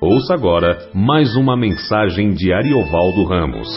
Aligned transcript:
Ouça 0.00 0.34
agora 0.34 0.90
mais 0.92 1.36
uma 1.36 1.56
mensagem 1.56 2.32
de 2.34 2.52
Ariovaldo 2.52 3.24
Ramos. 3.24 3.68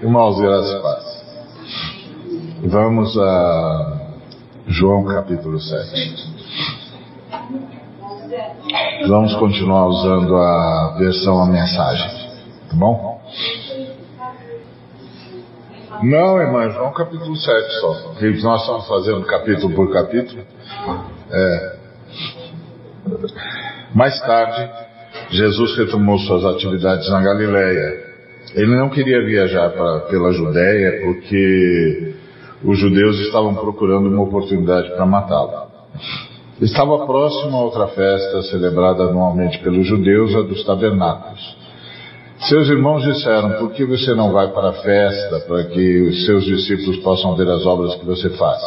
Irmãos, 0.00 0.40
graças 0.40 0.74
a 0.74 0.80
paz. 0.80 1.22
Vamos 2.64 3.18
a 3.18 4.00
João 4.68 5.04
capítulo 5.04 5.60
7. 5.60 6.32
Vamos 9.08 9.34
continuar 9.36 9.86
usando 9.88 10.36
a 10.36 10.94
versão 10.98 11.42
a 11.42 11.46
mensagem, 11.46 12.10
tá 12.70 12.76
bom? 12.76 13.11
Não, 16.02 16.40
irmã, 16.40 16.68
João 16.70 16.92
capítulo 16.92 17.36
7 17.36 17.80
só. 17.80 17.92
Porque 18.08 18.30
nós 18.42 18.60
estamos 18.60 18.88
fazendo 18.88 19.24
capítulo 19.24 19.74
por 19.74 19.92
capítulo. 19.92 20.42
É. 21.30 21.76
Mais 23.94 24.18
tarde, 24.20 24.70
Jesus 25.30 25.76
retomou 25.76 26.18
suas 26.18 26.44
atividades 26.44 27.08
na 27.08 27.20
Galileia. 27.22 28.12
Ele 28.54 28.76
não 28.76 28.90
queria 28.90 29.24
viajar 29.24 29.70
pra, 29.70 30.00
pela 30.00 30.32
Judéia 30.32 31.02
porque 31.04 32.14
os 32.64 32.78
judeus 32.78 33.18
estavam 33.20 33.54
procurando 33.54 34.08
uma 34.08 34.22
oportunidade 34.22 34.90
para 34.90 35.06
matá-lo. 35.06 35.70
Estava 36.60 37.06
próximo 37.06 37.56
a 37.56 37.62
outra 37.62 37.88
festa 37.88 38.42
celebrada 38.42 39.04
anualmente 39.04 39.58
pelos 39.58 39.86
judeus, 39.86 40.34
a 40.34 40.42
dos 40.42 40.64
tabernáculos. 40.64 41.61
Seus 42.48 42.68
irmãos 42.68 43.04
disseram: 43.04 43.52
Por 43.52 43.72
que 43.72 43.84
você 43.84 44.14
não 44.14 44.32
vai 44.32 44.48
para 44.48 44.70
a 44.70 44.72
festa 44.72 45.40
para 45.40 45.64
que 45.64 46.02
os 46.02 46.26
seus 46.26 46.44
discípulos 46.44 46.96
possam 46.98 47.36
ver 47.36 47.48
as 47.48 47.64
obras 47.64 47.94
que 47.94 48.04
você 48.04 48.30
faz? 48.30 48.60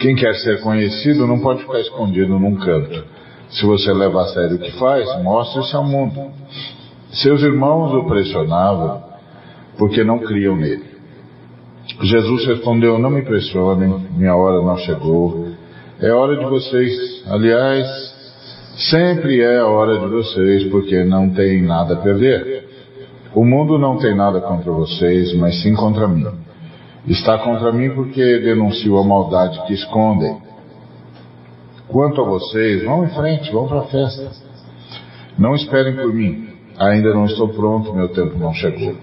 Quem 0.00 0.16
quer 0.16 0.34
ser 0.34 0.60
conhecido 0.62 1.28
não 1.28 1.38
pode 1.38 1.62
ficar 1.62 1.80
escondido 1.80 2.38
num 2.38 2.56
canto. 2.56 3.04
Se 3.50 3.64
você 3.64 3.92
leva 3.92 4.22
a 4.22 4.26
sério 4.28 4.56
o 4.56 4.58
que 4.58 4.72
faz, 4.72 5.22
mostre-se 5.22 5.76
ao 5.76 5.84
mundo. 5.84 6.32
Seus 7.12 7.40
irmãos 7.42 7.94
o 7.94 8.06
pressionavam 8.06 9.04
porque 9.78 10.02
não 10.02 10.18
criam 10.18 10.56
nele. 10.56 10.90
Jesus 12.00 12.46
respondeu: 12.46 12.98
Não 12.98 13.10
me 13.10 13.22
pressionem, 13.22 14.08
minha 14.16 14.34
hora 14.34 14.60
não 14.60 14.76
chegou. 14.78 15.52
É 16.00 16.10
hora 16.10 16.36
de 16.36 16.44
vocês. 16.46 17.24
Aliás, 17.28 18.11
sempre 18.90 19.40
é 19.40 19.58
a 19.58 19.66
hora 19.66 19.98
de 19.98 20.06
vocês, 20.06 20.64
porque 20.70 21.04
não 21.04 21.30
tem 21.30 21.62
nada 21.62 21.94
a 21.94 21.96
perder. 21.98 22.68
O 23.34 23.44
mundo 23.44 23.78
não 23.78 23.96
tem 23.96 24.14
nada 24.14 24.40
contra 24.40 24.70
vocês, 24.70 25.34
mas 25.34 25.62
sim 25.62 25.74
contra 25.74 26.06
mim. 26.06 26.26
Está 27.06 27.38
contra 27.38 27.72
mim 27.72 27.90
porque 27.90 28.38
denunciou 28.38 28.98
a 28.98 29.04
maldade 29.04 29.60
que 29.66 29.74
escondem. 29.74 30.36
Quanto 31.88 32.20
a 32.20 32.24
vocês, 32.24 32.84
vão 32.84 33.04
em 33.04 33.08
frente, 33.08 33.50
vão 33.50 33.66
para 33.66 33.80
a 33.80 33.84
festa. 33.84 34.30
Não 35.38 35.54
esperem 35.54 35.94
por 35.94 36.12
mim. 36.12 36.48
Ainda 36.78 37.12
não 37.12 37.26
estou 37.26 37.48
pronto, 37.48 37.92
meu 37.94 38.08
tempo 38.08 38.38
não 38.38 38.52
chegou. 38.52 38.94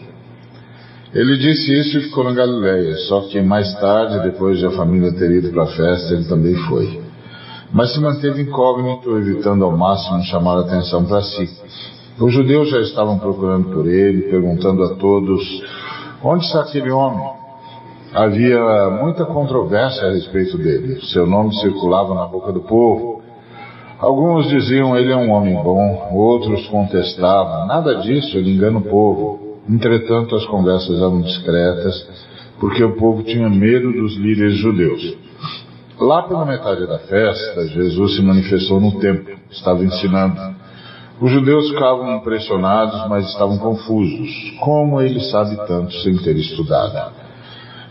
Ele 1.14 1.38
disse 1.38 1.74
isso 1.80 1.98
e 1.98 2.02
ficou 2.04 2.24
na 2.24 2.34
Galileia, 2.34 2.96
só 3.08 3.22
que 3.22 3.42
mais 3.42 3.74
tarde, 3.80 4.20
depois 4.20 4.60
de 4.60 4.66
a 4.68 4.72
família 4.72 5.12
ter 5.12 5.32
ido 5.32 5.50
para 5.52 5.64
a 5.64 5.68
festa, 5.68 6.14
ele 6.14 6.26
também 6.26 6.56
foi. 6.68 7.09
Mas 7.72 7.94
se 7.94 8.00
manteve 8.00 8.42
incógnito, 8.42 9.18
evitando 9.18 9.64
ao 9.64 9.78
máximo 9.78 10.24
chamar 10.24 10.58
a 10.58 10.62
atenção 10.62 11.06
para 11.06 11.22
si. 11.22 11.50
Os 12.20 12.34
judeus 12.34 12.70
já 12.70 12.80
estavam 12.82 13.20
procurando 13.20 13.70
por 13.70 13.88
ele, 13.88 14.24
perguntando 14.24 14.84
a 14.84 14.96
todos: 14.96 15.42
onde 16.24 16.46
está 16.46 16.62
aquele 16.62 16.92
homem? 16.92 17.26
Havia 18.14 18.90
muita 19.02 19.24
controvérsia 19.24 20.08
a 20.08 20.12
respeito 20.12 20.58
dele. 20.58 21.00
Seu 21.14 21.28
nome 21.28 21.54
circulava 21.60 22.16
na 22.16 22.26
boca 22.26 22.52
do 22.52 22.62
povo. 22.62 23.22
Alguns 24.00 24.48
diziam 24.50 24.98
ele 24.98 25.12
é 25.12 25.16
um 25.16 25.30
homem 25.30 25.54
bom, 25.62 26.10
outros 26.12 26.66
contestavam: 26.68 27.68
nada 27.68 27.96
disso, 27.96 28.36
ele 28.36 28.56
engana 28.56 28.80
o 28.80 28.84
povo. 28.84 29.60
Entretanto, 29.70 30.36
as 30.36 30.46
conversas 30.48 30.98
eram 30.98 31.22
discretas, 31.22 32.08
porque 32.60 32.84
o 32.84 32.96
povo 32.96 33.22
tinha 33.22 33.48
medo 33.48 33.92
dos 33.94 34.18
líderes 34.18 34.58
judeus. 34.58 35.29
Lá 36.00 36.24
pela 36.24 36.46
metade 36.46 36.88
da 36.88 36.98
festa, 37.00 37.68
Jesus 37.68 38.16
se 38.16 38.22
manifestou 38.22 38.80
no 38.80 39.00
templo, 39.00 39.36
estava 39.52 39.84
ensinando. 39.84 40.56
Os 41.20 41.30
judeus 41.30 41.70
ficavam 41.70 42.16
impressionados, 42.16 43.10
mas 43.10 43.28
estavam 43.28 43.58
confusos. 43.58 44.30
Como 44.62 45.02
ele 45.02 45.20
sabe 45.20 45.58
tanto 45.68 45.94
sem 46.02 46.16
ter 46.18 46.38
estudado? 46.38 47.14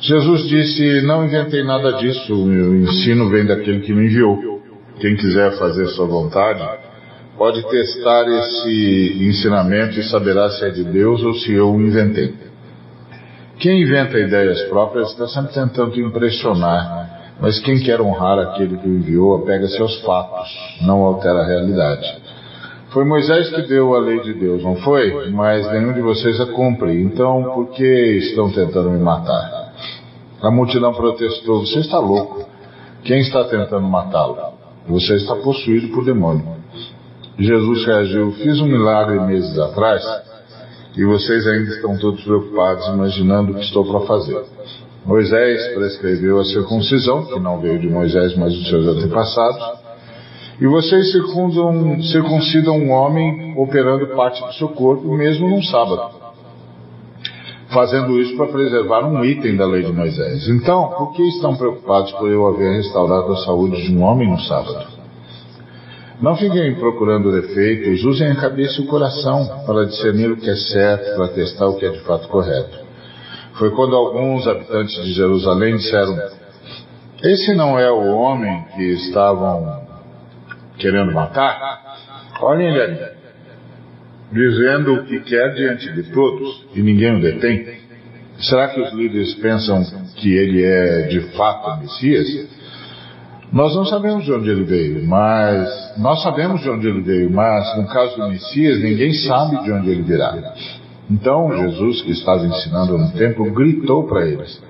Jesus 0.00 0.48
disse: 0.48 1.02
Não 1.02 1.26
inventei 1.26 1.62
nada 1.62 1.92
disso, 1.94 2.32
o 2.32 2.46
meu 2.46 2.76
ensino 2.76 3.28
vem 3.28 3.44
daquele 3.44 3.80
que 3.80 3.92
me 3.92 4.06
enviou. 4.06 4.38
Quem 5.00 5.14
quiser 5.14 5.58
fazer 5.58 5.86
sua 5.88 6.06
vontade, 6.06 6.66
pode 7.36 7.62
testar 7.68 8.26
esse 8.26 9.18
ensinamento 9.20 10.00
e 10.00 10.02
saberá 10.04 10.48
se 10.50 10.64
é 10.64 10.70
de 10.70 10.84
Deus 10.84 11.22
ou 11.22 11.34
se 11.34 11.52
eu 11.52 11.74
o 11.74 11.80
inventei. 11.82 12.34
Quem 13.58 13.82
inventa 13.82 14.18
ideias 14.18 14.62
próprias 14.62 15.10
está 15.10 15.26
sempre 15.26 15.52
tentando 15.52 16.00
impressionar, 16.00 17.17
mas 17.40 17.60
quem 17.60 17.80
quer 17.80 18.00
honrar 18.00 18.38
aquele 18.38 18.76
que 18.76 18.88
o 18.88 18.96
enviou 18.96 19.36
apega-se 19.36 19.80
aos 19.80 20.00
fatos, 20.02 20.48
não 20.82 21.02
altera 21.02 21.40
a 21.40 21.46
realidade. 21.46 22.16
Foi 22.90 23.04
Moisés 23.04 23.50
que 23.50 23.62
deu 23.62 23.94
a 23.94 24.00
lei 24.00 24.20
de 24.20 24.34
Deus, 24.34 24.62
não 24.62 24.76
foi? 24.76 25.30
Mas 25.30 25.70
nenhum 25.70 25.92
de 25.92 26.00
vocês 26.00 26.40
a 26.40 26.46
cumpre. 26.46 27.00
Então, 27.02 27.42
por 27.54 27.68
que 27.70 28.18
estão 28.18 28.50
tentando 28.50 28.90
me 28.90 28.98
matar? 28.98 29.72
A 30.42 30.50
multidão 30.50 30.94
protestou: 30.94 31.66
Você 31.66 31.80
está 31.80 31.98
louco. 31.98 32.48
Quem 33.04 33.20
está 33.20 33.44
tentando 33.44 33.86
matá-lo? 33.86 34.36
Você 34.88 35.16
está 35.16 35.36
possuído 35.36 35.88
por 35.88 36.04
demônio. 36.04 36.56
Jesus 37.38 37.84
reagiu: 37.84 38.32
Fiz 38.32 38.60
um 38.60 38.66
milagre 38.66 39.20
meses 39.20 39.58
atrás 39.58 40.02
e 40.96 41.04
vocês 41.04 41.46
ainda 41.46 41.70
estão 41.70 41.96
todos 41.98 42.24
preocupados 42.24 42.86
imaginando 42.88 43.52
o 43.52 43.54
que 43.54 43.64
estou 43.64 43.84
para 43.84 44.00
fazer. 44.06 44.42
Moisés 45.04 45.74
prescreveu 45.74 46.38
a 46.38 46.44
circuncisão, 46.44 47.24
que 47.26 47.40
não 47.40 47.60
veio 47.60 47.78
de 47.78 47.88
Moisés, 47.88 48.36
mas 48.36 48.52
dos 48.52 48.68
seus 48.68 48.86
antepassados, 48.86 49.78
e 50.60 50.66
vocês 50.66 51.12
circuncidam, 51.12 52.02
circuncidam 52.02 52.76
um 52.76 52.90
homem 52.90 53.54
operando 53.56 54.08
parte 54.08 54.44
do 54.44 54.52
seu 54.54 54.68
corpo, 54.68 55.16
mesmo 55.16 55.48
num 55.48 55.62
sábado, 55.62 56.10
fazendo 57.72 58.20
isso 58.20 58.36
para 58.36 58.48
preservar 58.48 59.06
um 59.06 59.24
item 59.24 59.56
da 59.56 59.66
lei 59.66 59.84
de 59.84 59.92
Moisés. 59.92 60.48
Então, 60.48 60.88
por 60.98 61.12
que 61.12 61.22
estão 61.28 61.56
preocupados 61.56 62.12
por 62.12 62.28
eu 62.28 62.46
haver 62.46 62.76
restaurado 62.76 63.32
a 63.32 63.36
saúde 63.36 63.82
de 63.82 63.96
um 63.96 64.02
homem 64.02 64.28
no 64.28 64.40
sábado? 64.40 64.98
Não 66.20 66.34
fiquem 66.34 66.74
procurando 66.74 67.30
defeitos, 67.30 68.04
usem 68.04 68.26
a 68.26 68.34
cabeça 68.34 68.80
e 68.80 68.84
o 68.84 68.88
coração 68.88 69.62
para 69.64 69.86
discernir 69.86 70.32
o 70.32 70.36
que 70.36 70.50
é 70.50 70.56
certo, 70.56 71.14
para 71.14 71.28
testar 71.28 71.68
o 71.68 71.76
que 71.76 71.86
é 71.86 71.90
de 71.90 72.00
fato 72.00 72.26
correto. 72.26 72.87
Foi 73.58 73.70
quando 73.72 73.96
alguns 73.96 74.46
habitantes 74.46 74.94
de 75.04 75.12
Jerusalém 75.12 75.76
disseram: 75.76 76.16
Esse 77.22 77.54
não 77.54 77.78
é 77.78 77.90
o 77.90 78.14
homem 78.14 78.64
que 78.76 78.84
estavam 78.92 79.82
querendo 80.78 81.12
matar? 81.12 81.82
Olhem 82.40 82.68
ele 82.68 82.80
ali, 82.80 82.98
dizendo 84.32 84.94
o 84.94 85.04
que 85.04 85.20
quer 85.20 85.54
diante 85.54 85.92
de 85.92 86.04
todos 86.12 86.66
e 86.72 86.80
ninguém 86.80 87.16
o 87.16 87.20
detém. 87.20 87.78
Será 88.38 88.68
que 88.68 88.80
os 88.80 88.92
líderes 88.92 89.34
pensam 89.34 89.84
que 90.14 90.32
ele 90.32 90.64
é 90.64 91.08
de 91.08 91.20
fato 91.36 91.68
o 91.68 91.80
Messias? 91.80 92.28
Nós 93.52 93.74
não 93.74 93.84
sabemos 93.86 94.24
de 94.24 94.32
onde 94.32 94.48
ele 94.50 94.62
veio, 94.62 95.04
mas 95.04 95.94
nós 95.98 96.22
sabemos 96.22 96.60
de 96.60 96.70
onde 96.70 96.86
ele 96.86 97.00
veio, 97.00 97.30
mas 97.32 97.76
no 97.76 97.88
caso 97.88 98.16
do 98.16 98.28
Messias, 98.28 98.78
ninguém 98.80 99.12
sabe 99.14 99.64
de 99.64 99.72
onde 99.72 99.90
ele 99.90 100.02
virá. 100.02 100.54
Então 101.10 101.50
Jesus, 101.56 102.02
que 102.02 102.10
estava 102.10 102.46
ensinando 102.46 102.98
no 102.98 103.10
templo, 103.12 103.50
gritou 103.52 104.06
para 104.06 104.26
eles: 104.26 104.60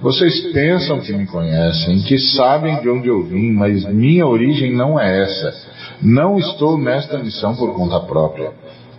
Vocês 0.00 0.52
pensam 0.52 1.00
que 1.00 1.12
me 1.12 1.26
conhecem, 1.26 2.02
que 2.02 2.18
sabem 2.18 2.80
de 2.80 2.88
onde 2.88 3.08
eu 3.08 3.22
vim, 3.24 3.50
mas 3.52 3.84
minha 3.92 4.26
origem 4.26 4.74
não 4.74 4.98
é 4.98 5.22
essa. 5.22 5.70
Não 6.02 6.38
estou 6.38 6.78
nesta 6.78 7.18
missão 7.18 7.54
por 7.56 7.74
conta 7.74 8.00
própria. 8.00 8.52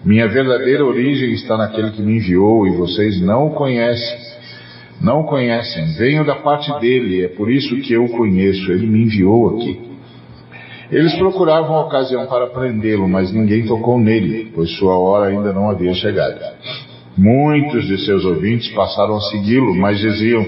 Minha 0.04 0.28
verdadeira 0.28 0.84
origem 0.84 1.32
está 1.34 1.58
naquele 1.58 1.92
que 1.92 2.02
me 2.02 2.18
enviou 2.18 2.68
e 2.68 2.76
vocês 2.76 3.22
não 3.22 3.48
o 3.48 3.52
conhecem. 3.52 4.32
Não 5.00 5.22
o 5.22 5.24
conhecem, 5.24 5.94
venho 5.98 6.24
da 6.24 6.36
parte 6.36 6.72
dele, 6.80 7.24
é 7.24 7.28
por 7.28 7.50
isso 7.50 7.76
que 7.78 7.94
eu 7.94 8.06
o 8.06 8.10
conheço, 8.10 8.72
ele 8.72 8.86
me 8.86 9.04
enviou 9.04 9.56
aqui. 9.56 9.91
Eles 10.92 11.16
procuravam 11.16 11.78
a 11.78 11.86
ocasião 11.86 12.28
para 12.28 12.48
prendê-lo, 12.48 13.08
mas 13.08 13.32
ninguém 13.32 13.66
tocou 13.66 13.98
nele, 13.98 14.52
pois 14.54 14.70
sua 14.78 14.98
hora 15.00 15.30
ainda 15.30 15.54
não 15.54 15.70
havia 15.70 15.94
chegado. 15.94 16.38
Muitos 17.18 17.88
de 17.88 17.98
seus 18.06 18.26
ouvintes 18.26 18.70
passaram 18.74 19.16
a 19.16 19.22
segui-lo, 19.22 19.74
mas 19.74 20.00
diziam: 20.00 20.46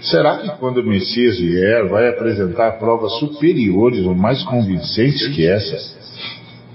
será 0.00 0.38
que 0.38 0.48
quando 0.60 0.78
o 0.78 0.86
Messias 0.86 1.40
vier, 1.40 1.88
vai 1.88 2.08
apresentar 2.08 2.78
provas 2.78 3.18
superiores 3.18 4.06
ou 4.06 4.14
mais 4.14 4.44
convincentes 4.44 5.26
que 5.34 5.44
essas? 5.44 5.98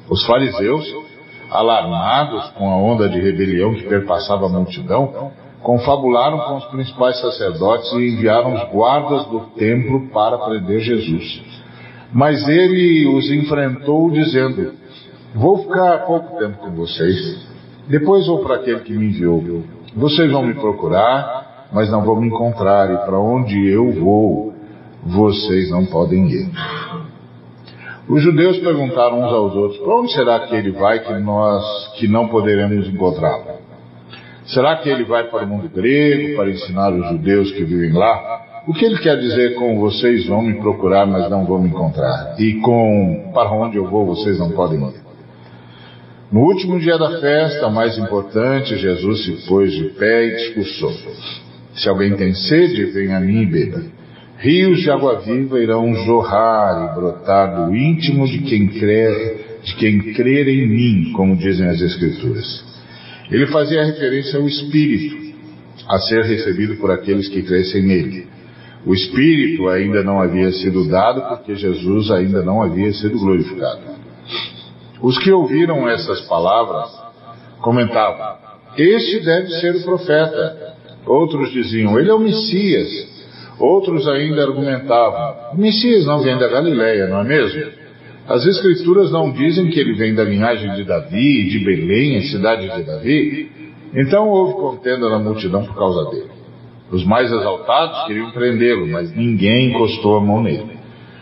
Os 0.09 0.25
fariseus, 0.25 0.85
alarmados 1.49 2.49
com 2.57 2.69
a 2.69 2.75
onda 2.75 3.07
de 3.07 3.19
rebelião 3.19 3.73
que 3.75 3.83
perpassava 3.83 4.47
a 4.47 4.49
multidão, 4.49 5.31
confabularam 5.63 6.39
com 6.39 6.57
os 6.57 6.65
principais 6.65 7.19
sacerdotes 7.21 7.91
e 7.93 8.09
enviaram 8.09 8.55
os 8.55 8.69
guardas 8.71 9.25
do 9.27 9.39
templo 9.55 10.09
para 10.09 10.37
prender 10.37 10.81
Jesus. 10.81 11.54
Mas 12.15 12.47
ele 12.47 13.05
os 13.07 13.29
enfrentou 13.29 14.09
dizendo: 14.09 14.71
Vou 15.33 15.57
ficar 15.63 16.05
pouco 16.05 16.39
tempo 16.39 16.59
com 16.59 16.71
vocês, 16.71 17.45
depois 17.89 18.25
vou 18.25 18.39
para 18.39 18.55
aquele 18.55 18.79
que 18.79 18.93
me 18.93 19.07
enviou. 19.07 19.43
Vocês 19.93 20.31
vão 20.31 20.41
me 20.45 20.53
procurar, 20.53 21.67
mas 21.73 21.91
não 21.91 22.05
vão 22.05 22.21
me 22.21 22.27
encontrar, 22.27 22.89
e 22.89 22.97
para 23.05 23.19
onde 23.19 23.67
eu 23.67 23.91
vou, 23.91 24.53
vocês 25.03 25.69
não 25.69 25.85
podem 25.85 26.25
ir. 26.29 26.49
Os 28.07 28.23
judeus 28.23 28.59
perguntaram 28.59 29.19
uns 29.19 29.33
aos 29.33 29.53
outros: 29.53 29.81
Para 29.81 29.95
onde 29.97 30.13
será 30.13 30.39
que 30.47 30.55
ele 30.55 30.71
vai 30.71 30.99
que 30.99 31.13
nós 31.15 31.93
que 31.97 32.07
não 32.07 32.29
poderemos 32.29 32.87
encontrá-lo? 32.87 33.59
Será 34.45 34.77
que 34.77 34.87
ele 34.87 35.03
vai 35.03 35.25
para 35.25 35.43
o 35.43 35.47
mundo 35.47 35.67
grego 35.67 36.37
para 36.37 36.49
ensinar 36.49 36.93
os 36.93 37.09
judeus 37.09 37.51
que 37.51 37.65
vivem 37.65 37.91
lá? 37.91 38.54
O 38.67 38.73
que 38.73 38.83
ele 38.83 38.97
quer 38.97 39.19
dizer 39.19 39.53
com 39.55 39.79
vocês 39.79 40.25
vão 40.25 40.41
me 40.41 40.55
procurar, 40.55 41.05
mas 41.05 41.29
não 41.29 41.45
vão 41.45 41.61
me 41.61 41.69
encontrar? 41.69 42.35
E 42.39 42.55
com 42.61 43.31
para 43.31 43.51
onde 43.51 43.77
eu 43.77 43.87
vou, 43.87 44.07
vocês 44.07 44.39
não 44.39 44.49
podem 44.51 44.79
ir? 44.79 45.05
No 46.31 46.41
último 46.41 46.79
dia 46.79 46.97
da 46.97 47.19
festa, 47.19 47.69
mais 47.69 47.95
importante, 47.99 48.75
Jesus 48.75 49.23
se 49.23 49.47
pôs 49.47 49.71
de 49.71 49.89
pé 49.89 50.25
e 50.25 50.35
discursou. 50.37 50.91
Se 51.75 51.87
alguém 51.87 52.15
tem 52.15 52.33
sede, 52.33 52.85
venha 52.85 53.17
a 53.17 53.19
mim 53.19 53.43
e 53.43 53.45
beba. 53.45 53.83
Rios 54.39 54.79
de 54.79 54.89
água 54.89 55.19
viva 55.19 55.59
irão 55.59 55.93
jorrar 56.03 56.89
e 56.89 56.95
brotar 56.99 57.67
do 57.67 57.75
íntimo 57.75 58.25
de 58.25 58.39
quem 58.39 58.67
crer, 58.67 59.59
de 59.63 59.75
quem 59.75 60.13
crer 60.13 60.47
em 60.47 60.67
mim, 60.67 61.11
como 61.13 61.37
dizem 61.37 61.67
as 61.67 61.79
Escrituras. 61.79 62.65
Ele 63.29 63.45
fazia 63.47 63.85
referência 63.85 64.39
ao 64.39 64.47
Espírito, 64.47 65.35
a 65.87 65.99
ser 65.99 66.23
recebido 66.23 66.77
por 66.77 66.89
aqueles 66.89 67.29
que 67.29 67.43
crescem 67.43 67.83
nele. 67.83 68.34
O 68.85 68.93
Espírito 68.93 69.67
ainda 69.67 70.03
não 70.03 70.21
havia 70.21 70.51
sido 70.51 70.87
dado 70.87 71.21
porque 71.29 71.55
Jesus 71.55 72.11
ainda 72.11 72.43
não 72.43 72.61
havia 72.61 72.93
sido 72.93 73.17
glorificado. 73.17 73.81
Os 75.01 75.17
que 75.17 75.31
ouviram 75.31 75.89
essas 75.89 76.21
palavras 76.21 76.89
comentavam: 77.61 78.37
Este 78.77 79.25
deve 79.25 79.49
ser 79.59 79.75
o 79.75 79.83
profeta. 79.83 80.75
Outros 81.05 81.51
diziam: 81.51 81.99
Ele 81.99 82.11
é 82.11 82.13
o 82.13 82.19
Messias. 82.19 82.89
Outros 83.59 84.07
ainda 84.07 84.43
argumentavam: 84.43 85.53
O 85.53 85.57
Messias 85.57 86.05
não 86.05 86.19
vem 86.19 86.37
da 86.37 86.47
Galileia, 86.47 87.07
não 87.07 87.21
é 87.21 87.23
mesmo? 87.23 87.85
As 88.27 88.45
Escrituras 88.45 89.11
não 89.11 89.31
dizem 89.31 89.69
que 89.69 89.79
ele 89.79 89.93
vem 89.93 90.13
da 90.13 90.23
linhagem 90.23 90.73
de 90.75 90.83
Davi, 90.83 91.47
de 91.47 91.59
Belém, 91.59 92.17
a 92.17 92.21
cidade 92.23 92.69
de 92.69 92.83
Davi. 92.83 93.51
Então 93.93 94.29
houve 94.29 94.53
contenda 94.53 95.09
na 95.09 95.19
multidão 95.19 95.63
por 95.63 95.75
causa 95.75 96.09
dele. 96.09 96.34
Os 96.91 97.03
mais 97.03 97.31
exaltados 97.31 98.05
queriam 98.05 98.31
prendê-lo, 98.31 98.87
mas 98.87 99.15
ninguém 99.15 99.71
encostou 99.71 100.17
a 100.17 100.21
mão 100.21 100.41
nele. 100.41 100.77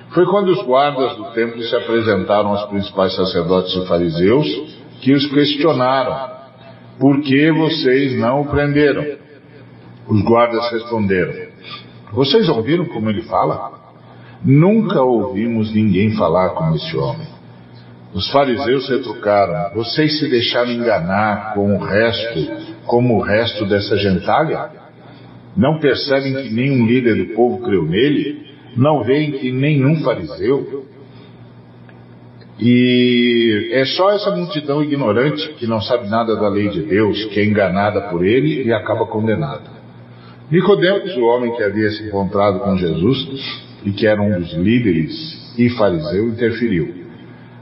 Foi 0.09 0.25
quando 0.25 0.49
os 0.49 0.61
guardas 0.63 1.15
do 1.15 1.25
templo 1.31 1.61
se 1.63 1.75
apresentaram 1.75 2.49
aos 2.49 2.65
principais 2.65 3.15
sacerdotes 3.15 3.73
e 3.75 3.87
fariseus 3.87 4.47
que 5.01 5.13
os 5.13 5.25
questionaram: 5.27 6.31
Por 6.99 7.21
que 7.21 7.51
vocês 7.51 8.17
não 8.19 8.41
o 8.41 8.45
prenderam? 8.45 9.03
Os 10.07 10.21
guardas 10.23 10.69
responderam: 10.71 11.33
Vocês 12.11 12.47
ouviram 12.49 12.85
como 12.85 13.09
ele 13.09 13.23
fala? 13.23 13.71
Nunca 14.43 15.01
ouvimos 15.01 15.73
ninguém 15.73 16.11
falar 16.11 16.49
como 16.49 16.75
esse 16.75 16.95
homem. 16.97 17.27
Os 18.13 18.29
fariseus 18.29 18.87
retrucaram: 18.89 19.73
Vocês 19.73 20.19
se 20.19 20.29
deixaram 20.29 20.71
enganar 20.71 21.53
com 21.53 21.75
o 21.75 21.79
resto, 21.79 22.51
como 22.85 23.17
o 23.17 23.21
resto 23.21 23.65
dessa 23.65 23.97
gentalha? 23.97 24.82
Não 25.55 25.79
percebem 25.79 26.33
que 26.33 26.53
nenhum 26.53 26.85
líder 26.85 27.15
do 27.15 27.33
povo 27.33 27.63
creu 27.63 27.83
nele? 27.83 28.43
Não 28.75 29.03
veem 29.03 29.33
que 29.33 29.51
nenhum 29.51 30.03
fariseu? 30.03 30.85
E 32.59 33.69
é 33.73 33.85
só 33.85 34.11
essa 34.11 34.35
multidão 34.35 34.83
ignorante 34.83 35.53
que 35.55 35.67
não 35.67 35.81
sabe 35.81 36.07
nada 36.07 36.35
da 36.35 36.47
lei 36.47 36.69
de 36.69 36.81
Deus, 36.83 37.25
que 37.25 37.39
é 37.39 37.45
enganada 37.45 38.01
por 38.09 38.25
ele 38.25 38.63
e 38.63 38.73
acaba 38.73 39.05
condenada. 39.05 39.71
Nicodemos, 40.49 41.15
o 41.17 41.23
homem 41.23 41.55
que 41.55 41.63
havia 41.63 41.89
se 41.91 42.03
encontrado 42.03 42.59
com 42.59 42.77
Jesus, 42.77 43.27
e 43.85 43.91
que 43.91 44.07
era 44.07 44.21
um 44.21 44.39
dos 44.39 44.53
líderes 44.53 45.53
e 45.57 45.69
fariseu, 45.71 46.29
interferiu. 46.29 47.03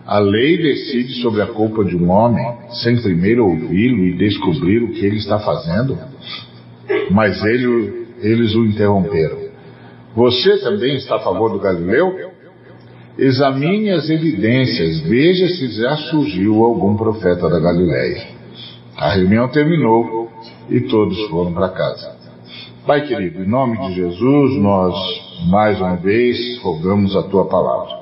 A 0.06 0.20
lei 0.20 0.58
decide 0.58 1.22
sobre 1.22 1.42
a 1.42 1.48
culpa 1.48 1.86
de 1.86 1.96
um 1.96 2.10
homem 2.10 2.46
sem 2.84 3.02
primeiro 3.02 3.46
ouvi-lo 3.46 4.06
e 4.06 4.18
descobrir 4.18 4.84
o 4.84 4.92
que 4.92 5.06
ele 5.06 5.18
está 5.18 5.40
fazendo? 5.40 5.98
Mas 7.12 7.44
ele, 7.44 8.08
eles 8.22 8.56
o 8.56 8.66
interromperam. 8.66 9.38
Você 10.16 10.58
também 10.60 10.96
está 10.98 11.16
a 11.16 11.20
favor 11.20 11.52
do 11.52 11.60
Galileu? 11.60 12.32
Examine 13.18 13.92
as 13.92 14.10
evidências, 14.10 15.00
veja 15.02 15.48
se 15.48 15.68
já 15.70 15.96
surgiu 15.96 16.64
algum 16.64 16.96
profeta 16.96 17.50
da 17.50 17.60
Galileia. 17.60 18.28
A 18.98 19.14
reunião 19.14 19.48
terminou 19.50 20.30
e 20.70 20.82
todos 20.82 21.20
foram 21.28 21.54
para 21.54 21.70
casa. 21.70 22.16
Pai 22.86 23.06
querido, 23.06 23.44
em 23.44 23.48
nome 23.48 23.78
de 23.88 23.94
Jesus, 23.96 24.62
nós 24.62 24.96
mais 25.50 25.80
uma 25.80 25.96
vez 25.98 26.60
rogamos 26.62 27.16
a 27.16 27.24
tua 27.24 27.46
palavra. 27.46 28.02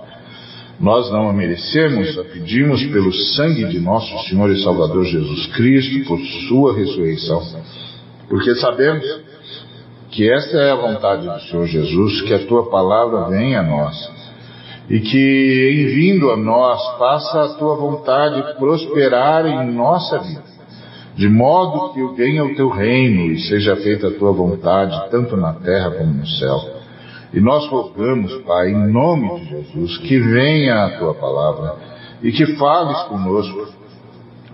Nós 0.79 1.11
não 1.11 1.29
a 1.29 1.33
merecemos, 1.33 2.17
a 2.17 2.23
pedimos 2.23 2.85
pelo 2.85 3.11
sangue 3.11 3.65
de 3.65 3.79
nosso 3.79 4.17
Senhor 4.29 4.49
e 4.49 4.63
Salvador 4.63 5.03
Jesus 5.03 5.47
Cristo, 5.47 6.07
por 6.07 6.19
sua 6.47 6.77
ressurreição, 6.77 7.41
porque 8.29 8.53
sabemos 8.55 9.03
que 10.11 10.31
esta 10.31 10.57
é 10.57 10.71
a 10.71 10.75
vontade 10.75 11.27
do 11.27 11.39
Senhor 11.41 11.65
Jesus, 11.65 12.21
que 12.21 12.33
a 12.33 12.45
tua 12.47 12.69
palavra 12.69 13.29
venha 13.29 13.59
a 13.59 13.63
nós. 13.63 14.19
E 14.89 14.99
que, 14.99 15.71
em 15.71 15.85
vindo 15.93 16.31
a 16.31 16.37
nós, 16.37 16.81
faça 16.97 17.43
a 17.43 17.53
tua 17.55 17.75
vontade 17.75 18.57
prosperar 18.57 19.45
em 19.45 19.71
nossa 19.71 20.19
vida. 20.19 20.43
De 21.15 21.27
modo 21.27 21.93
que 21.93 22.15
venha 22.15 22.45
o 22.45 22.55
teu 22.55 22.69
reino 22.69 23.31
e 23.31 23.39
seja 23.39 23.75
feita 23.75 24.07
a 24.07 24.11
tua 24.11 24.31
vontade, 24.31 25.09
tanto 25.11 25.35
na 25.35 25.53
terra 25.53 25.91
como 25.91 26.13
no 26.13 26.25
céu. 26.25 26.59
E 27.33 27.39
nós 27.39 27.67
rogamos, 27.67 28.33
Pai, 28.43 28.71
em 28.71 28.91
nome 28.91 29.39
de 29.39 29.45
Jesus, 29.49 29.97
que 29.99 30.19
venha 30.19 30.85
a 30.85 30.97
tua 30.97 31.13
palavra 31.13 31.75
e 32.23 32.31
que 32.31 32.55
fales 32.55 33.01
conosco 33.03 33.67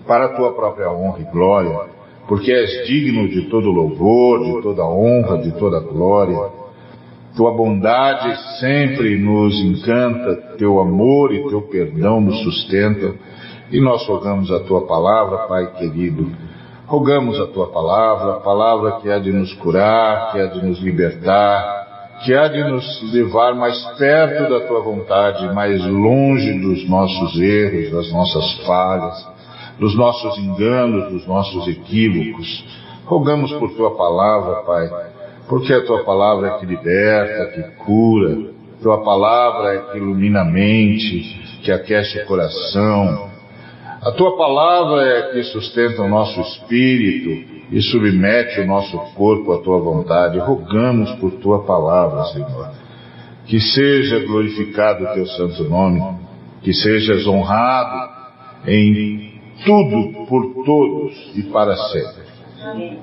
para 0.06 0.26
a 0.26 0.36
tua 0.36 0.54
própria 0.54 0.90
honra 0.90 1.20
e 1.20 1.32
glória, 1.32 1.95
porque 2.28 2.50
és 2.50 2.86
digno 2.86 3.28
de 3.28 3.42
todo 3.42 3.70
louvor, 3.70 4.44
de 4.44 4.62
toda 4.62 4.84
honra, 4.84 5.38
de 5.38 5.52
toda 5.52 5.80
glória. 5.80 6.50
Tua 7.36 7.52
bondade 7.52 8.34
sempre 8.58 9.16
nos 9.16 9.54
encanta, 9.60 10.34
teu 10.56 10.80
amor 10.80 11.32
e 11.32 11.48
teu 11.48 11.62
perdão 11.62 12.20
nos 12.20 12.42
sustenta. 12.42 13.14
E 13.70 13.80
nós 13.80 14.06
rogamos 14.06 14.50
a 14.50 14.60
tua 14.60 14.86
palavra, 14.86 15.46
Pai 15.46 15.72
querido. 15.74 16.30
Rogamos 16.86 17.38
a 17.40 17.46
tua 17.46 17.68
palavra, 17.68 18.34
a 18.34 18.40
palavra 18.40 19.00
que 19.00 19.10
há 19.10 19.18
de 19.18 19.32
nos 19.32 19.52
curar, 19.54 20.32
que 20.32 20.40
há 20.40 20.46
de 20.46 20.64
nos 20.64 20.80
libertar, 20.80 21.86
que 22.24 22.32
há 22.32 22.48
de 22.48 22.62
nos 22.64 23.12
levar 23.12 23.54
mais 23.54 23.84
perto 23.98 24.50
da 24.50 24.60
tua 24.60 24.80
vontade, 24.80 25.52
mais 25.52 25.84
longe 25.84 26.58
dos 26.60 26.88
nossos 26.88 27.38
erros, 27.40 27.90
das 27.90 28.12
nossas 28.12 28.66
falhas, 28.66 29.35
dos 29.78 29.96
nossos 29.96 30.38
enganos, 30.38 31.12
dos 31.12 31.26
nossos 31.26 31.66
equívocos. 31.68 32.64
Rogamos 33.04 33.52
por 33.52 33.72
tua 33.74 33.96
palavra, 33.96 34.62
Pai, 34.62 34.90
porque 35.48 35.72
a 35.72 35.84
tua 35.84 36.04
palavra 36.04 36.48
é 36.48 36.58
que 36.58 36.66
liberta, 36.66 37.52
que 37.52 37.62
cura, 37.84 38.50
tua 38.82 39.02
palavra 39.02 39.74
é 39.74 39.78
que 39.92 39.98
ilumina 39.98 40.42
a 40.42 40.44
mente, 40.44 41.60
que 41.62 41.70
aquece 41.70 42.20
o 42.20 42.26
coração. 42.26 43.30
A 44.02 44.12
tua 44.12 44.36
palavra 44.36 45.02
é 45.02 45.22
que 45.32 45.42
sustenta 45.44 46.02
o 46.02 46.08
nosso 46.08 46.40
espírito, 46.40 47.56
e 47.70 47.82
submete 47.82 48.60
o 48.60 48.66
nosso 48.66 48.96
corpo 49.14 49.52
à 49.52 49.58
tua 49.58 49.78
vontade. 49.78 50.38
Rogamos 50.38 51.10
por 51.16 51.32
tua 51.32 51.64
palavra, 51.64 52.24
Senhor. 52.26 52.70
Que 53.46 53.60
seja 53.60 54.20
glorificado 54.20 55.04
o 55.04 55.14
teu 55.14 55.26
santo 55.26 55.64
nome, 55.64 56.02
que 56.62 56.72
sejas 56.72 57.26
honrado 57.26 58.10
em 58.66 59.15
tudo, 59.64 60.26
por 60.26 60.64
todos 60.64 61.32
e 61.34 61.42
para 61.44 61.76
sempre. 61.76 62.26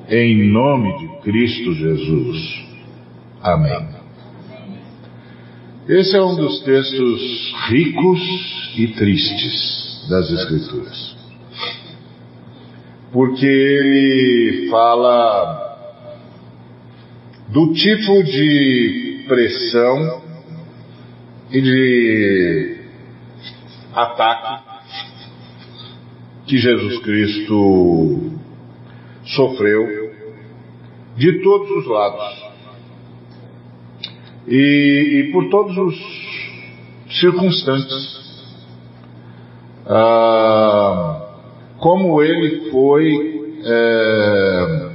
Em 0.10 0.52
nome 0.52 0.98
de 0.98 1.08
Cristo 1.22 1.74
Jesus. 1.74 2.66
Amém. 3.42 3.88
Esse 5.88 6.16
é 6.16 6.22
um 6.22 6.36
dos 6.36 6.62
textos 6.64 7.54
ricos 7.68 8.74
e 8.78 8.88
tristes 8.88 10.08
das 10.10 10.30
Escrituras 10.30 11.14
porque 13.14 13.46
ele 13.46 14.70
fala 14.72 15.78
do 17.50 17.72
tipo 17.74 18.24
de 18.24 19.24
pressão 19.28 20.24
e 21.52 21.62
de 21.62 22.78
ataque 23.94 24.63
que 26.46 26.58
Jesus 26.58 27.00
Cristo 27.00 28.32
sofreu 29.26 30.14
de 31.18 31.42
todos 31.42 31.70
os 31.72 31.88
lados. 31.88 32.44
E, 34.48 35.20
e 35.28 35.32
por 35.32 35.50
todos 35.50 35.78
os 35.78 35.96
circunstantes. 37.20 38.24
Ah, 39.86 41.22
como 41.80 42.22
ele 42.22 42.70
foi 42.72 43.34
é, 43.66 44.90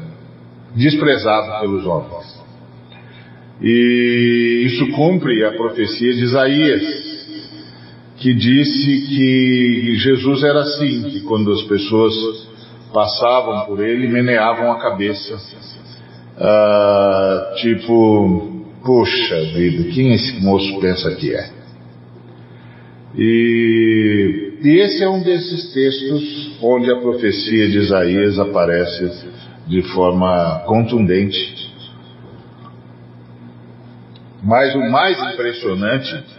desprezado 0.74 1.60
pelos 1.60 1.86
homens. 1.86 2.38
E 3.60 4.62
isso 4.66 4.90
cumpre 4.92 5.44
a 5.44 5.52
profecia 5.52 6.12
de 6.14 6.24
Isaías, 6.24 6.97
que 8.18 8.34
disse 8.34 9.06
que 9.06 9.96
Jesus 9.96 10.42
era 10.42 10.60
assim, 10.60 11.04
que 11.04 11.20
quando 11.20 11.52
as 11.52 11.62
pessoas 11.62 12.14
passavam 12.92 13.66
por 13.66 13.80
ele, 13.84 14.08
meneavam 14.08 14.72
a 14.72 14.80
cabeça, 14.80 15.36
uh, 16.36 17.54
tipo, 17.56 18.64
poxa 18.84 19.40
vida, 19.54 19.90
quem 19.92 20.14
esse 20.14 20.40
moço 20.42 20.80
pensa 20.80 21.14
que 21.14 21.32
é? 21.32 21.50
E, 23.16 24.52
e 24.62 24.80
esse 24.80 25.02
é 25.02 25.08
um 25.08 25.22
desses 25.22 25.72
textos 25.72 26.56
onde 26.60 26.90
a 26.90 26.96
profecia 26.96 27.68
de 27.68 27.78
Isaías 27.78 28.38
aparece 28.38 29.10
de 29.66 29.82
forma 29.94 30.64
contundente. 30.66 31.68
Mas 34.42 34.74
o 34.74 34.80
mais 34.90 35.20
impressionante 35.34 36.37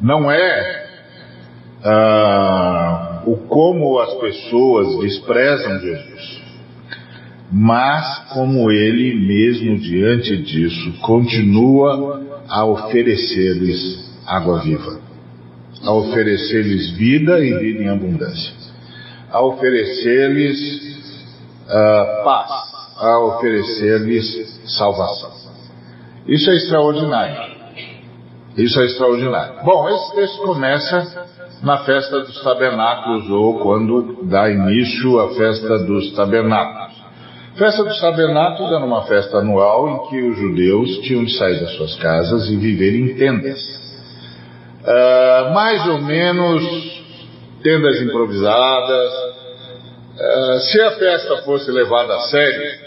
não 0.00 0.30
é 0.30 0.86
ah, 1.84 3.22
o 3.26 3.36
como 3.48 3.98
as 3.98 4.14
pessoas 4.14 5.00
desprezam 5.00 5.80
Jesus, 5.80 6.42
mas 7.52 8.30
como 8.32 8.70
ele 8.70 9.14
mesmo 9.26 9.78
diante 9.78 10.36
disso 10.42 10.92
continua 11.00 12.22
a 12.48 12.64
oferecer-lhes 12.64 14.04
água 14.26 14.60
viva, 14.60 15.00
a 15.82 15.92
oferecer-lhes 15.92 16.90
vida 16.92 17.44
e 17.44 17.56
vida 17.58 17.84
em 17.84 17.88
abundância, 17.88 18.52
a 19.30 19.40
oferecer-lhes 19.42 20.58
uh, 21.66 22.24
paz, 22.24 22.50
a 22.98 23.18
oferecer-lhes 23.20 24.60
salvação. 24.76 25.30
Isso 26.26 26.50
é 26.50 26.56
extraordinário. 26.56 27.55
Isso 28.56 28.80
é 28.80 28.86
extraordinário. 28.86 29.62
Bom, 29.64 29.88
esse 29.88 30.14
texto 30.14 30.42
começa 30.42 31.26
na 31.62 31.78
festa 31.84 32.20
dos 32.20 32.42
tabernáculos 32.42 33.28
ou 33.28 33.58
quando 33.60 34.24
dá 34.24 34.48
início 34.50 35.20
à 35.20 35.34
festa 35.34 35.78
dos 35.80 36.12
tabernáculos. 36.14 36.96
Festa 37.56 37.84
dos 37.84 38.00
tabernáculos 38.00 38.72
era 38.72 38.84
uma 38.84 39.02
festa 39.04 39.38
anual 39.38 39.88
em 39.88 40.08
que 40.08 40.22
os 40.22 40.38
judeus 40.38 40.98
tinham 40.98 41.24
de 41.24 41.36
sair 41.36 41.60
das 41.60 41.74
suas 41.76 41.96
casas 41.96 42.48
e 42.48 42.56
viver 42.56 42.94
em 42.94 43.14
tendas. 43.16 43.60
Uh, 44.82 45.52
mais 45.52 45.86
ou 45.88 46.00
menos 46.00 46.62
tendas 47.62 48.00
improvisadas. 48.00 49.12
Uh, 50.16 50.60
se 50.60 50.80
a 50.80 50.90
festa 50.92 51.36
fosse 51.44 51.70
levada 51.70 52.14
a 52.14 52.20
sério, 52.20 52.85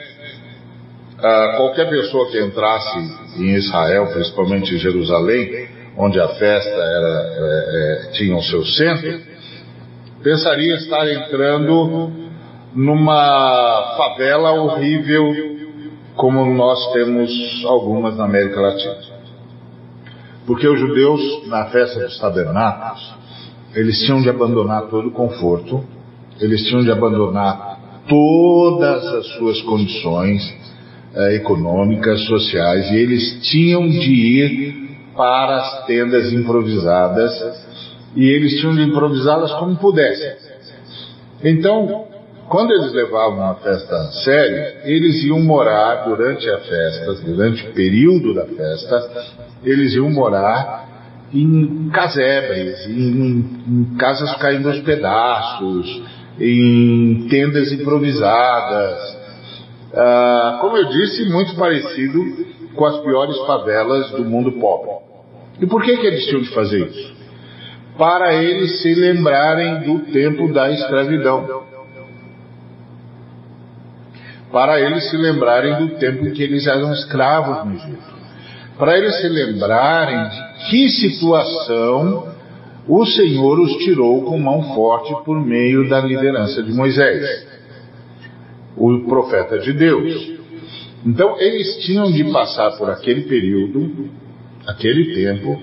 uh, 1.20 1.58
qualquer 1.58 1.90
pessoa 1.90 2.30
que 2.30 2.42
entrasse 2.42 2.98
em 3.38 3.56
Israel, 3.56 4.08
principalmente 4.08 4.74
em 4.74 4.78
Jerusalém, 4.78 5.68
onde 5.98 6.20
a 6.20 6.28
festa 6.30 6.70
era, 6.70 7.24
é, 7.38 8.08
é, 8.08 8.12
tinha 8.12 8.36
o 8.36 8.42
seu 8.42 8.66
centro, 8.66 9.20
pensaria 10.24 10.76
estar 10.76 11.10
entrando 11.12 12.12
numa 12.74 13.96
favela 13.98 14.52
horrível 14.52 15.60
como 16.16 16.46
nós 16.54 16.92
temos 16.94 17.32
algumas 17.66 18.18
na 18.18 18.26
América 18.26 18.60
Latina. 18.60 18.98
Porque 20.46 20.68
os 20.68 20.80
judeus, 20.80 21.48
na 21.48 21.66
festa 21.66 22.00
dos 22.00 22.18
tabernáculos, 22.20 23.14
eles 23.76 24.00
tinham 24.06 24.22
de 24.22 24.30
abandonar 24.30 24.84
todo 24.88 25.10
o 25.10 25.12
conforto, 25.12 25.84
eles 26.40 26.64
tinham 26.68 26.84
de 26.84 26.92
abandonar 26.92 28.04
todas 28.08 29.06
as 29.06 29.28
suas 29.38 29.62
condições, 29.62 30.42
eh, 31.16 31.36
econômicas, 31.36 32.26
sociais, 32.26 32.92
e 32.92 32.96
eles 32.96 33.42
tinham 33.42 33.88
de 33.88 34.12
ir 34.12 34.90
para 35.16 35.58
as 35.58 35.86
tendas 35.86 36.32
improvisadas 36.32 37.34
e 38.16 38.26
eles 38.26 38.60
tinham 38.60 38.76
de 38.76 38.84
improvisá-las 38.84 39.52
como 39.54 39.76
pudessem. 39.76 40.34
Então, 41.44 42.08
quando 42.48 42.72
eles 42.72 42.92
levavam 42.94 43.52
a 43.52 43.56
festa 43.56 43.96
a 43.96 44.12
sério, 44.12 44.82
eles 44.84 45.24
iam 45.24 45.42
morar 45.42 46.06
durante 46.06 46.50
a 46.50 46.58
festa, 46.60 47.14
durante 47.26 47.68
o 47.68 47.74
período 47.74 48.34
da 48.34 48.46
festa, 48.46 49.26
eles 49.64 49.94
iam 49.94 50.10
morar 50.10 50.88
em 51.34 51.90
casebres, 51.90 52.88
em, 52.88 53.46
em 53.68 53.96
casas 53.98 54.36
caindo 54.38 54.68
aos 54.68 54.80
pedaços, 54.80 56.02
em 56.40 57.28
tendas 57.30 57.72
improvisadas, 57.72 59.19
ah, 59.94 60.60
como 60.62 60.78
eu 60.78 60.86
disse, 60.90 61.26
muito 61.26 61.56
parecido 61.56 62.20
com 62.76 62.86
as 62.86 63.00
piores 63.00 63.38
favelas 63.46 64.12
do 64.12 64.24
mundo 64.24 64.52
pobre. 64.54 64.92
E 65.60 65.66
por 65.66 65.82
que, 65.84 65.98
que 65.98 66.08
eles 66.08 66.26
tinham 66.26 66.42
de 66.42 66.50
fazer 66.54 66.88
isso? 66.88 67.14
Para 67.98 68.34
eles 68.34 68.82
se 68.82 68.94
lembrarem 68.94 69.82
do 69.82 70.00
tempo 70.12 70.54
da 70.54 70.72
escravidão. 70.72 71.68
Para 74.52 74.80
eles 74.80 75.10
se 75.10 75.18
lembrarem 75.18 75.76
do 75.76 75.96
tempo 75.98 76.26
em 76.26 76.32
que 76.32 76.42
eles 76.42 76.66
eram 76.66 76.94
escravos 76.94 77.66
no 77.66 77.76
Egito. 77.76 78.20
Para 78.78 78.98
eles 78.98 79.20
se 79.20 79.28
lembrarem 79.28 80.30
de 80.30 80.70
que 80.70 80.90
situação 80.90 82.30
o 82.88 83.06
Senhor 83.06 83.60
os 83.60 83.74
tirou 83.84 84.24
com 84.24 84.40
mão 84.40 84.74
forte 84.74 85.14
por 85.26 85.40
meio 85.40 85.88
da 85.90 86.00
liderança 86.00 86.64
de 86.64 86.72
Moisés 86.72 87.49
o 88.78 89.06
profeta 89.06 89.60
de 89.60 89.74
Deus. 89.74 90.40
Então 91.06 91.40
eles 91.40 91.78
tinham 91.86 92.12
de 92.12 92.24
passar 92.32 92.78
por 92.78 92.90
aquele 92.90 93.22
período, 93.22 94.10
aquele 94.68 95.14
tempo, 95.16 95.62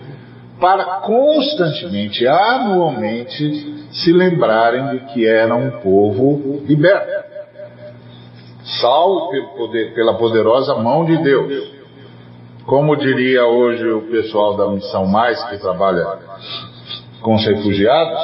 para 0.60 0.84
constantemente, 1.00 2.26
anualmente, 2.26 3.88
se 3.90 4.12
lembrarem 4.12 4.88
de 4.88 5.12
que 5.12 5.26
eram 5.26 5.66
um 5.66 5.70
povo 5.80 6.62
liberto, 6.66 7.24
salvo 8.80 9.30
pela 9.94 10.14
poderosa 10.14 10.74
mão 10.76 11.04
de 11.04 11.16
Deus. 11.22 11.76
Como 12.64 12.96
diria 12.96 13.44
hoje 13.46 13.86
o 13.86 14.02
pessoal 14.02 14.56
da 14.56 14.68
Missão 14.68 15.06
Mais, 15.06 15.42
que 15.44 15.58
trabalha 15.58 16.18
com 17.20 17.34
os 17.34 17.46
refugiados, 17.46 18.20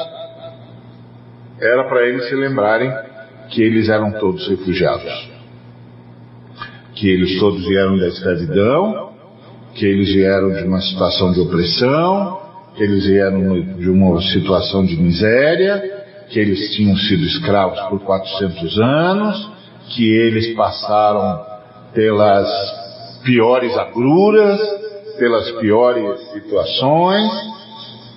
era 1.60 1.84
para 1.84 2.02
eles 2.06 2.28
se 2.28 2.34
lembrarem 2.34 2.92
que 3.52 3.62
eles 3.62 3.88
eram 3.88 4.12
todos 4.12 4.48
refugiados, 4.48 5.30
que 6.94 7.08
eles 7.08 7.38
todos 7.38 7.64
vieram 7.66 7.98
da 7.98 8.08
escravidão, 8.08 9.12
que 9.74 9.84
eles 9.84 10.12
vieram 10.12 10.52
de 10.52 10.64
uma 10.64 10.80
situação 10.80 11.32
de 11.32 11.40
opressão, 11.40 12.40
que 12.74 12.82
eles 12.82 13.04
vieram 13.06 13.60
de 13.76 13.90
uma 13.90 14.20
situação 14.22 14.84
de 14.84 14.96
miséria, 14.96 15.82
que 16.30 16.38
eles 16.38 16.74
tinham 16.74 16.96
sido 16.96 17.24
escravos 17.24 17.78
por 17.90 18.00
400 18.00 18.78
anos, 18.80 19.50
que 19.90 20.10
eles 20.10 20.54
passaram 20.54 21.44
pelas 21.92 22.48
piores 23.22 23.76
agruras, 23.76 24.58
pelas 25.18 25.50
piores 25.52 26.20
situações, 26.32 27.30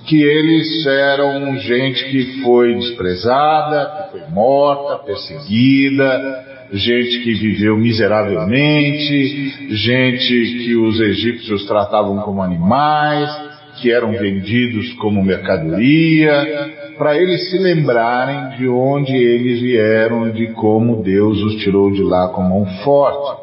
que 0.06 0.22
eles 0.22 0.86
eram 0.86 1.58
gente 1.58 2.06
que 2.06 2.42
foi 2.42 2.76
desprezada, 2.76 4.10
que 4.12 4.20
foi 4.20 4.30
morta, 4.30 5.04
perseguida, 5.04 6.46
gente 6.72 7.20
que 7.22 7.34
viveu 7.34 7.78
miseravelmente, 7.78 9.76
gente 9.76 10.64
que 10.64 10.76
os 10.76 11.00
egípcios 11.00 11.66
tratavam 11.66 12.20
como 12.20 12.42
animais, 12.42 13.30
que 13.82 13.92
eram 13.92 14.12
vendidos 14.12 14.94
como 14.94 15.24
mercadoria, 15.24 16.94
para 16.98 17.18
eles 17.18 17.50
se 17.50 17.58
lembrarem 17.58 18.58
de 18.58 18.68
onde 18.68 19.16
eles 19.16 19.60
vieram, 19.60 20.32
de 20.32 20.48
como 20.54 21.04
Deus 21.04 21.42
os 21.42 21.56
tirou 21.64 21.92
de 21.92 22.02
lá 22.02 22.30
com 22.30 22.42
mão 22.42 22.66
forte. 22.84 23.42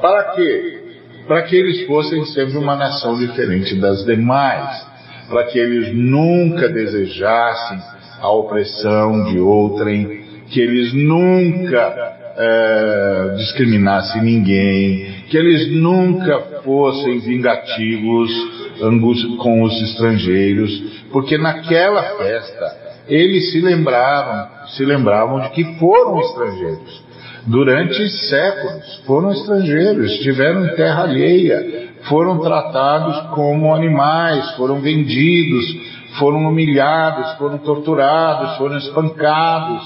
Para 0.00 0.34
quê? 0.34 0.78
Para 1.26 1.42
que 1.42 1.54
eles 1.54 1.86
fossem 1.86 2.24
sempre 2.24 2.56
uma 2.56 2.74
nação 2.74 3.18
diferente 3.18 3.74
das 3.76 4.04
demais 4.04 4.88
para 5.28 5.44
que 5.44 5.58
eles 5.58 5.94
nunca 5.94 6.68
desejassem 6.68 7.78
a 8.20 8.30
opressão 8.30 9.24
de 9.24 9.38
outrem, 9.38 10.24
que 10.48 10.60
eles 10.60 10.92
nunca 10.94 12.16
é, 12.36 13.34
discriminassem 13.36 14.22
ninguém, 14.22 15.24
que 15.28 15.36
eles 15.36 15.70
nunca 15.72 16.38
fossem 16.64 17.18
vingativos 17.20 18.30
com 19.38 19.62
os 19.62 19.82
estrangeiros, 19.82 21.04
porque 21.12 21.36
naquela 21.36 22.02
festa 22.16 22.88
eles 23.08 23.52
se 23.52 23.60
lembraram, 23.60 24.48
se 24.68 24.84
lembravam 24.84 25.40
de 25.40 25.50
que 25.50 25.64
foram 25.78 26.20
estrangeiros, 26.20 27.02
durante 27.46 28.08
séculos. 28.28 29.02
Foram 29.06 29.32
estrangeiros, 29.32 30.12
estiveram 30.12 30.66
em 30.66 30.74
terra 30.74 31.04
alheia, 31.04 31.87
foram 32.04 32.38
tratados 32.38 33.20
como 33.34 33.74
animais, 33.74 34.56
foram 34.56 34.80
vendidos, 34.80 35.64
foram 36.18 36.48
humilhados, 36.48 37.32
foram 37.38 37.58
torturados, 37.58 38.56
foram 38.56 38.76
espancados, 38.78 39.82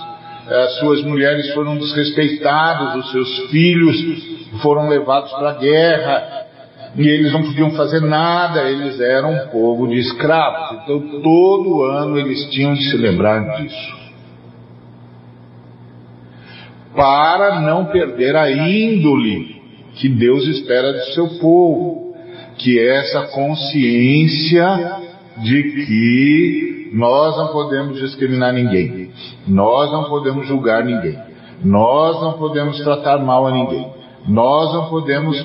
as 0.48 0.78
suas 0.78 1.02
mulheres 1.02 1.52
foram 1.54 1.76
desrespeitadas, 1.76 2.96
os 2.96 3.10
seus 3.12 3.38
filhos 3.50 3.96
foram 4.60 4.88
levados 4.88 5.32
para 5.32 5.50
a 5.50 5.54
guerra, 5.54 6.42
e 6.96 7.08
eles 7.08 7.32
não 7.32 7.42
podiam 7.42 7.70
fazer 7.70 8.00
nada, 8.00 8.68
eles 8.68 9.00
eram 9.00 9.32
um 9.32 9.48
povo 9.48 9.88
de 9.88 9.98
escravos. 9.98 10.82
Então 10.82 11.22
todo 11.22 11.84
ano 11.84 12.18
eles 12.18 12.50
tinham 12.50 12.74
de 12.74 12.90
se 12.90 12.96
lembrar 12.96 13.56
disso. 13.56 14.02
Para 16.94 17.60
não 17.60 17.86
perder 17.86 18.36
a 18.36 18.50
índole 18.50 19.62
que 19.94 20.08
Deus 20.08 20.46
espera 20.46 20.92
do 20.92 21.04
seu 21.14 21.28
povo, 21.38 22.01
que 22.62 22.78
é 22.78 22.96
essa 22.98 23.26
consciência 23.28 25.00
de 25.42 25.62
que 25.62 26.90
nós 26.92 27.36
não 27.36 27.48
podemos 27.48 27.98
discriminar 27.98 28.52
ninguém, 28.52 29.10
nós 29.48 29.90
não 29.90 30.04
podemos 30.04 30.46
julgar 30.46 30.84
ninguém, 30.84 31.18
nós 31.64 32.20
não 32.20 32.34
podemos 32.34 32.78
tratar 32.80 33.18
mal 33.18 33.46
a 33.46 33.52
ninguém, 33.52 33.86
nós 34.28 34.72
não 34.74 34.88
podemos 34.88 35.36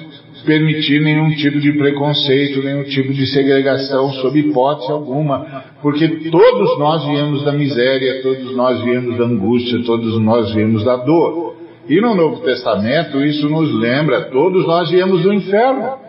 permitir 0.46 1.02
nenhum 1.02 1.30
tipo 1.32 1.60
de 1.60 1.72
preconceito, 1.74 2.64
nenhum 2.64 2.84
tipo 2.84 3.14
de 3.14 3.26
segregação, 3.28 4.12
sob 4.14 4.40
hipótese 4.40 4.92
alguma, 4.92 5.64
porque 5.82 6.08
todos 6.30 6.78
nós 6.78 7.06
viemos 7.06 7.44
da 7.44 7.52
miséria, 7.52 8.22
todos 8.22 8.56
nós 8.56 8.82
viemos 8.82 9.18
da 9.18 9.26
angústia, 9.26 9.84
todos 9.84 10.20
nós 10.22 10.54
viemos 10.54 10.84
da 10.84 10.98
dor. 10.98 11.56
E 11.90 12.02
no 12.02 12.14
Novo 12.14 12.42
Testamento 12.42 13.24
isso 13.24 13.50
nos 13.50 13.74
lembra, 13.74 14.26
todos 14.26 14.68
nós 14.68 14.92
viemos 14.92 15.22
do 15.22 15.34
inferno. 15.34 16.07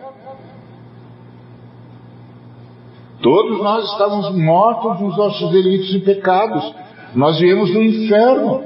Todos 3.29 3.59
nós 3.59 3.91
estávamos 3.91 4.35
mortos 4.35 4.99
nos 5.01 5.15
nossos 5.15 5.51
delitos 5.51 5.93
e 5.93 5.99
pecados. 5.99 6.73
Nós 7.13 7.37
viemos 7.37 7.71
do 7.71 7.83
inferno. 7.83 8.63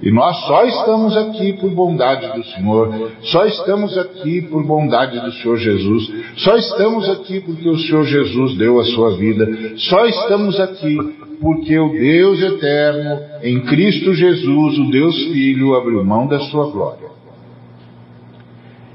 E 0.00 0.12
nós 0.12 0.36
só 0.46 0.64
estamos 0.64 1.16
aqui 1.16 1.54
por 1.54 1.68
bondade 1.70 2.32
do 2.38 2.44
Senhor, 2.44 3.10
só 3.22 3.44
estamos 3.46 3.98
aqui 3.98 4.42
por 4.42 4.62
bondade 4.64 5.18
do 5.18 5.32
Senhor 5.32 5.56
Jesus, 5.56 6.12
só 6.36 6.54
estamos 6.54 7.08
aqui 7.08 7.40
porque 7.40 7.68
o 7.68 7.78
Senhor 7.78 8.04
Jesus 8.04 8.58
deu 8.58 8.78
a 8.78 8.84
sua 8.84 9.16
vida, 9.16 9.44
só 9.76 10.04
estamos 10.04 10.60
aqui 10.60 10.96
porque 11.40 11.76
o 11.78 11.88
Deus 11.88 12.40
eterno, 12.42 13.20
em 13.42 13.60
Cristo 13.62 14.14
Jesus, 14.14 14.78
o 14.78 14.90
Deus 14.90 15.16
Filho, 15.32 15.74
abriu 15.74 16.04
mão 16.04 16.28
da 16.28 16.38
sua 16.40 16.70
glória. 16.70 17.08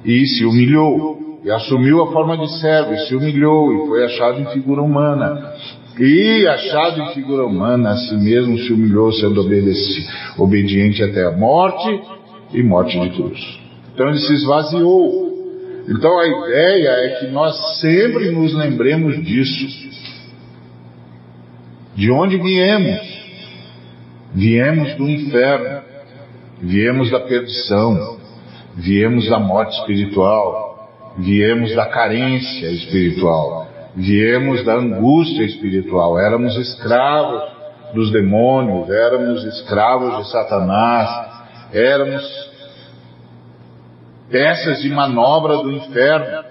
E 0.06 0.26
se 0.26 0.46
humilhou, 0.46 1.31
e 1.44 1.50
assumiu 1.50 2.04
a 2.04 2.12
forma 2.12 2.38
de 2.38 2.60
servo, 2.60 2.94
e 2.94 3.00
se 3.08 3.16
humilhou, 3.16 3.74
e 3.74 3.88
foi 3.88 4.06
achado 4.06 4.40
em 4.40 4.46
figura 4.48 4.82
humana. 4.82 5.54
E, 6.00 6.48
achado 6.48 7.02
em 7.02 7.14
figura 7.14 7.46
humana, 7.46 7.92
a 7.92 7.98
si 7.98 8.16
mesmo 8.16 8.58
se 8.60 8.72
humilhou, 8.72 9.12
sendo 9.12 9.42
obediente 10.38 11.04
até 11.04 11.26
a 11.26 11.32
morte 11.32 12.02
e 12.54 12.64
morte 12.64 13.00
de 13.00 13.10
cruz. 13.10 13.60
Então 13.94 14.08
ele 14.08 14.20
se 14.20 14.34
esvaziou. 14.34 15.32
Então 15.90 16.20
a 16.20 16.28
ideia 16.28 16.90
é 16.90 17.10
que 17.20 17.28
nós 17.28 17.80
sempre 17.80 18.32
nos 18.32 18.54
lembremos 18.54 19.22
disso. 19.24 19.92
De 21.96 22.10
onde 22.12 22.38
viemos? 22.38 23.22
Viemos 24.34 24.96
do 24.96 25.10
inferno, 25.10 25.82
viemos 26.62 27.12
da 27.12 27.20
perdição, 27.20 28.18
viemos 28.78 29.30
da 29.30 29.40
morte 29.40 29.78
espiritual, 29.78 30.71
viemos 31.18 31.76
da 31.76 31.86
carência 31.88 32.68
espiritual. 32.72 33.68
Viemos 33.96 34.64
da 34.64 34.76
angústia 34.76 35.44
espiritual, 35.44 36.18
éramos 36.18 36.56
escravos 36.56 37.44
dos 37.94 38.12
demônios, 38.12 38.90
éramos 38.90 39.44
escravos 39.44 40.18
de 40.18 40.32
Satanás, 40.32 41.10
éramos 41.74 42.52
peças 44.30 44.82
de 44.82 44.90
manobra 44.90 45.58
do 45.58 45.72
inferno, 45.74 46.46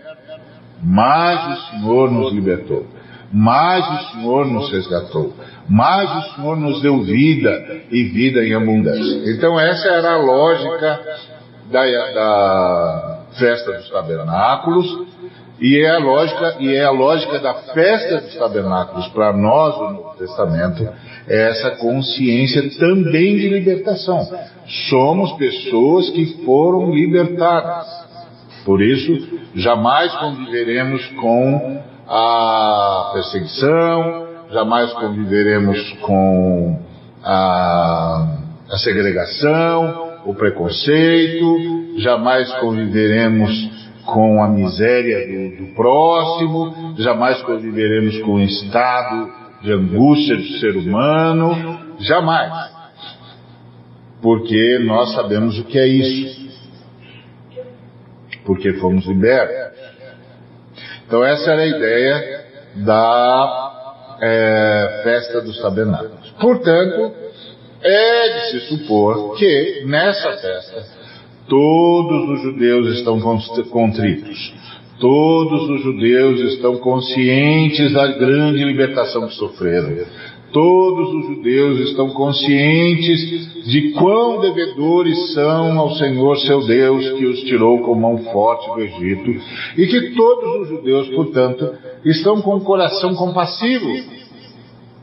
mas 0.82 1.58
o 1.58 1.70
Senhor 1.70 2.10
nos 2.10 2.32
libertou, 2.34 2.86
mas 3.32 3.88
o 3.88 4.12
Senhor 4.12 4.46
nos 4.46 4.70
resgatou, 4.70 5.32
mas 5.66 6.14
o 6.14 6.34
Senhor 6.34 6.56
nos 6.58 6.82
deu 6.82 7.02
vida 7.02 7.84
e 7.90 8.04
vida 8.04 8.44
em 8.44 8.54
abundância. 8.54 9.32
Então 9.34 9.58
essa 9.58 9.88
era 9.88 10.12
a 10.12 10.18
lógica 10.18 11.00
da, 11.70 11.84
da 12.12 13.19
festa 13.38 13.72
dos 13.72 13.90
tabernáculos, 13.90 15.06
e 15.60 15.78
é 15.78 15.90
a 15.90 15.98
lógica, 15.98 16.56
e 16.58 16.74
é 16.74 16.84
a 16.84 16.90
lógica 16.90 17.38
da 17.38 17.54
festa 17.54 18.20
dos 18.22 18.34
tabernáculos 18.36 19.08
para 19.08 19.32
nós 19.32 19.74
do 19.74 19.90
Novo 19.90 20.16
Testamento, 20.16 20.88
é 21.28 21.50
essa 21.50 21.72
consciência 21.72 22.62
também 22.78 23.36
de 23.36 23.48
libertação. 23.48 24.26
Somos 24.88 25.32
pessoas 25.32 26.08
que 26.10 26.44
foram 26.44 26.90
libertadas. 26.94 27.86
Por 28.64 28.80
isso, 28.80 29.38
jamais 29.54 30.14
conviveremos 30.16 31.06
com 31.20 31.82
a 32.08 33.10
perseguição, 33.12 34.28
jamais 34.50 34.92
conviveremos 34.94 35.92
com 36.00 36.80
a, 37.22 38.26
a 38.70 38.76
segregação, 38.78 40.20
o 40.24 40.34
preconceito, 40.34 41.79
jamais 42.00 42.52
conviveremos 42.54 43.50
com 44.04 44.42
a 44.42 44.48
miséria 44.48 45.26
do, 45.26 45.56
do 45.66 45.74
próximo, 45.74 46.94
jamais 46.98 47.40
conviveremos 47.42 48.18
com 48.22 48.34
o 48.34 48.40
estado 48.40 49.30
de 49.62 49.72
angústia 49.72 50.36
do 50.36 50.58
ser 50.58 50.76
humano, 50.76 51.96
jamais. 52.00 52.70
Porque 54.22 54.78
nós 54.80 55.14
sabemos 55.14 55.58
o 55.58 55.64
que 55.64 55.78
é 55.78 55.86
isso. 55.86 56.50
Porque 58.44 58.74
fomos 58.74 59.06
libertos. 59.06 59.80
Então 61.06 61.24
essa 61.24 61.52
era 61.52 61.62
a 61.62 61.66
ideia 61.66 62.44
da 62.76 63.70
é, 64.20 65.00
festa 65.02 65.40
dos 65.40 65.60
tabernáculos. 65.60 66.30
Portanto, 66.40 67.14
é 67.82 68.28
de 68.28 68.50
se 68.50 68.60
supor 68.76 69.36
que 69.36 69.84
nessa 69.86 70.32
festa 70.32 70.99
Todos 71.50 72.28
os 72.30 72.42
judeus 72.42 72.96
estão 72.96 73.20
contritos. 73.70 74.54
Todos 75.00 75.68
os 75.68 75.82
judeus 75.82 76.40
estão 76.52 76.76
conscientes 76.76 77.92
da 77.92 78.06
grande 78.06 78.62
libertação 78.62 79.26
que 79.26 79.34
sofreram. 79.34 80.06
Todos 80.52 81.12
os 81.12 81.26
judeus 81.26 81.80
estão 81.88 82.10
conscientes 82.10 83.66
de 83.66 83.90
quão 83.92 84.40
devedores 84.40 85.34
são 85.34 85.76
ao 85.76 85.90
Senhor 85.96 86.38
seu 86.38 86.64
Deus 86.64 87.08
que 87.18 87.26
os 87.26 87.40
tirou 87.40 87.80
com 87.80 87.96
mão 87.96 88.18
forte 88.18 88.72
do 88.72 88.80
Egito 88.82 89.30
e 89.76 89.86
que 89.88 90.14
todos 90.14 90.62
os 90.62 90.68
judeus, 90.68 91.08
portanto, 91.08 91.68
estão 92.04 92.40
com 92.40 92.54
o 92.56 92.60
coração 92.60 93.12
compassivo, 93.16 93.88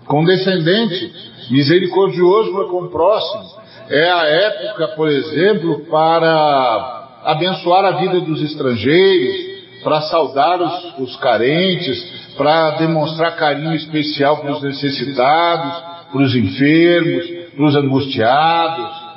condescendente, 0.06 1.12
misericordioso 1.52 2.54
para 2.54 2.66
com 2.68 2.84
o 2.84 2.90
próximo, 2.90 3.67
é 3.90 4.10
a 4.10 4.24
época, 4.26 4.90
por 4.90 5.08
exemplo, 5.10 5.86
para 5.90 7.22
abençoar 7.24 7.86
a 7.86 7.92
vida 7.92 8.20
dos 8.22 8.42
estrangeiros, 8.42 9.58
para 9.84 10.02
saudar 10.02 10.62
os, 10.62 11.00
os 11.00 11.16
carentes, 11.18 12.34
para 12.36 12.72
demonstrar 12.72 13.36
carinho 13.36 13.74
especial 13.76 14.38
para 14.38 14.52
os 14.52 14.62
necessitados, 14.62 15.84
para 16.12 16.22
os 16.22 16.36
enfermos, 16.36 17.28
para 17.56 17.66
os 17.66 17.76
angustiados, 17.76 19.08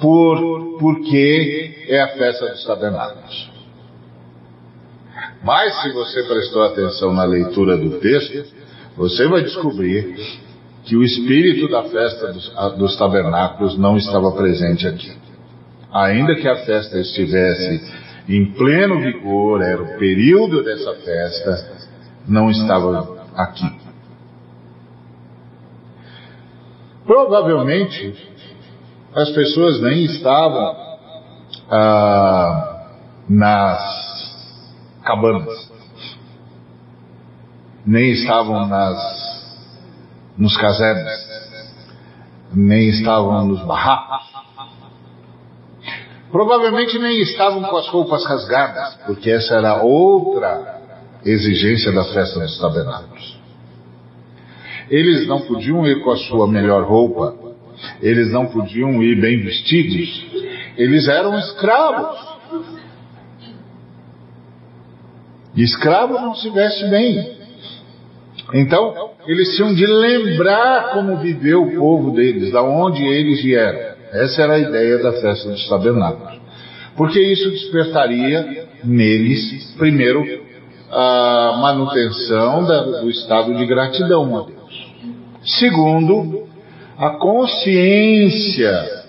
por, 0.00 0.78
porque 0.78 1.86
é 1.88 2.00
a 2.00 2.08
festa 2.08 2.46
dos 2.46 2.64
tabernáculos. 2.64 3.50
Mas 5.44 5.82
se 5.82 5.92
você 5.92 6.22
prestou 6.22 6.62
atenção 6.62 7.12
na 7.12 7.24
leitura 7.24 7.76
do 7.76 7.98
texto, 7.98 8.44
você 8.96 9.26
vai 9.26 9.42
descobrir 9.42 10.16
que 10.84 10.96
o 10.96 11.02
espírito 11.02 11.68
da 11.68 11.84
festa 11.84 12.32
dos, 12.32 12.52
dos 12.76 12.96
tabernáculos 12.96 13.78
não 13.78 13.96
estava 13.96 14.32
presente 14.32 14.86
aqui. 14.86 15.12
Ainda 15.92 16.34
que 16.34 16.48
a 16.48 16.64
festa 16.64 16.98
estivesse 16.98 17.80
em 18.28 18.52
pleno 18.52 19.00
vigor, 19.00 19.62
era 19.62 19.82
o 19.82 19.98
período 19.98 20.62
dessa 20.62 20.94
festa, 20.94 21.88
não 22.26 22.50
estava 22.50 23.26
aqui. 23.36 23.70
Provavelmente 27.04 28.14
as 29.14 29.30
pessoas 29.30 29.80
nem 29.82 30.04
estavam 30.04 30.76
ah, 31.70 32.86
nas 33.28 35.02
cabanas, 35.04 35.72
nem 37.84 38.12
estavam 38.12 38.66
nas 38.66 39.31
nos 40.36 40.56
casernes, 40.56 41.42
nem 42.54 42.88
estavam 42.88 43.46
nos 43.46 43.62
barracos. 43.64 44.32
Provavelmente 46.30 46.98
nem 46.98 47.20
estavam 47.20 47.62
com 47.62 47.76
as 47.76 47.88
roupas 47.88 48.24
rasgadas, 48.24 48.94
porque 49.06 49.30
essa 49.30 49.54
era 49.54 49.82
outra 49.82 50.80
exigência 51.24 51.92
da 51.92 52.04
festa 52.04 52.40
dos 52.40 52.58
tabernáculos. 52.58 53.38
Eles 54.90 55.26
não 55.26 55.42
podiam 55.42 55.86
ir 55.86 56.02
com 56.02 56.10
a 56.10 56.16
sua 56.16 56.48
melhor 56.48 56.84
roupa, 56.84 57.34
eles 58.00 58.32
não 58.32 58.46
podiam 58.46 59.02
ir 59.02 59.20
bem 59.20 59.42
vestidos, 59.42 60.26
eles 60.76 61.06
eram 61.06 61.38
escravos. 61.38 62.32
E 65.54 65.62
escravo 65.62 66.14
não 66.14 66.34
se 66.34 66.48
veste 66.48 66.88
bem. 66.88 67.41
Então, 68.54 69.12
eles 69.26 69.56
tinham 69.56 69.74
de 69.74 69.86
lembrar 69.86 70.92
como 70.92 71.18
viveu 71.18 71.62
o 71.62 71.74
povo 71.74 72.10
deles, 72.10 72.52
da 72.52 72.62
onde 72.62 73.02
eles 73.02 73.42
vieram. 73.42 73.92
Essa 74.12 74.42
era 74.42 74.54
a 74.54 74.58
ideia 74.58 74.98
da 74.98 75.12
festa 75.12 75.48
dos 75.48 75.68
tabernáculos. 75.68 76.40
Porque 76.96 77.18
isso 77.18 77.50
despertaria 77.50 78.66
neles, 78.84 79.74
primeiro, 79.78 80.22
a 80.90 81.58
manutenção 81.60 82.64
do 82.64 83.08
estado 83.08 83.54
de 83.54 83.64
gratidão 83.64 84.38
a 84.38 84.42
Deus. 84.42 84.92
Segundo, 85.42 86.46
a 86.98 87.10
consciência 87.10 89.02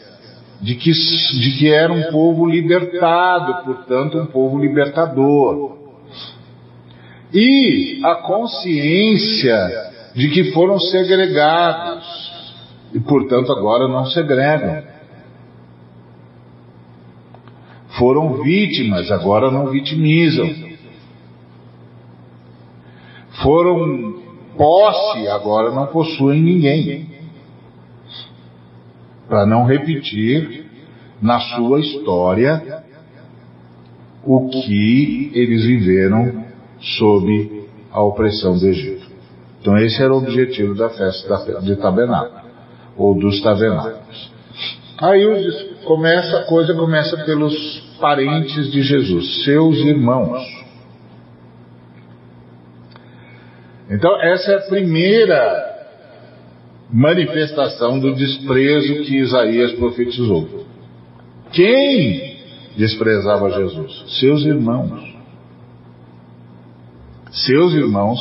de 0.62 0.76
que, 0.76 0.92
de 0.92 1.58
que 1.58 1.70
era 1.70 1.92
um 1.92 2.04
povo 2.04 2.50
libertado, 2.50 3.66
portanto, 3.66 4.18
um 4.18 4.26
povo 4.26 4.58
libertador. 4.58 5.83
E 7.34 8.00
a 8.04 8.15
consciência 8.15 9.91
de 10.13 10.30
que 10.30 10.52
foram 10.52 10.78
segregados 10.78 12.06
e, 12.93 13.00
portanto, 13.00 13.52
agora 13.52 13.88
não 13.88 14.06
segregam. 14.06 14.84
Foram 17.98 18.43
vítimas, 18.43 19.12
agora 19.12 19.50
não 19.50 19.67
vitimizam. 19.67 20.48
Foram 23.41 24.22
posse, 24.56 25.28
agora 25.28 25.72
não 25.72 25.88
possuem 25.88 26.41
ninguém. 26.41 27.10
Para 29.28 29.46
não 29.46 29.65
repetir 29.65 30.65
na 31.19 31.39
sua 31.39 31.80
história 31.80 32.84
o 34.24 34.50
que 34.50 35.32
eles 35.34 35.65
viveram 35.65 36.53
sob 36.98 37.63
a 37.91 38.04
opressão 38.04 38.58
do 38.58 38.67
Egito. 38.67 39.08
Então 39.62 39.78
esse 39.78 40.02
era 40.02 40.13
o 40.13 40.17
objetivo 40.17 40.76
da 40.76 40.89
festa 40.89 41.62
de 41.62 41.76
tabernáculo, 41.78 42.41
ou 42.98 43.17
dos 43.17 43.41
tabernáculos. 43.41 44.32
Aí 44.98 45.24
começa, 45.86 46.39
a 46.39 46.43
coisa 46.43 46.74
começa 46.74 47.17
pelos 47.26 47.80
parentes 48.00 48.72
de 48.72 48.82
Jesus, 48.82 49.43
seus 49.43 49.78
irmãos. 49.78 50.41
Então, 53.89 54.22
essa 54.22 54.52
é 54.54 54.56
a 54.56 54.62
primeira 54.62 55.74
manifestação 56.91 58.00
do 58.00 58.15
desprezo 58.15 59.04
que 59.04 59.17
Isaías 59.17 59.74
profetizou. 59.74 60.65
Quem 61.52 62.38
desprezava 62.78 63.50
Jesus? 63.52 64.19
Seus 64.19 64.43
irmãos. 64.46 65.12
Seus 67.34 67.74
irmãos 67.74 68.19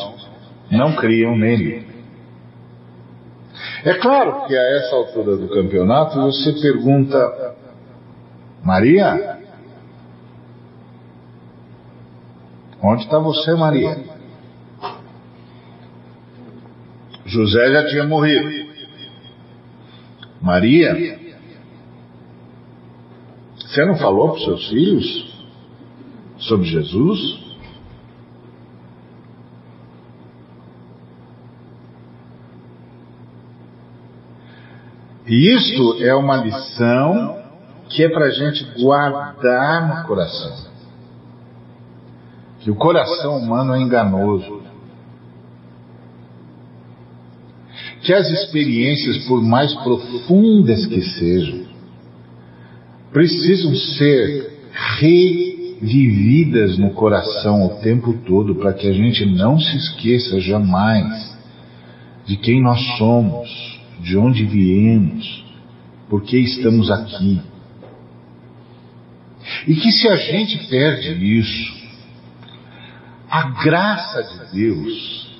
não 0.70 0.96
criam 0.96 1.36
nele. 1.36 1.86
É 3.84 3.94
claro 3.94 4.46
que 4.46 4.56
a 4.56 4.62
essa 4.78 4.96
altura 4.96 5.36
do 5.36 5.48
campeonato 5.48 6.18
você 6.18 6.52
pergunta, 6.62 7.54
Maria, 8.64 9.38
onde 12.82 13.02
está 13.02 13.18
você, 13.18 13.54
Maria? 13.54 13.98
José 17.26 17.70
já 17.70 17.86
tinha 17.88 18.04
morrido. 18.04 18.72
Maria, 20.40 21.18
você 23.56 23.84
não 23.84 23.96
falou 23.96 24.30
para 24.30 24.38
os 24.38 24.44
seus 24.44 24.68
filhos 24.68 25.46
sobre 26.38 26.66
Jesus? 26.66 27.51
E 35.32 35.54
isto 35.54 36.04
é 36.04 36.14
uma 36.14 36.36
lição 36.36 37.38
que 37.88 38.04
é 38.04 38.08
para 38.10 38.26
a 38.26 38.30
gente 38.30 38.66
guardar 38.78 39.88
no 39.88 40.06
coração. 40.06 40.70
Que 42.60 42.70
o 42.70 42.74
coração 42.74 43.38
humano 43.38 43.74
é 43.74 43.80
enganoso. 43.80 44.60
Que 48.02 48.12
as 48.12 48.28
experiências, 48.28 49.24
por 49.26 49.40
mais 49.42 49.72
profundas 49.76 50.84
que 50.84 51.00
sejam, 51.00 51.64
precisam 53.10 53.74
ser 53.74 54.52
revividas 55.00 56.76
no 56.76 56.90
coração 56.90 57.64
o 57.64 57.80
tempo 57.80 58.12
todo 58.26 58.56
para 58.56 58.74
que 58.74 58.86
a 58.86 58.92
gente 58.92 59.24
não 59.24 59.58
se 59.58 59.78
esqueça 59.78 60.38
jamais 60.40 61.34
de 62.26 62.36
quem 62.36 62.62
nós 62.62 62.78
somos 62.98 63.71
de 64.00 64.16
onde 64.16 64.44
viemos, 64.44 65.44
por 66.08 66.22
que 66.22 66.38
estamos 66.38 66.90
aqui. 66.90 67.40
E 69.66 69.74
que 69.74 69.92
se 69.92 70.08
a 70.08 70.16
gente 70.16 70.68
perde 70.68 71.38
isso, 71.38 71.82
a 73.30 73.48
graça 73.62 74.22
de 74.22 74.60
Deus, 74.60 75.32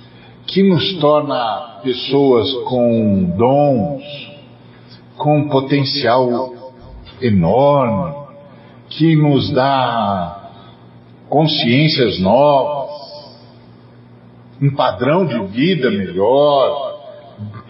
que 0.47 0.63
nos 0.63 0.95
torna 0.99 1.81
pessoas 1.83 2.53
com 2.69 3.35
dons, 3.37 4.03
com 5.17 5.49
potencial 5.49 6.73
enorme, 7.21 8.15
que 8.89 9.17
nos 9.17 9.51
dá 9.53 10.51
consciências 11.29 12.19
novas, 12.21 12.91
um 14.61 14.75
padrão 14.75 15.27
de 15.27 15.39
vida 15.47 15.91
melhor, 15.91 16.92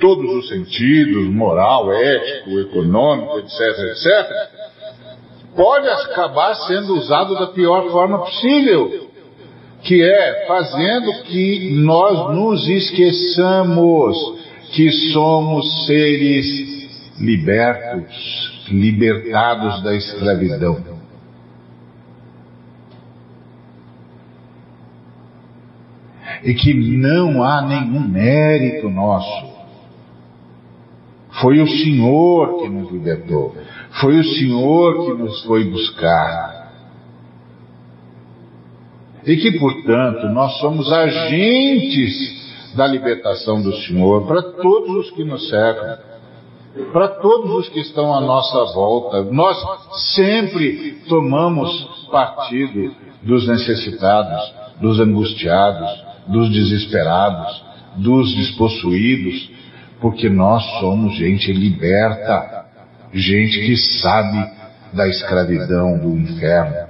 todos 0.01 0.31
os 0.37 0.49
sentidos, 0.49 1.29
moral, 1.29 1.93
ético, 1.93 2.59
econômico, 2.59 3.39
etc., 3.39 3.61
etc., 3.91 4.73
pode 5.55 5.89
acabar 5.89 6.55
sendo 6.55 6.97
usado 6.97 7.35
da 7.35 7.49
pior 7.49 7.91
forma 7.91 8.19
possível, 8.19 9.09
que 9.83 10.03
é 10.03 10.47
fazendo 10.47 11.23
que 11.25 11.71
nós 11.73 12.35
nos 12.35 12.69
esqueçamos 12.69 14.17
que 14.73 14.91
somos 15.13 15.87
seres 15.87 17.19
libertos, 17.21 18.67
libertados 18.71 19.83
da 19.83 19.95
escravidão. 19.95 20.93
E 26.43 26.55
que 26.55 26.75
não 26.75 27.45
há 27.45 27.63
nenhum 27.63 28.01
mérito 28.01 28.89
nosso 28.89 29.52
foi 31.41 31.61
o 31.61 31.67
Senhor 31.67 32.61
que 32.61 32.69
nos 32.69 32.91
libertou. 32.91 33.55
Foi 34.01 34.19
o 34.19 34.25
Senhor 34.25 35.07
que 35.07 35.23
nos 35.23 35.43
foi 35.45 35.65
buscar. 35.65 36.63
E 39.25 39.37
que, 39.37 39.59
portanto, 39.59 40.27
nós 40.29 40.59
somos 40.59 40.93
agentes 40.93 42.75
da 42.75 42.87
libertação 42.87 43.63
do 43.63 43.75
Senhor 43.77 44.27
para 44.27 44.43
todos 44.43 45.07
os 45.07 45.11
que 45.13 45.25
nos 45.25 45.49
cercam, 45.49 45.97
para 46.93 47.09
todos 47.09 47.51
os 47.53 47.69
que 47.69 47.81
estão 47.81 48.15
à 48.15 48.21
nossa 48.21 48.75
volta. 48.75 49.23
Nós 49.23 49.57
sempre 50.15 51.03
tomamos 51.09 51.71
partido 52.11 52.95
dos 53.23 53.47
necessitados, 53.47 54.53
dos 54.81 54.99
angustiados, 54.99 55.91
dos 56.27 56.51
desesperados, 56.51 57.63
dos 57.97 58.35
despossuídos, 58.35 59.51
porque 60.03 60.29
nós 60.29 60.65
somos 60.81 61.17
gente 61.17 61.53
liberta, 61.53 62.67
gente 63.15 63.61
que 63.61 63.77
sabe 63.77 64.51
da 64.93 65.07
escravidão, 65.07 65.97
do 65.97 66.19
inferno. 66.19 66.89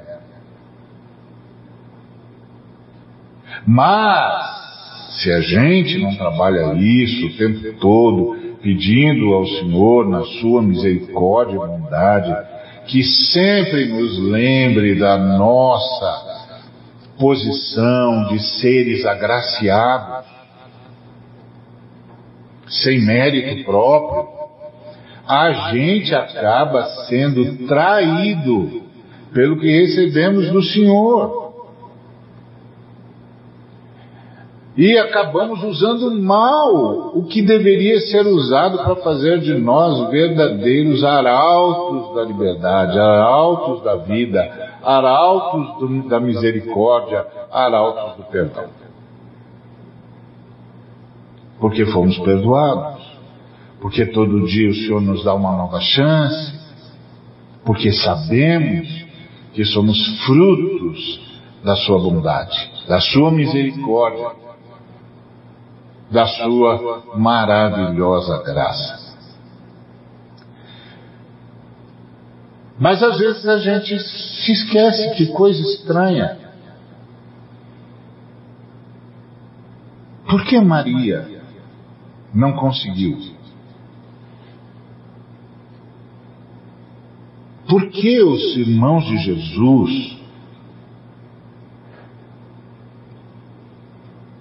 Mas, 3.67 5.21
se 5.21 5.31
a 5.31 5.41
gente 5.43 5.99
não 5.99 6.17
trabalha 6.17 6.73
isso 6.73 7.27
o 7.27 7.37
tempo 7.37 7.79
todo, 7.79 8.57
pedindo 8.63 9.35
ao 9.35 9.47
Senhor, 9.47 10.09
na 10.09 10.25
sua 10.41 10.63
misericórdia 10.63 11.57
e 11.57 11.59
bondade, 11.59 12.35
que 12.87 13.05
sempre 13.05 13.89
nos 13.89 14.19
lembre 14.21 14.95
da 14.99 15.19
nossa 15.19 16.33
posição 17.19 18.29
de 18.29 18.41
seres 18.59 19.05
agraciados, 19.05 20.42
sem 22.73 23.05
mérito 23.05 23.65
próprio, 23.65 24.29
a 25.27 25.71
gente 25.71 26.15
acaba 26.15 26.85
sendo 27.09 27.67
traído 27.67 28.83
pelo 29.33 29.59
que 29.59 29.71
recebemos 29.71 30.51
do 30.51 30.63
Senhor. 30.63 31.43
E 34.75 34.97
acabamos 34.97 35.63
usando 35.63 36.11
mal 36.23 37.15
o 37.15 37.27
que 37.27 37.43
deveria 37.43 38.01
ser 38.01 38.27
usado 38.27 38.79
para 38.79 38.97
fazer 38.97 39.41
de 39.41 39.55
nós 39.55 40.11
verdadeiros 40.11 41.05
arautos 41.05 42.15
da 42.15 42.25
liberdade, 42.25 42.99
arautos 42.99 43.85
da 43.85 43.97
vida, 43.97 44.41
arautos 44.83 45.79
do, 45.79 46.09
da 46.09 46.19
misericórdia, 46.19 47.27
arautos 47.51 48.17
do 48.17 48.23
perdão. 48.31 48.82
Porque 51.63 51.87
fomos 51.87 52.19
perdoados, 52.19 53.01
porque 53.81 54.05
todo 54.07 54.45
dia 54.49 54.69
o 54.69 54.75
Senhor 54.75 55.01
nos 55.01 55.23
dá 55.23 55.33
uma 55.33 55.57
nova 55.57 55.79
chance, 55.81 56.59
porque 57.65 57.93
sabemos 57.93 58.89
que 59.55 59.65
somos 59.67 59.97
frutos 60.27 61.21
da 61.63 61.77
Sua 61.77 62.01
bondade, 62.01 62.69
da 62.89 62.99
Sua 62.99 63.31
misericórdia, 63.31 64.33
da 66.11 66.27
Sua 66.27 67.05
maravilhosa 67.15 68.43
graça. 68.43 69.15
Mas 72.77 73.01
às 73.05 73.21
vezes 73.21 73.47
a 73.47 73.59
gente 73.59 73.97
se 74.01 74.51
esquece 74.51 75.15
que 75.15 75.27
coisa 75.29 75.63
estranha. 75.63 76.39
Por 80.29 80.43
que 80.45 80.61
Maria 80.61 81.32
não 82.35 82.53
conseguiu? 82.53 83.19
Por 87.69 87.89
que 87.89 88.23
os 88.23 88.57
irmãos 88.57 89.05
de 89.07 89.17
Jesus 89.19 90.19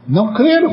não 0.08 0.34
creram? 0.34 0.71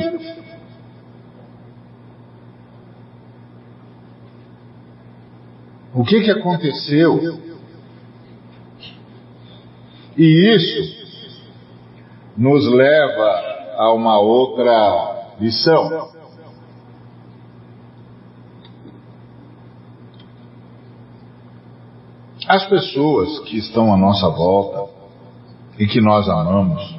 O 5.94 6.04
que, 6.04 6.20
que 6.20 6.30
aconteceu? 6.30 7.20
E 10.16 10.54
isso 10.54 10.98
nos 12.36 12.66
leva 12.72 13.74
a 13.76 13.92
uma 13.92 14.20
outra 14.20 15.36
lição. 15.40 16.17
As 22.48 22.66
pessoas 22.66 23.40
que 23.40 23.58
estão 23.58 23.92
à 23.92 23.96
nossa 23.96 24.30
volta 24.30 24.90
e 25.78 25.86
que 25.86 26.00
nós 26.00 26.26
amamos, 26.28 26.96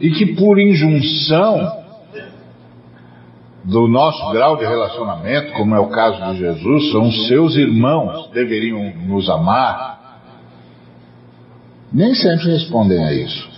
e 0.00 0.10
que 0.10 0.34
por 0.34 0.58
injunção 0.58 1.82
do 3.64 3.86
nosso 3.86 4.32
grau 4.32 4.56
de 4.56 4.64
relacionamento, 4.64 5.52
como 5.52 5.76
é 5.76 5.78
o 5.78 5.88
caso 5.88 6.20
de 6.32 6.38
Jesus, 6.38 6.90
são 6.90 7.12
seus 7.12 7.54
irmãos, 7.54 8.28
deveriam 8.30 8.92
nos 9.06 9.30
amar, 9.30 10.20
nem 11.92 12.12
sempre 12.12 12.50
respondem 12.50 13.04
a 13.04 13.12
isso. 13.12 13.52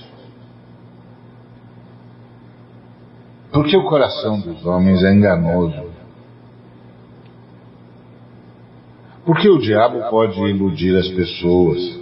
Porque 3.50 3.76
o 3.76 3.85
coração 3.85 4.40
dos 4.40 4.66
homens 4.66 5.02
é 5.02 5.14
enganoso. 5.14 5.93
Porque 9.24 9.48
o 9.48 9.58
diabo 9.58 10.10
pode 10.10 10.38
iludir 10.40 10.96
as 10.96 11.08
pessoas. 11.08 11.98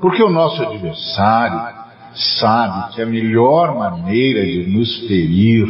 Porque 0.00 0.22
o 0.22 0.30
nosso 0.30 0.62
adversário 0.62 1.84
sabe 2.14 2.94
que 2.94 3.02
a 3.02 3.06
melhor 3.06 3.74
maneira 3.76 4.44
de 4.44 4.66
nos 4.66 5.06
ferir 5.06 5.66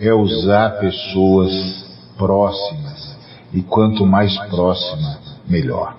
é 0.00 0.12
usar 0.12 0.78
pessoas 0.80 1.52
próximas. 2.16 3.16
E 3.52 3.62
quanto 3.62 4.04
mais 4.04 4.36
próxima, 4.48 5.18
melhor. 5.48 5.96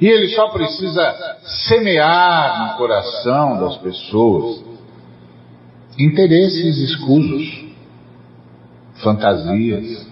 E 0.00 0.06
ele 0.06 0.28
só 0.28 0.48
precisa 0.48 1.14
semear 1.68 2.72
no 2.72 2.78
coração 2.78 3.60
das 3.60 3.76
pessoas 3.76 4.64
interesses 5.98 6.76
escusos, 6.78 7.63
fantasias, 9.02 10.06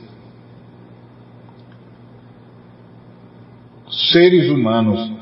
seres 4.13 4.51
humanos 4.51 5.13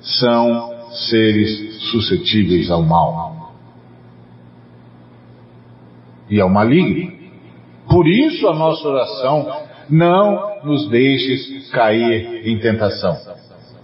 são 0.00 0.90
seres 0.90 1.82
suscetíveis 1.90 2.70
ao 2.70 2.82
mal 2.82 3.52
e 6.28 6.40
ao 6.40 6.48
maligno. 6.48 7.12
Por 7.88 8.06
isso 8.06 8.48
a 8.48 8.54
nossa 8.54 8.86
oração 8.88 9.66
não 9.88 10.64
nos 10.64 10.88
deixes 10.88 11.70
cair 11.70 12.46
em 12.46 12.58
tentação. 12.58 13.16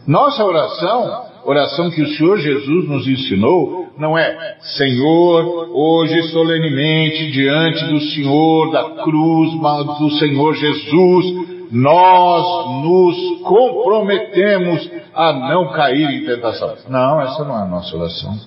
Nossa 0.07 0.45
oração, 0.45 1.27
oração 1.45 1.91
que 1.91 2.03
o 2.03 2.09
Senhor 2.09 2.39
Jesus 2.39 2.89
nos 2.89 3.07
ensinou, 3.07 3.82
não 3.99 4.17
é 4.17 4.57
Senhor, 4.77 5.69
hoje 5.71 6.23
solenemente 6.31 7.31
diante 7.31 7.85
do 7.87 8.01
Senhor, 8.01 8.73
da 8.73 9.03
cruz 9.03 9.51
do 9.99 10.11
Senhor 10.19 10.55
Jesus, 10.55 11.27
nós 11.71 12.83
nos 12.83 13.41
comprometemos 13.43 14.91
a 15.15 15.33
não 15.33 15.73
cair 15.73 16.09
em 16.11 16.25
tentação. 16.25 16.75
Não, 16.89 17.21
essa 17.21 17.45
não 17.45 17.59
é 17.59 17.63
a 17.63 17.67
nossa 17.67 17.97
oração. 17.97 18.39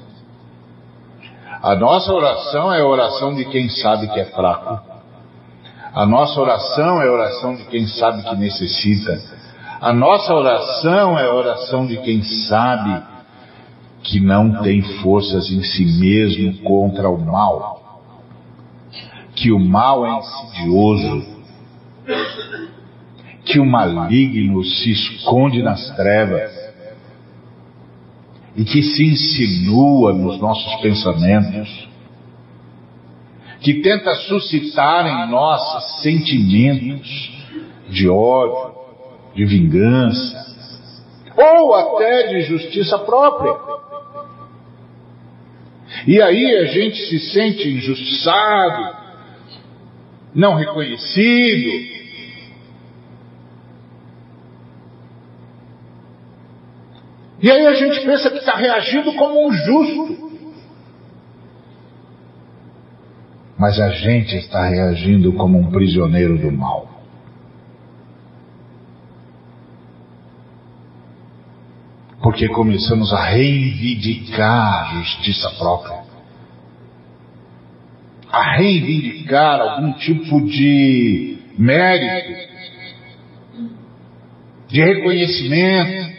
A 1.61 1.75
nossa 1.75 2.13
oração 2.13 2.73
é 2.73 2.81
a 2.81 2.87
oração 2.87 3.33
de 3.33 3.45
quem 3.45 3.69
sabe 3.69 4.07
que 4.09 4.19
é 4.19 4.25
fraco. 4.25 4.79
A 5.93 6.05
nossa 6.05 6.39
oração 6.39 7.01
é 7.01 7.07
a 7.07 7.11
oração 7.11 7.55
de 7.55 7.65
quem 7.65 7.87
sabe 7.87 8.23
que 8.23 8.35
necessita. 8.35 9.19
A 9.81 9.93
nossa 9.93 10.33
oração 10.33 11.17
é 11.17 11.25
a 11.25 11.33
oração 11.33 11.85
de 11.85 11.97
quem 11.97 12.21
sabe 12.21 13.14
que 14.05 14.19
não 14.19 14.61
tem 14.61 14.81
forças 15.01 15.51
em 15.51 15.63
si 15.63 15.85
mesmo 15.99 16.59
contra 16.59 17.09
o 17.09 17.23
mal. 17.23 18.01
Que 19.35 19.51
o 19.51 19.59
mal 19.59 20.05
é 20.05 20.19
insidioso 20.19 21.35
que 23.45 23.59
o 23.59 23.65
maligno 23.65 24.63
se 24.63 24.91
esconde 24.91 25.61
nas 25.61 25.95
trevas 25.95 26.51
e 28.55 28.63
que 28.63 28.81
se 28.81 29.05
insinua 29.05 30.13
nos 30.13 30.39
nossos 30.39 30.81
pensamentos, 30.81 31.87
que 33.61 33.75
tenta 33.81 34.13
suscitar 34.27 35.05
em 35.05 35.29
nós 35.29 36.01
sentimentos 36.01 37.31
de 37.89 38.09
ódio, 38.09 38.75
de 39.35 39.45
vingança, 39.45 40.45
ou 41.35 41.73
até 41.73 42.27
de 42.27 42.41
justiça 42.41 42.97
própria. 42.99 43.53
E 46.07 46.21
aí 46.21 46.55
a 46.57 46.65
gente 46.65 46.97
se 46.97 47.19
sente 47.31 47.67
injustiçado, 47.67 48.95
não 50.33 50.55
reconhecido, 50.55 51.95
E 57.45 57.51
aí 57.51 57.67
a 57.67 57.73
gente 57.73 58.03
pensa 58.03 58.31
que 58.31 58.37
está 58.37 58.55
reagindo 58.55 59.13
como 59.13 59.47
um 59.47 59.51
justo. 59.51 60.31
Mas 63.55 63.79
a 63.79 63.89
gente 63.89 64.35
está 64.37 64.67
reagindo 64.67 65.31
como 65.33 65.59
um 65.59 65.69
prisioneiro 65.69 66.39
do 66.39 66.51
mal. 66.51 66.94
Porque 72.25 72.47
começamos 72.47 73.13
a 73.13 73.23
reivindicar 73.23 74.95
justiça 74.95 75.47
própria. 75.59 76.03
A 78.31 78.55
reivindicar 78.55 79.61
algum 79.61 79.93
tipo 79.93 80.41
de 80.43 81.37
mérito, 81.55 82.33
de 84.69 84.81
reconhecimento, 84.81 86.15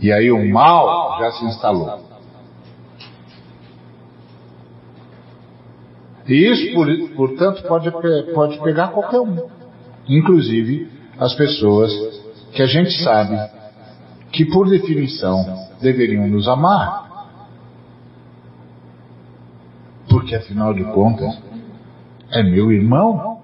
E 0.00 0.12
aí 0.12 0.30
o 0.32 0.50
mal 0.50 1.18
já 1.18 1.30
se 1.32 1.44
instalou. 1.44 2.00
E 6.26 6.34
isso, 6.34 7.14
portanto, 7.16 7.62
pode, 7.64 7.90
pode 8.32 8.62
pegar 8.62 8.88
qualquer 8.88 9.20
um, 9.20 9.48
inclusive 10.08 10.95
as 11.18 11.34
pessoas 11.34 11.92
que 12.52 12.62
a 12.62 12.66
gente 12.66 12.90
sabe 13.02 13.36
que, 14.32 14.44
por 14.44 14.68
definição, 14.68 15.68
deveriam 15.80 16.26
nos 16.28 16.46
amar. 16.48 17.06
Porque, 20.08 20.34
afinal 20.34 20.74
de 20.74 20.84
contas, 20.84 21.38
é 22.30 22.42
meu 22.42 22.70
irmão, 22.72 23.40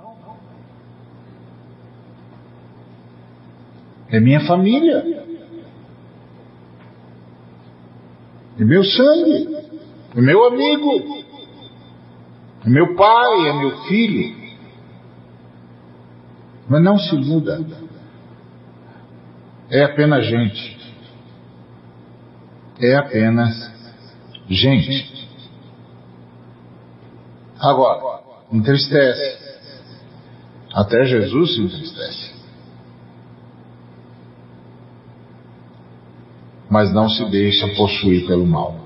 é 4.11 4.21
minha 4.21 4.41
família, 4.41 5.25
é 8.59 8.65
meu 8.65 8.85
sangue, 8.85 9.57
é 10.15 10.21
meu 10.21 10.47
amigo, 10.47 11.25
é 12.65 12.69
meu 12.69 12.95
pai, 12.95 13.49
é 13.49 13.53
meu 13.55 13.77
filho. 13.85 14.42
Mas 16.73 16.83
não 16.83 16.97
se 16.97 17.15
iluda, 17.15 17.63
é 19.69 19.85
apenas 19.85 20.25
gente, 20.25 20.79
é 22.81 22.97
apenas 22.97 23.71
gente. 24.49 25.29
Agora, 27.61 28.23
entristece. 28.51 29.39
Até 30.73 31.05
Jesus 31.05 31.57
se 31.57 31.61
entristece. 31.61 32.35
Mas 36.71 36.91
não 36.91 37.07
se 37.07 37.23
deixa 37.31 37.69
possuir 37.77 38.27
pelo 38.27 38.47
mal. 38.47 38.82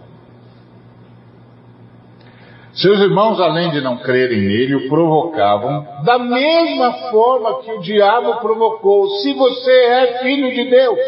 Seus 2.86 3.00
irmãos, 3.00 3.40
além 3.40 3.72
de 3.72 3.80
não 3.80 3.96
crerem 3.96 4.42
nele, 4.42 4.76
o 4.76 4.88
provocavam 4.88 5.84
da 6.04 6.20
mesma 6.20 6.92
forma 7.10 7.60
que 7.64 7.72
o 7.72 7.80
diabo 7.80 8.36
provocou. 8.36 9.08
Se 9.08 9.32
você 9.32 9.72
é 9.72 10.18
filho 10.22 10.54
de 10.54 10.70
Deus, 10.70 10.98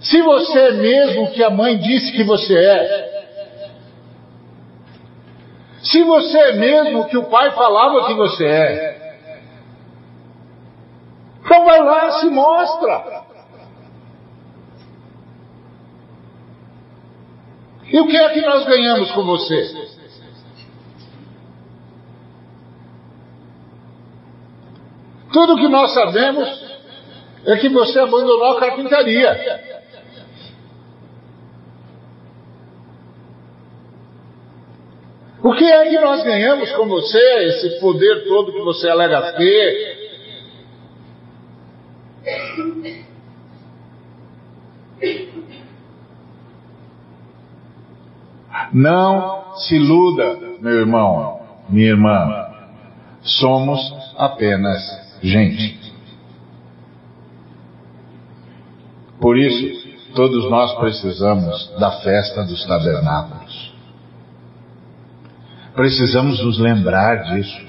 Se 0.00 0.22
você 0.22 0.58
é 0.58 0.72
mesmo 0.72 1.30
que 1.30 1.44
a 1.44 1.50
mãe 1.50 1.76
disse 1.76 2.12
que 2.12 2.24
você 2.24 2.56
é. 2.56 3.28
Se 5.82 6.02
você 6.02 6.38
é 6.38 6.52
mesmo 6.54 7.04
que 7.04 7.16
o 7.16 7.24
pai 7.24 7.52
falava 7.52 8.06
que 8.06 8.14
você 8.14 8.46
é. 8.46 9.18
Então 11.44 11.64
vai 11.64 11.82
lá, 11.84 12.12
se 12.20 12.26
mostra. 12.30 13.27
E 17.90 18.00
o 18.00 18.06
que 18.06 18.16
é 18.16 18.28
que 18.30 18.40
nós 18.42 18.66
ganhamos 18.66 19.10
com 19.12 19.24
você? 19.24 19.88
Tudo 25.32 25.56
que 25.56 25.68
nós 25.68 25.94
sabemos 25.94 26.68
é 27.46 27.56
que 27.56 27.68
você 27.68 27.98
abandonou 27.98 28.56
a 28.56 28.60
carpintaria. 28.60 29.68
O 35.42 35.54
que 35.54 35.64
é 35.64 35.88
que 35.88 35.98
nós 36.00 36.22
ganhamos 36.24 36.70
com 36.72 36.86
você, 36.88 37.18
esse 37.46 37.80
poder 37.80 38.26
todo 38.26 38.52
que 38.52 38.60
você 38.60 38.88
alega 38.88 39.32
ter? 39.32 39.98
Não 48.72 49.54
se 49.56 49.76
iluda, 49.76 50.38
meu 50.60 50.80
irmão, 50.80 51.40
minha 51.68 51.88
irmã. 51.88 52.46
Somos 53.22 53.80
apenas 54.16 54.80
gente. 55.22 55.78
Por 59.20 59.36
isso, 59.36 59.88
todos 60.14 60.48
nós 60.50 60.74
precisamos 60.78 61.74
da 61.78 61.90
festa 62.00 62.44
dos 62.44 62.64
tabernáculos. 62.66 63.72
Precisamos 65.74 66.42
nos 66.44 66.58
lembrar 66.58 67.24
disso. 67.24 67.66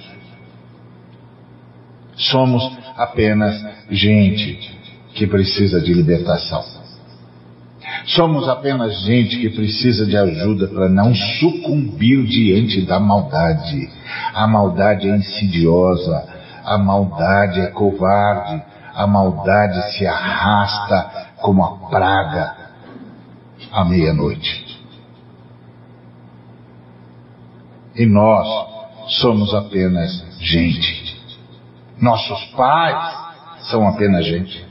Somos 2.15 2.63
apenas 2.97 3.63
gente 3.89 4.77
que 5.13 5.25
precisa 5.25 5.79
de 5.81 5.93
libertação. 5.93 6.78
Somos 8.05 8.47
apenas 8.47 9.01
gente 9.03 9.37
que 9.39 9.49
precisa 9.49 10.05
de 10.05 10.17
ajuda 10.17 10.67
para 10.67 10.89
não 10.89 11.13
sucumbir 11.13 12.25
diante 12.25 12.85
da 12.85 12.99
maldade. 12.99 13.89
A 14.33 14.47
maldade 14.47 15.09
é 15.09 15.15
insidiosa, 15.15 16.27
a 16.65 16.77
maldade 16.77 17.59
é 17.61 17.67
covarde, 17.67 18.61
a 18.93 19.07
maldade 19.07 19.97
se 19.97 20.05
arrasta 20.05 21.29
como 21.41 21.63
a 21.63 21.89
praga 21.89 22.55
à 23.71 23.85
meia-noite. 23.85 24.69
E 27.95 28.05
nós 28.05 28.47
somos 29.19 29.53
apenas 29.53 30.23
gente. 30.39 31.17
Nossos 31.99 32.45
pais 32.55 33.17
são 33.69 33.87
apenas 33.87 34.25
gente. 34.25 34.68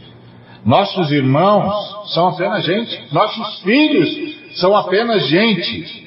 Nossos 0.65 1.11
irmãos 1.13 2.13
são 2.13 2.29
apenas 2.29 2.65
gente. 2.65 3.15
Nossos 3.15 3.61
filhos 3.61 4.59
são 4.59 4.77
apenas 4.77 5.27
gente. 5.29 6.07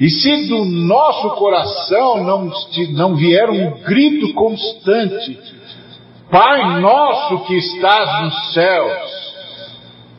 E 0.00 0.08
se 0.10 0.48
do 0.48 0.64
nosso 0.64 1.30
coração 1.30 2.22
não, 2.22 2.52
não 2.92 3.16
vier 3.16 3.50
um 3.50 3.80
grito 3.82 4.32
constante, 4.34 5.38
Pai 6.30 6.80
nosso 6.80 7.46
que 7.46 7.54
estás 7.56 8.22
nos 8.22 8.52
céus, 8.52 9.34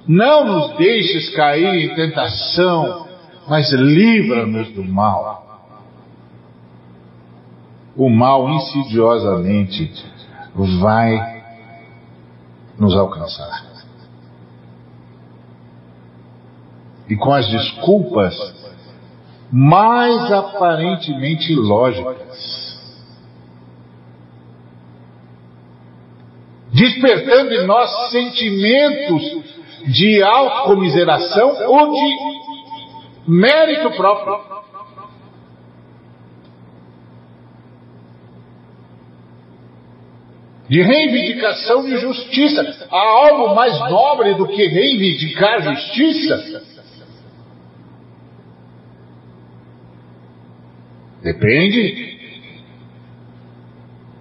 não 0.07 0.43
nos 0.43 0.77
deixes 0.77 1.29
cair 1.35 1.85
em 1.85 1.93
tentação, 1.93 3.07
mas 3.47 3.71
livra-nos 3.71 4.71
do 4.71 4.83
mal. 4.83 5.61
O 7.95 8.09
mal 8.09 8.49
insidiosamente 8.49 9.91
vai 10.55 11.38
nos 12.79 12.95
alcançar. 12.95 13.65
E 17.09 17.15
com 17.15 17.33
as 17.33 17.47
desculpas 17.49 18.35
mais 19.51 20.31
aparentemente 20.31 21.53
lógicas, 21.55 22.79
despertando 26.71 27.51
em 27.51 27.65
nós 27.65 28.11
sentimentos 28.11 29.23
de 29.87 30.21
autocomiseração 30.21 31.57
ou 31.67 31.91
de 31.91 32.15
mérito 33.27 33.91
próprio. 33.97 34.59
De 40.69 40.81
reivindicação 40.81 41.83
de 41.83 41.97
justiça. 41.97 42.87
Há 42.91 42.99
algo 42.99 43.55
mais 43.55 43.77
nobre 43.89 44.35
do 44.35 44.47
que 44.47 44.67
reivindicar 44.67 45.63
justiça? 45.63 46.61
Depende. 51.23 52.19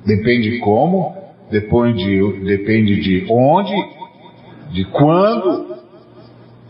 Depende 0.06 0.58
como, 0.61 1.14
depende, 1.50 2.32
depende 2.44 3.00
de 3.00 3.26
onde, 3.28 3.74
de 4.72 4.84
quando, 4.87 5.76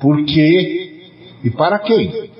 por 0.00 0.24
quê 0.24 1.02
e 1.44 1.50
para 1.50 1.78
quem. 1.78 2.30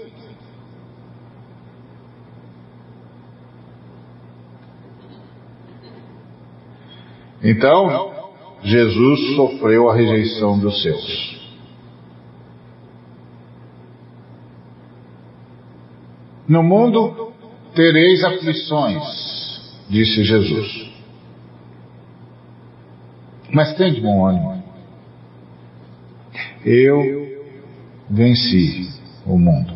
Então, 7.43 8.13
Jesus 8.63 9.37
sofreu 9.37 9.89
a 9.89 9.95
rejeição 9.95 10.59
dos 10.59 10.83
seus. 10.83 11.39
No 16.49 16.63
mundo 16.63 17.33
tereis 17.75 18.25
aflições, 18.25 19.03
disse 19.89 20.25
Jesus. 20.25 20.89
Mas 23.53 23.75
tem 23.77 23.93
de 23.93 24.01
bom 24.01 24.27
ânimo. 24.27 24.63
Eu 26.65 27.45
venci 28.11 28.89
o 29.27 29.39
mundo. 29.39 29.75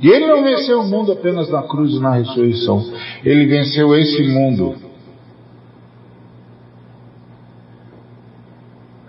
E 0.00 0.08
ele 0.08 0.26
não 0.26 0.42
venceu 0.42 0.80
o 0.80 0.86
mundo 0.86 1.12
apenas 1.12 1.48
na 1.48 1.62
cruz 1.62 1.94
e 1.94 2.00
na 2.00 2.14
ressurreição. 2.14 2.84
Ele 3.24 3.46
venceu 3.46 3.94
esse 3.96 4.22
mundo 4.24 4.74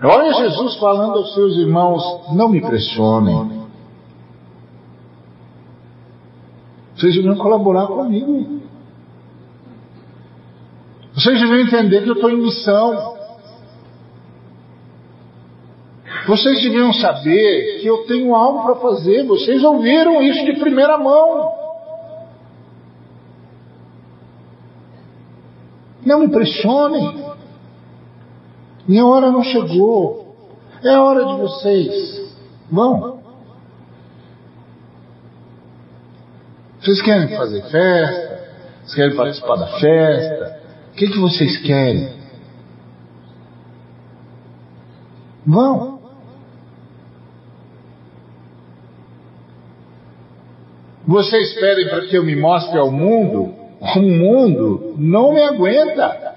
Olha 0.03 0.33
Jesus 0.33 0.75
falando 0.75 1.17
aos 1.17 1.33
seus 1.33 1.55
irmãos: 1.57 2.33
não 2.33 2.49
me 2.49 2.59
pressionem. 2.59 3.63
Vocês 6.95 7.15
deviam 7.15 7.35
colaborar 7.35 7.87
comigo. 7.87 8.61
Vocês 11.13 11.39
deviam 11.39 11.59
entender 11.59 12.03
que 12.03 12.09
eu 12.09 12.15
estou 12.15 12.29
em 12.29 12.37
missão. 12.37 13.13
Vocês 16.27 16.61
deviam 16.61 16.93
saber 16.93 17.79
que 17.81 17.87
eu 17.87 18.05
tenho 18.05 18.35
algo 18.35 18.63
para 18.63 18.75
fazer. 18.75 19.25
Vocês 19.25 19.63
ouviram 19.63 20.21
isso 20.21 20.43
de 20.45 20.59
primeira 20.59 20.97
mão. 20.97 21.53
Não 26.05 26.19
me 26.19 26.29
pressionem. 26.29 27.32
Minha 28.87 29.05
hora 29.05 29.31
não 29.31 29.43
chegou. 29.43 30.35
É 30.83 30.89
a 30.89 31.03
hora 31.03 31.25
de 31.25 31.41
vocês. 31.41 32.33
Vão. 32.69 33.21
Vocês 36.81 37.01
querem 37.01 37.37
fazer 37.37 37.61
festa? 37.63 38.43
Vocês 38.81 38.95
querem 38.95 39.15
participar 39.15 39.55
da 39.55 39.67
festa? 39.79 40.61
O 40.91 40.95
que, 40.95 41.07
que 41.07 41.19
vocês 41.19 41.61
querem? 41.61 42.09
Vão. 45.45 46.01
Vocês 51.07 51.53
pedem 51.53 51.89
para 51.89 52.01
que 52.07 52.17
eu 52.17 52.23
me 52.23 52.35
mostre 52.35 52.77
ao 52.77 52.91
mundo? 52.91 53.53
O 53.79 54.01
mundo 54.01 54.95
não 54.97 55.33
me 55.33 55.41
aguenta. 55.41 56.32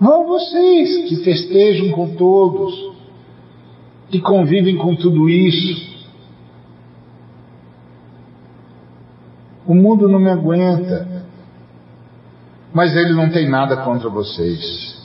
Vão 0.00 0.26
vocês 0.26 1.08
que 1.08 1.16
festejam 1.24 1.90
com 1.90 2.14
todos, 2.14 2.92
que 4.10 4.20
convivem 4.20 4.76
com 4.76 4.94
tudo 4.94 5.28
isso. 5.28 5.88
O 9.66 9.74
mundo 9.74 10.08
não 10.08 10.20
me 10.20 10.30
aguenta. 10.30 11.06
Mas 12.72 12.94
ele 12.94 13.12
não 13.12 13.30
tem 13.30 13.48
nada 13.48 13.78
contra 13.78 14.08
vocês. 14.08 14.96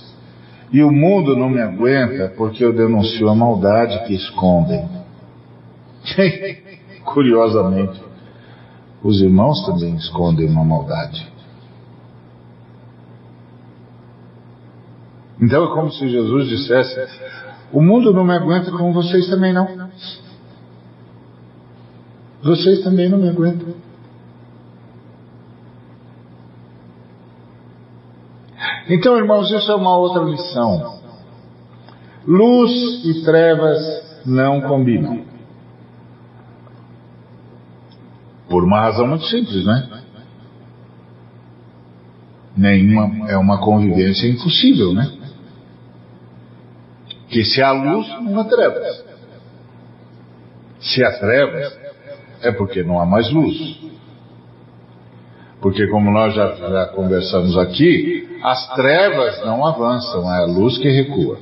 E 0.72 0.84
o 0.84 0.92
mundo 0.92 1.36
não 1.36 1.50
me 1.50 1.62
aguenta 1.62 2.34
porque 2.38 2.64
eu 2.64 2.74
denuncio 2.74 3.30
a 3.30 3.36
maldade 3.36 4.06
que 4.06 4.14
escondem. 4.14 4.88
Curiosamente, 7.04 8.02
os 9.04 9.22
irmãos 9.22 9.66
também 9.66 9.96
escondem 9.96 10.48
uma 10.48 10.64
maldade. 10.64 11.33
Então 15.44 15.66
é 15.66 15.74
como 15.74 15.92
se 15.92 16.08
Jesus 16.08 16.48
dissesse: 16.48 16.96
O 17.74 17.82
mundo 17.82 18.14
não 18.14 18.24
me 18.24 18.34
aguenta 18.34 18.72
como 18.72 18.94
vocês 18.94 19.30
também 19.30 19.52
não. 19.52 19.68
Vocês 22.42 22.82
também 22.82 23.10
não 23.10 23.18
me 23.18 23.28
aguentam. 23.28 23.74
Então, 28.90 29.18
irmãos, 29.18 29.52
isso 29.52 29.70
é 29.70 29.76
uma 29.76 29.98
outra 29.98 30.24
lição. 30.24 31.00
Luz 32.26 32.72
e 33.06 33.24
trevas 33.26 34.24
não 34.26 34.62
combinam. 34.62 35.26
Por 38.50 38.64
uma 38.64 38.80
razão 38.80 39.08
muito 39.08 39.26
simples, 39.26 39.66
né? 39.66 40.04
Nenhuma 42.56 43.30
é 43.30 43.38
uma 43.38 43.60
convivência 43.60 44.28
impossível, 44.28 44.94
né? 44.94 45.23
Que 47.34 47.44
se 47.44 47.64
há 47.64 47.72
luz, 47.72 48.08
não 48.22 48.42
há 48.42 48.44
trevas. 48.44 49.04
Se 50.80 51.04
há 51.04 51.18
trevas, 51.18 51.76
é 52.44 52.52
porque 52.52 52.84
não 52.84 53.00
há 53.00 53.06
mais 53.08 53.28
luz. 53.32 53.82
Porque, 55.60 55.88
como 55.88 56.12
nós 56.12 56.36
já, 56.36 56.54
já 56.56 56.86
conversamos 56.88 57.58
aqui, 57.58 58.38
as 58.44 58.76
trevas 58.76 59.44
não 59.44 59.66
avançam, 59.66 60.32
é 60.32 60.44
a 60.44 60.46
luz 60.46 60.78
que 60.78 60.88
recua. 60.90 61.40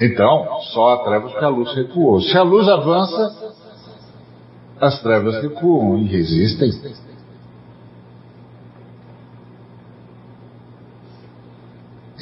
Então, 0.00 0.60
só 0.72 0.94
a 0.94 1.04
trevas 1.04 1.30
porque 1.30 1.44
a 1.44 1.48
luz 1.50 1.72
recuou. 1.72 2.20
Se 2.20 2.36
a 2.36 2.42
luz 2.42 2.66
avança, 2.68 3.54
as 4.80 5.00
trevas 5.02 5.40
recuam 5.40 5.98
e 5.98 6.08
resistem. 6.08 6.72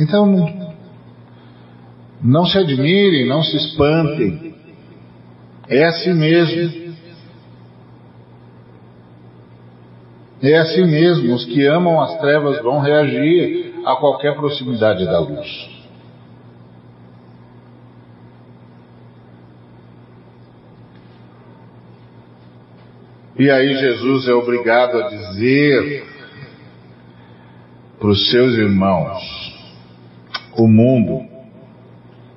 Então, 0.00 0.26
não, 2.22 2.46
se 2.46 2.58
admirem, 2.58 3.26
não 3.26 3.42
se 3.42 3.56
espantem. 3.56 4.54
É 5.68 5.84
assim 5.84 6.14
mesmo. 6.14 6.88
É 10.40 10.56
assim 10.58 10.86
mesmo, 10.86 11.34
os 11.34 11.44
que 11.44 11.66
amam 11.66 12.00
as 12.00 12.16
trevas 12.20 12.62
vão 12.62 12.80
reagir 12.80 13.74
a 13.84 13.96
qualquer 13.96 14.36
proximidade 14.36 15.04
da 15.04 15.18
luz. 15.18 15.78
E 23.36 23.50
aí 23.50 23.76
Jesus 23.76 24.26
é 24.26 24.32
obrigado 24.32 24.98
a 24.98 25.08
dizer 25.08 26.04
para 27.98 28.08
os 28.08 28.30
seus 28.30 28.54
irmãos: 28.54 29.47
o 30.58 30.66
mundo 30.66 31.24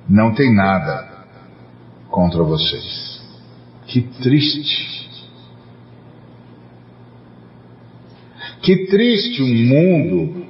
não 0.08 0.32
tem 0.32 0.54
nada 0.54 1.26
contra 2.08 2.42
vocês. 2.44 3.20
Que 3.86 4.00
triste. 4.00 5.10
Que 8.62 8.86
triste 8.86 9.42
um 9.42 9.66
mundo 9.66 10.46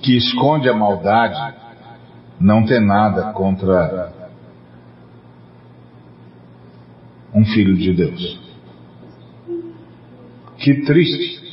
que 0.00 0.16
esconde 0.16 0.68
a 0.70 0.74
maldade 0.74 1.54
não 2.40 2.64
ter 2.64 2.80
nada 2.80 3.32
contra 3.32 4.12
um 7.34 7.44
filho 7.44 7.76
de 7.76 7.92
Deus. 7.92 8.40
Que 10.56 10.82
triste. 10.86 11.45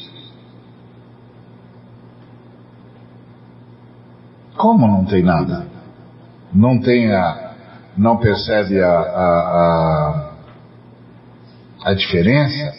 Como 4.63 4.87
não 4.87 5.03
tem 5.03 5.21
nada? 5.21 5.67
Não 6.53 6.79
tem 6.79 7.11
a, 7.11 7.53
não 7.97 8.15
percebe 8.15 8.81
a, 8.81 8.87
a, 8.87 10.31
a, 11.83 11.89
a 11.89 11.93
diferença? 11.93 12.73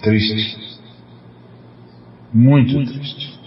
Triste. 0.00 0.78
Muito 2.32 2.92
triste. 2.92 3.40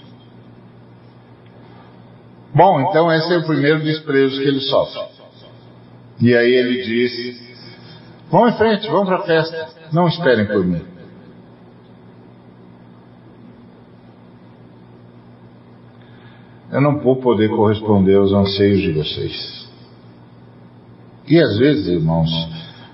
Bom, 2.53 2.81
então 2.81 3.09
esse 3.13 3.33
é 3.33 3.37
o 3.37 3.45
primeiro 3.45 3.81
desprezo 3.81 4.41
que 4.41 4.45
ele 4.45 4.59
sofre. 4.59 5.03
E 6.19 6.35
aí 6.35 6.51
ele 6.51 6.83
diz: 6.83 7.57
Vão 8.29 8.49
em 8.49 8.57
frente, 8.57 8.89
vão 8.89 9.05
para 9.05 9.19
a 9.19 9.23
festa, 9.23 9.69
não 9.93 10.05
esperem 10.09 10.45
por 10.45 10.65
mim. 10.65 10.94
Eu 16.75 16.81
não 16.81 16.99
vou 16.99 17.15
poder 17.15 17.47
corresponder 17.51 18.17
aos 18.17 18.33
anseios 18.33 18.81
de 18.81 18.91
vocês. 18.91 19.65
E 21.25 21.39
às 21.39 21.57
vezes, 21.57 21.87
irmãos, 21.87 22.29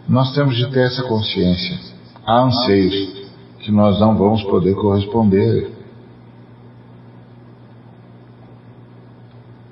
nós 0.08 0.36
temos 0.36 0.56
de 0.56 0.70
ter 0.70 0.86
essa 0.86 1.02
consciência. 1.02 1.80
Há 2.24 2.44
anseios 2.44 3.28
que 3.58 3.72
nós 3.72 4.00
não 4.00 4.16
vamos 4.16 4.44
poder 4.44 4.76
corresponder. 4.76 5.72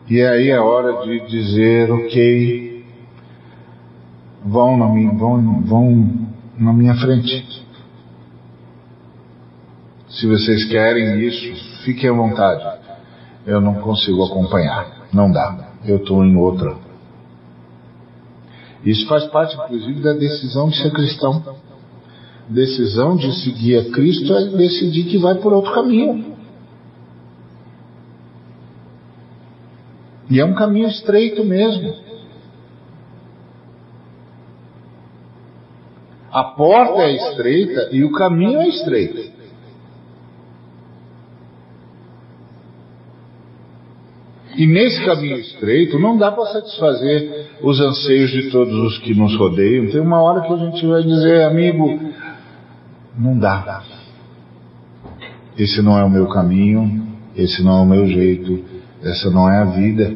E 0.10 0.20
aí 0.24 0.50
é 0.50 0.60
hora 0.60 1.06
de 1.06 1.28
dizer, 1.28 1.92
ok, 1.92 2.84
vão 4.44 4.76
na 4.76 4.90
minha, 4.90 5.12
vão, 5.12 5.62
vão 5.62 6.28
na 6.58 6.74
minha 6.74 6.96
frente. 6.96 7.64
Se 10.10 10.26
vocês 10.26 10.66
querem 10.68 11.20
isso, 11.28 11.84
fiquem 11.86 12.10
à 12.10 12.14
vontade. 12.14 12.89
Eu 13.46 13.62
não 13.62 13.76
consigo 13.76 14.24
acompanhar. 14.24 15.08
Não 15.14 15.32
dá. 15.32 15.70
Eu 15.86 15.98
estou 15.98 16.24
em 16.24 16.36
outra. 16.36 16.76
Isso 18.86 19.08
faz 19.08 19.26
parte, 19.26 19.56
inclusive, 19.56 20.02
da 20.02 20.14
decisão 20.14 20.70
de 20.70 20.78
ser 20.78 20.92
cristão. 20.92 21.44
Decisão 22.48 23.16
de 23.16 23.32
seguir 23.44 23.78
a 23.78 23.92
Cristo 23.92 24.34
é 24.34 24.46
decidir 24.58 25.06
que 25.06 25.18
vai 25.18 25.36
por 25.36 25.54
outro 25.54 25.74
caminho. 25.74 26.38
E 30.30 30.40
é 30.40 30.46
um 30.46 30.54
caminho 30.54 30.88
estreito 30.88 31.44
mesmo. 31.44 31.94
A 36.32 36.44
porta 36.44 37.02
é 37.02 37.16
estreita 37.16 37.90
e 37.92 38.04
o 38.04 38.12
caminho 38.12 38.60
é 38.62 38.68
estreito. 38.68 39.39
E 44.60 44.68
nesse 44.68 45.06
caminho 45.06 45.38
estreito 45.38 45.98
não 45.98 46.18
dá 46.18 46.34
para 46.34 46.44
satisfazer 46.48 47.48
os 47.64 47.80
anseios 47.80 48.30
de 48.30 48.52
todos 48.52 48.74
os 48.74 48.98
que 48.98 49.14
nos 49.14 49.34
rodeiam. 49.38 49.88
Tem 49.88 50.02
uma 50.02 50.22
hora 50.22 50.42
que 50.42 50.52
a 50.52 50.58
gente 50.58 50.86
vai 50.86 51.02
dizer, 51.02 51.44
amigo, 51.44 51.98
não 53.18 53.40
dá. 53.40 53.82
esse 55.58 55.82
não 55.82 55.98
é 55.98 56.04
o 56.04 56.10
meu 56.10 56.28
caminho, 56.28 57.08
esse 57.38 57.64
não 57.64 57.80
é 57.80 57.82
o 57.84 57.86
meu 57.86 58.06
jeito, 58.06 58.66
essa 59.02 59.30
não 59.30 59.50
é 59.50 59.60
a 59.60 59.64
vida 59.64 60.14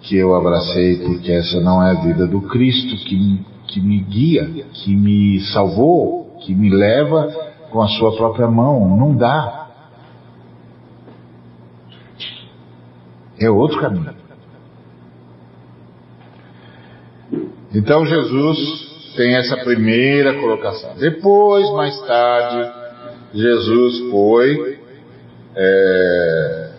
que 0.00 0.16
eu 0.16 0.34
abracei, 0.34 0.96
porque 0.96 1.30
essa 1.30 1.60
não 1.60 1.80
é 1.80 1.92
a 1.92 2.00
vida 2.00 2.26
do 2.26 2.40
Cristo 2.40 2.96
que, 3.04 3.40
que 3.68 3.80
me 3.80 4.00
guia, 4.00 4.50
que 4.72 4.96
me 4.96 5.38
salvou, 5.52 6.36
que 6.44 6.52
me 6.52 6.68
leva 6.68 7.28
com 7.70 7.80
a 7.80 7.86
sua 7.86 8.16
própria 8.16 8.48
mão. 8.48 8.96
Não 8.96 9.14
dá. 9.14 9.57
É 13.40 13.50
outro 13.50 13.80
caminho. 13.80 14.14
Então 17.74 18.04
Jesus 18.04 18.88
tem 19.16 19.34
essa 19.36 19.56
primeira 19.58 20.34
colocação. 20.40 20.94
Depois, 20.96 21.70
mais 21.72 22.00
tarde, 22.02 22.72
Jesus 23.34 24.10
foi 24.10 24.78
é, 25.54 26.70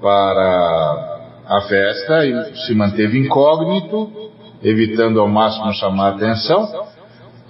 para 0.00 1.16
a 1.46 1.60
festa 1.68 2.24
e 2.24 2.66
se 2.66 2.74
manteve 2.74 3.18
incógnito, 3.18 4.30
evitando 4.62 5.20
ao 5.20 5.28
máximo 5.28 5.72
chamar 5.74 6.14
atenção, 6.14 6.86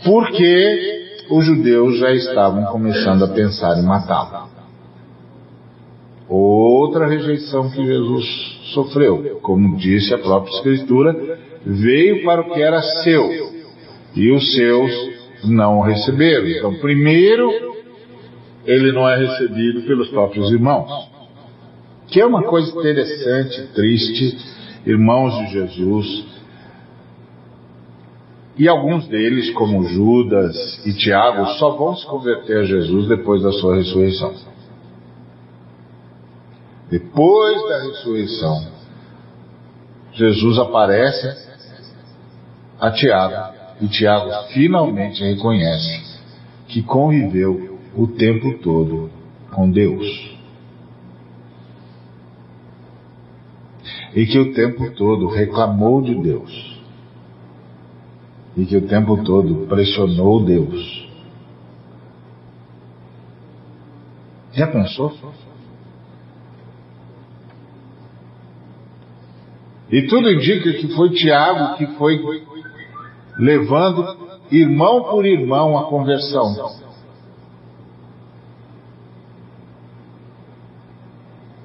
porque 0.04 1.06
os 1.30 1.44
judeus 1.44 1.98
já 1.98 2.12
estavam 2.12 2.64
começando 2.66 3.24
a 3.24 3.28
pensar 3.28 3.78
em 3.78 3.82
matá-lo. 3.82 4.48
Outra 6.86 7.08
rejeição 7.08 7.68
que 7.68 7.84
Jesus 7.84 8.24
sofreu, 8.72 9.40
como 9.42 9.76
disse 9.76 10.14
a 10.14 10.18
própria 10.18 10.54
Escritura, 10.54 11.38
veio 11.64 12.24
para 12.24 12.42
o 12.42 12.54
que 12.54 12.62
era 12.62 12.80
seu 13.02 13.28
e 14.14 14.30
os 14.30 14.54
seus 14.54 14.92
não 15.44 15.78
o 15.78 15.82
receberam. 15.82 16.46
Então, 16.46 16.74
primeiro, 16.74 17.50
ele 18.64 18.92
não 18.92 19.08
é 19.08 19.16
recebido 19.16 19.82
pelos 19.82 20.08
próprios 20.10 20.48
irmãos, 20.52 20.88
que 22.06 22.20
é 22.20 22.24
uma 22.24 22.44
coisa 22.44 22.70
interessante, 22.78 23.66
triste, 23.74 24.38
irmãos 24.86 25.36
de 25.38 25.52
Jesus, 25.54 26.24
e 28.56 28.68
alguns 28.68 29.08
deles, 29.08 29.50
como 29.54 29.88
Judas 29.88 30.86
e 30.86 30.92
Tiago, 30.94 31.46
só 31.58 31.70
vão 31.76 31.96
se 31.96 32.06
converter 32.06 32.58
a 32.58 32.64
Jesus 32.64 33.08
depois 33.08 33.42
da 33.42 33.50
sua 33.50 33.74
ressurreição. 33.74 34.55
Depois 36.90 37.68
da 37.68 37.82
ressurreição, 37.82 38.68
Jesus 40.12 40.58
aparece 40.58 41.46
a 42.80 42.90
Tiago 42.90 43.56
e 43.80 43.88
Tiago 43.88 44.30
finalmente 44.52 45.22
reconhece 45.22 46.20
que 46.68 46.82
conviveu 46.82 47.78
o 47.94 48.06
tempo 48.06 48.58
todo 48.58 49.10
com 49.50 49.70
Deus. 49.70 50.36
E 54.14 54.24
que 54.26 54.38
o 54.38 54.54
tempo 54.54 54.90
todo 54.92 55.28
reclamou 55.28 56.00
de 56.00 56.14
Deus. 56.14 56.82
E 58.56 58.64
que 58.64 58.76
o 58.76 58.86
tempo 58.86 59.22
todo 59.24 59.66
pressionou 59.66 60.44
Deus. 60.44 61.06
Já 64.52 64.66
pensou? 64.66 65.12
E 69.90 70.02
tudo 70.02 70.30
indica 70.30 70.72
que 70.72 70.88
foi 70.88 71.10
Tiago 71.10 71.76
que 71.76 71.86
foi 71.96 72.20
levando 73.38 74.16
irmão 74.50 75.04
por 75.04 75.24
irmão 75.24 75.78
a 75.78 75.84
conversão. 75.84 76.76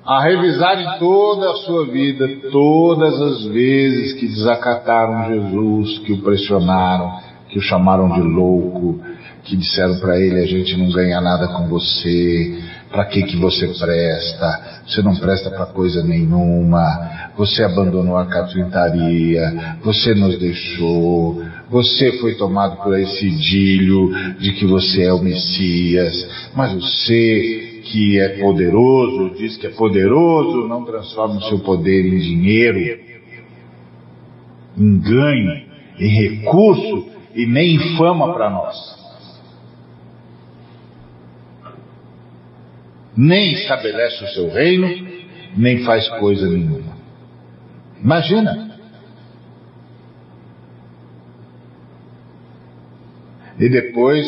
A 0.06 0.22
revisarem 0.24 1.00
toda 1.00 1.52
a 1.52 1.56
sua 1.58 1.86
vida, 1.86 2.28
todas 2.52 3.22
as 3.22 3.46
vezes 3.46 4.14
que 4.14 4.28
desacataram 4.28 5.34
Jesus, 5.34 6.00
que 6.00 6.14
o 6.14 6.22
pressionaram, 6.22 7.20
que 7.50 7.58
o 7.58 7.62
chamaram 7.62 8.10
de 8.10 8.22
louco, 8.22 9.00
que 9.44 9.56
disseram 9.56 10.00
para 10.00 10.20
ele: 10.20 10.40
a 10.40 10.46
gente 10.46 10.76
não 10.78 10.92
ganha 10.92 11.22
nada 11.22 11.48
com 11.48 11.68
você, 11.68 12.60
para 12.92 13.06
que 13.06 13.24
que 13.24 13.38
você 13.38 13.68
presta? 13.68 14.82
Você 14.86 15.02
não 15.02 15.16
presta 15.16 15.50
para 15.50 15.68
coisa 15.68 16.04
nenhuma. 16.04 17.32
Você 17.38 17.64
abandonou 17.64 18.18
a 18.18 18.26
carpintaria, 18.26 19.78
você 19.82 20.14
nos 20.14 20.38
deixou, 20.38 21.42
você 21.70 22.20
foi 22.20 22.36
tomado 22.36 22.84
por 22.84 23.00
esse 23.00 23.26
idílio 23.26 24.12
de 24.38 24.52
que 24.54 24.66
você 24.66 25.04
é 25.04 25.14
o 25.14 25.24
Messias, 25.24 26.30
mas 26.54 26.74
você 26.74 27.82
que 27.84 28.20
é 28.20 28.40
poderoso, 28.40 29.36
diz 29.38 29.58
que 29.58 29.68
é 29.68 29.70
poderoso, 29.72 30.68
não 30.68 30.84
transforma 30.84 31.38
o 31.38 31.44
seu 31.44 31.60
poder 31.60 32.06
em 32.06 32.20
dinheiro, 32.20 32.80
em 34.78 35.00
ganho, 35.00 35.62
em 35.98 36.08
recurso 36.08 37.08
e 37.34 37.46
nem 37.46 37.76
em 37.76 37.98
fama 37.98 38.34
para 38.34 38.50
nós. 38.50 39.01
Nem 43.22 43.54
estabelece 43.54 44.24
o 44.24 44.28
seu 44.30 44.50
reino, 44.50 44.88
nem 45.56 45.84
faz 45.84 46.10
coisa 46.18 46.50
nenhuma. 46.50 46.98
Imagina. 48.02 48.80
E 53.60 53.70
depois 53.70 54.26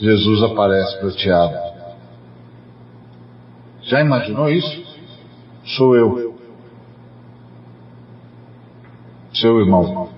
Jesus 0.00 0.42
aparece 0.42 0.98
para 0.98 1.10
Tiago. 1.12 1.54
Já 3.82 4.00
imaginou 4.00 4.50
isso? 4.50 4.84
Sou 5.64 5.94
eu. 5.94 6.36
Seu 9.34 9.60
irmão. 9.60 10.10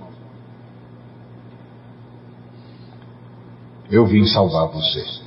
Eu 3.91 4.07
vim 4.07 4.25
salvar 4.25 4.69
você. 4.69 5.22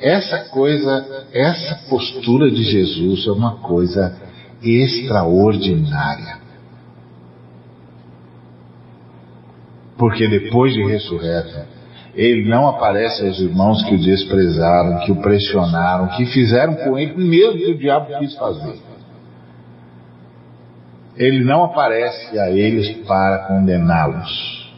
Essa 0.00 0.50
coisa, 0.50 1.26
essa 1.32 1.88
postura 1.88 2.50
de 2.50 2.62
Jesus 2.62 3.26
é 3.26 3.32
uma 3.32 3.56
coisa 3.56 4.16
extraordinária. 4.62 6.38
Porque 9.96 10.28
depois 10.28 10.72
de 10.72 10.84
ressurreto, 10.86 11.66
ele 12.14 12.48
não 12.48 12.68
aparece 12.68 13.26
aos 13.26 13.40
irmãos 13.40 13.82
que 13.84 13.94
o 13.94 13.98
desprezaram, 13.98 15.00
que 15.04 15.12
o 15.12 15.16
pressionaram, 15.16 16.08
que 16.16 16.26
fizeram 16.26 16.74
com 16.74 16.98
ele 16.98 17.14
o 17.14 17.18
mesmo 17.18 17.58
que 17.58 17.70
o 17.72 17.78
diabo 17.78 18.18
quis 18.18 18.34
fazer. 18.36 18.78
Ele 21.16 21.42
não 21.42 21.64
aparece 21.64 22.38
a 22.38 22.50
eles 22.50 22.88
para 23.06 23.46
condená-los. 23.48 24.72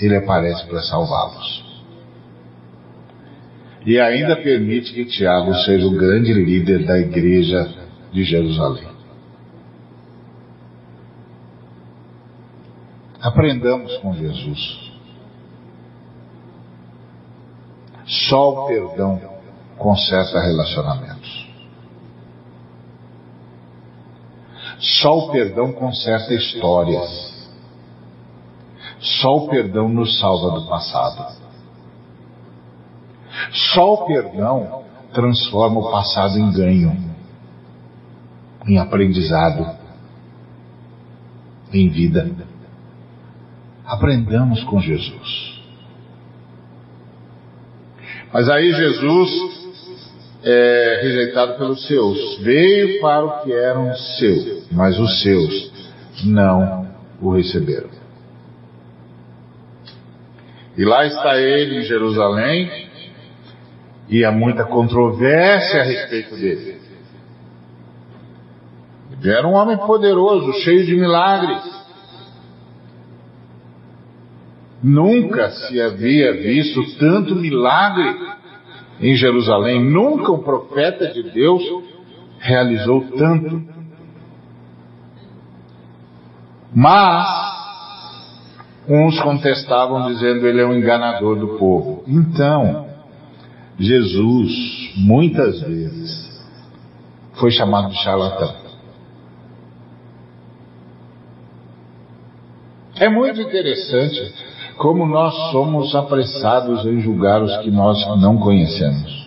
Ele 0.00 0.16
aparece 0.16 0.66
para 0.66 0.82
salvá-los. 0.82 1.65
E 3.86 4.00
ainda 4.00 4.34
permite 4.34 4.92
que 4.92 5.04
Tiago 5.04 5.54
seja 5.64 5.86
o 5.86 5.96
grande 5.96 6.32
líder 6.32 6.84
da 6.84 6.98
igreja 6.98 7.72
de 8.12 8.24
Jerusalém. 8.24 8.88
Aprendamos 13.22 13.96
com 13.98 14.12
Jesus. 14.12 14.90
Só 18.28 18.64
o 18.64 18.66
perdão 18.66 19.20
conserta 19.78 20.40
relacionamentos. 20.40 21.46
Só 24.80 25.16
o 25.16 25.30
perdão 25.30 25.72
conserta 25.72 26.34
histórias. 26.34 27.48
Só 28.98 29.36
o 29.36 29.48
perdão 29.48 29.88
nos 29.88 30.18
salva 30.18 30.58
do 30.58 30.68
passado. 30.68 31.45
Só 33.52 33.94
o 33.94 34.06
perdão 34.06 34.84
transforma 35.12 35.80
o 35.80 35.90
passado 35.90 36.38
em 36.38 36.52
ganho, 36.52 36.96
em 38.66 38.78
aprendizado, 38.78 39.76
em 41.72 41.88
vida. 41.88 42.30
Aprendamos 43.84 44.62
com 44.64 44.80
Jesus. 44.80 45.56
Mas 48.32 48.48
aí 48.48 48.72
Jesus 48.72 49.56
é 50.42 51.00
rejeitado 51.02 51.58
pelos 51.58 51.86
seus. 51.86 52.38
Veio 52.38 53.00
para 53.00 53.24
o 53.24 53.42
que 53.42 53.52
eram 53.52 53.94
seus, 53.94 54.70
mas 54.70 54.98
os 54.98 55.22
seus 55.22 55.72
não 56.24 56.86
o 57.20 57.32
receberam. 57.32 57.90
E 60.76 60.84
lá 60.84 61.06
está 61.06 61.40
ele 61.40 61.78
em 61.78 61.82
Jerusalém, 61.82 62.85
e 64.08 64.24
há 64.24 64.30
muita 64.30 64.64
controvérsia 64.64 65.80
a 65.80 65.84
respeito 65.84 66.36
dele. 66.36 66.80
Ele 69.20 69.30
era 69.30 69.46
um 69.46 69.54
homem 69.54 69.76
poderoso, 69.78 70.52
cheio 70.62 70.84
de 70.86 70.94
milagres. 70.94 71.76
Nunca 74.82 75.50
se 75.50 75.80
havia 75.80 76.32
visto 76.34 76.98
tanto 76.98 77.34
milagre 77.34 78.14
em 79.00 79.14
Jerusalém. 79.16 79.82
Nunca 79.82 80.30
um 80.30 80.42
profeta 80.42 81.08
de 81.08 81.22
Deus 81.30 81.62
realizou 82.38 83.04
tanto. 83.16 83.62
Mas 86.72 87.26
uns 88.88 89.18
contestavam 89.20 90.06
dizendo 90.06 90.46
ele 90.46 90.60
é 90.60 90.66
um 90.66 90.74
enganador 90.74 91.36
do 91.36 91.58
povo. 91.58 92.04
Então, 92.06 92.85
Jesus 93.78 94.92
muitas 94.96 95.60
vezes 95.60 96.26
foi 97.34 97.50
chamado 97.50 97.90
de 97.90 98.02
charlatão. 98.02 98.54
É 102.98 103.08
muito 103.10 103.40
interessante 103.42 104.32
como 104.78 105.06
nós 105.06 105.34
somos 105.50 105.94
apressados 105.94 106.84
em 106.86 107.00
julgar 107.00 107.42
os 107.42 107.54
que 107.58 107.70
nós 107.70 107.98
não 108.20 108.38
conhecemos. 108.38 109.26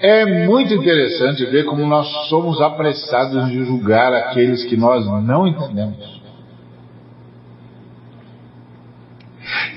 É 0.00 0.46
muito 0.46 0.72
interessante 0.74 1.44
ver 1.46 1.64
como 1.64 1.84
nós 1.84 2.06
somos 2.28 2.60
apressados 2.60 3.50
em 3.50 3.64
julgar 3.64 4.12
aqueles 4.12 4.64
que 4.64 4.76
nós 4.76 5.04
não 5.24 5.46
entendemos. 5.46 6.18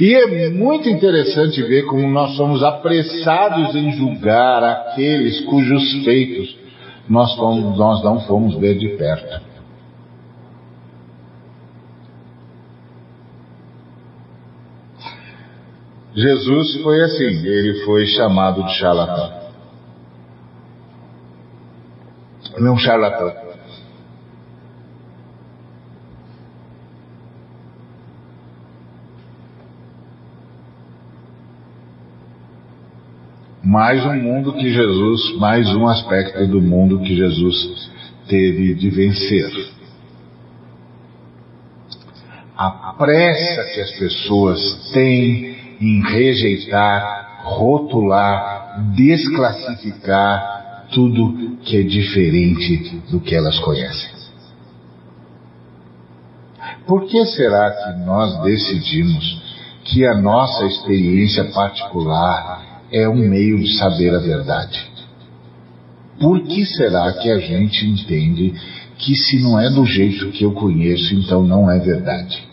E 0.02 0.16
é 0.16 0.50
muito 0.50 0.90
interessante 0.90 1.62
ver 1.62 1.84
como 1.84 2.10
nós 2.10 2.36
somos 2.36 2.64
apressados 2.64 3.76
em 3.76 3.92
julgar 3.92 4.64
aqueles 4.64 5.42
cujos 5.46 6.04
feitos 6.04 6.60
nós, 7.08 7.36
fomos, 7.36 7.78
nós 7.78 8.04
não 8.04 8.20
fomos 8.22 8.56
ver 8.56 8.80
de 8.80 8.90
perto. 8.98 9.42
Jesus 16.16 16.82
foi 16.82 17.02
assim, 17.04 17.46
ele 17.46 17.86
foi 17.86 18.06
chamado 18.08 18.64
de 18.64 18.74
charlatão. 18.80 19.42
Não 22.58 22.76
charlatão. 22.76 23.51
Mais 33.72 34.06
um 34.06 34.16
mundo 34.16 34.52
que 34.52 34.70
Jesus, 34.70 35.38
mais 35.38 35.66
um 35.74 35.88
aspecto 35.88 36.46
do 36.46 36.62
mundo 36.62 37.00
que 37.00 37.16
Jesus 37.16 37.90
teve 38.28 38.74
de 38.74 38.90
vencer. 38.90 39.50
A 42.58 42.94
pressa 42.98 43.64
que 43.74 43.80
as 43.80 43.92
pessoas 43.92 44.92
têm 44.92 45.56
em 45.80 46.02
rejeitar, 46.02 47.44
rotular, 47.46 48.92
desclassificar 48.94 50.88
tudo 50.94 51.56
que 51.62 51.78
é 51.78 51.84
diferente 51.84 53.02
do 53.10 53.22
que 53.22 53.34
elas 53.34 53.58
conhecem. 53.60 54.12
Por 56.86 57.06
que 57.06 57.24
será 57.24 57.72
que 57.72 58.06
nós 58.06 58.38
decidimos 58.44 59.42
que 59.86 60.06
a 60.06 60.14
nossa 60.14 60.66
experiência 60.66 61.46
particular 61.54 62.71
é 62.92 63.08
um 63.08 63.16
meio 63.16 63.60
de 63.60 63.78
saber 63.78 64.14
a 64.14 64.20
verdade? 64.20 64.90
Por 66.20 66.42
que 66.44 66.66
será 66.66 67.12
que 67.14 67.32
a 67.32 67.40
gente 67.40 67.86
entende 67.86 68.54
que 68.98 69.16
se 69.16 69.40
não 69.40 69.60
é 69.60 69.70
do 69.70 69.86
jeito 69.86 70.30
que 70.32 70.44
eu 70.44 70.52
conheço, 70.52 71.16
então 71.16 71.44
não 71.44 71.70
é 71.70 71.80
verdade? 71.80 72.44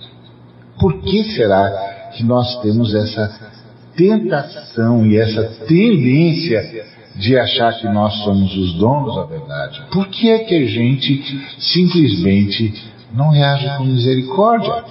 Por 0.81 1.03
que 1.03 1.25
será 1.35 2.11
que 2.17 2.25
nós 2.25 2.61
temos 2.63 2.95
essa 2.95 3.49
tentação 3.95 5.05
e 5.07 5.19
essa 5.19 5.43
tendência 5.67 6.87
de 7.17 7.37
achar 7.37 7.77
que 7.79 7.89
nós 7.89 8.15
somos 8.23 8.57
os 8.57 8.75
donos 8.75 9.17
da 9.17 9.25
verdade. 9.25 9.83
Por 9.91 10.07
que 10.07 10.31
é 10.31 10.39
que 10.45 10.55
a 10.55 10.67
gente 10.67 11.25
simplesmente 11.59 12.73
não 13.13 13.31
reage 13.31 13.77
com 13.77 13.85
misericórdia? 13.85 14.85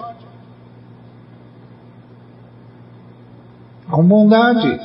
Com 3.90 4.06
bondade, 4.06 4.78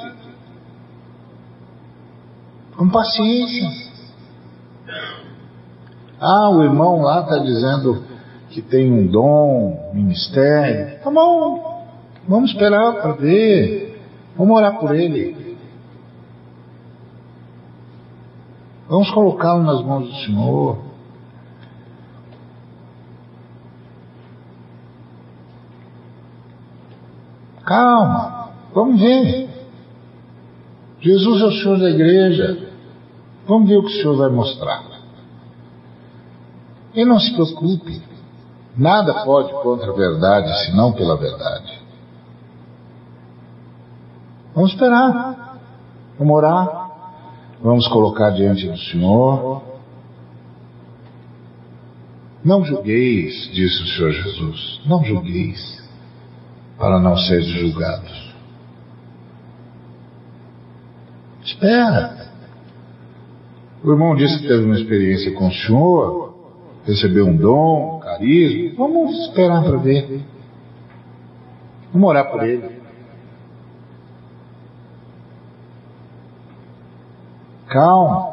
com 2.82 2.88
paciência. 2.88 3.70
Ah, 6.20 6.50
o 6.50 6.64
irmão 6.64 7.00
lá 7.00 7.20
está 7.20 7.38
dizendo 7.38 8.02
que 8.50 8.60
tem 8.60 8.92
um 8.92 9.06
dom, 9.06 9.92
ministério. 9.94 10.98
Tá 11.00 11.10
bom, 11.10 11.70
Vamos 12.26 12.50
esperar 12.50 13.00
para 13.00 13.12
ver. 13.12 14.00
Vamos 14.36 14.56
orar 14.56 14.78
por 14.78 14.94
ele. 14.94 15.56
Vamos 18.88 19.10
colocá-lo 19.10 19.62
nas 19.62 19.82
mãos 19.84 20.08
do 20.08 20.14
Senhor. 20.24 20.78
Calma, 27.64 28.50
vamos 28.74 29.00
ver. 29.00 29.48
Jesus 31.00 31.42
é 31.42 31.44
o 31.44 31.52
Senhor 31.52 31.78
da 31.78 31.90
igreja. 31.90 32.71
Vamos 33.46 33.68
ver 33.68 33.76
o 33.76 33.82
que 33.82 33.88
o 33.88 34.02
Senhor 34.02 34.16
vai 34.16 34.30
mostrar. 34.30 34.84
E 36.94 37.04
não 37.04 37.18
se 37.18 37.32
preocupe. 37.32 38.02
Nada 38.76 39.24
pode 39.24 39.52
contra 39.62 39.90
a 39.90 39.94
verdade, 39.94 40.66
senão 40.66 40.92
pela 40.92 41.16
verdade. 41.16 41.80
Vamos 44.54 44.72
esperar. 44.72 45.58
Vamos 46.18 46.36
orar. 46.36 46.90
Vamos 47.62 47.86
colocar 47.88 48.30
diante 48.30 48.68
do 48.68 48.78
Senhor. 48.78 49.62
Não 52.44 52.64
julgueis, 52.64 53.50
disse 53.52 53.82
o 53.82 53.86
Senhor 53.86 54.12
Jesus. 54.12 54.80
Não 54.84 55.04
julgueis, 55.04 55.88
para 56.76 56.98
não 56.98 57.16
seres 57.16 57.46
julgados. 57.46 58.34
Espera. 61.44 62.21
O 63.84 63.90
irmão 63.90 64.14
disse 64.14 64.38
que 64.38 64.46
teve 64.46 64.64
uma 64.64 64.78
experiência 64.78 65.32
com 65.34 65.48
o 65.48 65.52
Senhor, 65.52 66.34
recebeu 66.84 67.26
um 67.26 67.36
dom, 67.36 67.96
um 67.96 68.00
carisma. 68.00 68.74
Vamos 68.76 69.18
esperar 69.26 69.64
para 69.64 69.76
ver. 69.78 70.22
Vamos 71.92 72.08
orar 72.08 72.30
por 72.30 72.44
ele. 72.44 72.80
Calma. 77.66 78.32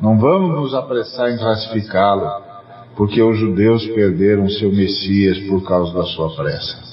Não 0.00 0.18
vamos 0.18 0.54
nos 0.54 0.74
apressar 0.74 1.30
em 1.30 1.38
classificá-lo, 1.38 2.30
porque 2.96 3.20
os 3.20 3.36
judeus 3.36 3.84
perderam 3.88 4.48
seu 4.48 4.70
Messias 4.70 5.38
por 5.48 5.66
causa 5.66 5.92
da 5.92 6.04
sua 6.04 6.34
pressa. 6.36 6.87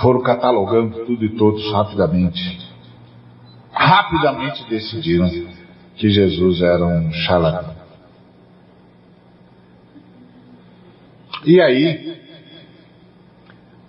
Foram 0.00 0.22
catalogando 0.22 1.04
tudo 1.04 1.24
e 1.24 1.36
todos 1.36 1.70
rapidamente. 1.72 2.70
Rapidamente 3.72 4.68
decidiram 4.68 5.28
que 5.96 6.08
Jesus 6.08 6.62
era 6.62 6.84
um 6.84 7.12
charlatão. 7.12 7.74
E 11.44 11.60
aí, 11.60 12.20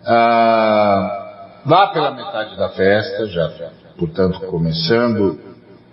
ah, 0.05 1.62
lá 1.66 1.88
pela 1.88 2.12
metade 2.12 2.57
da 2.57 2.70
festa, 2.70 3.28
já, 3.28 3.72
portanto, 3.97 4.39
começando 4.47 5.39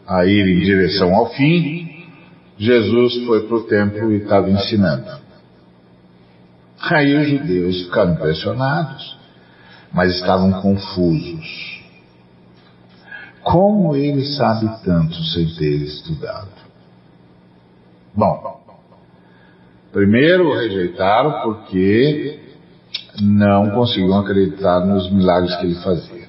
a 0.06 0.24
ir 0.24 0.46
em 0.46 0.60
direção 0.60 1.14
ao 1.14 1.26
fim, 1.30 2.06
Jesus 2.56 3.26
foi 3.26 3.46
para 3.46 3.56
o 3.56 3.64
templo 3.64 4.12
e 4.12 4.18
estava 4.18 4.48
ensinando. 4.50 5.18
Aí 6.80 7.16
os 7.16 7.28
judeus 7.28 7.82
ficaram 7.84 8.12
impressionados, 8.12 9.17
mas 9.92 10.14
estavam 10.14 10.60
confusos. 10.60 11.78
Como 13.42 13.96
ele 13.96 14.24
sabe 14.36 14.68
tanto 14.84 15.14
sem 15.24 15.46
ter 15.54 15.76
estudado? 15.82 16.48
Bom, 18.14 18.60
primeiro 19.92 20.48
o 20.48 20.54
rejeitaram 20.54 21.42
porque 21.42 22.40
não 23.20 23.70
conseguiam 23.70 24.18
acreditar 24.18 24.80
nos 24.80 25.10
milagres 25.10 25.54
que 25.56 25.66
ele 25.66 25.74
fazia. 25.76 26.28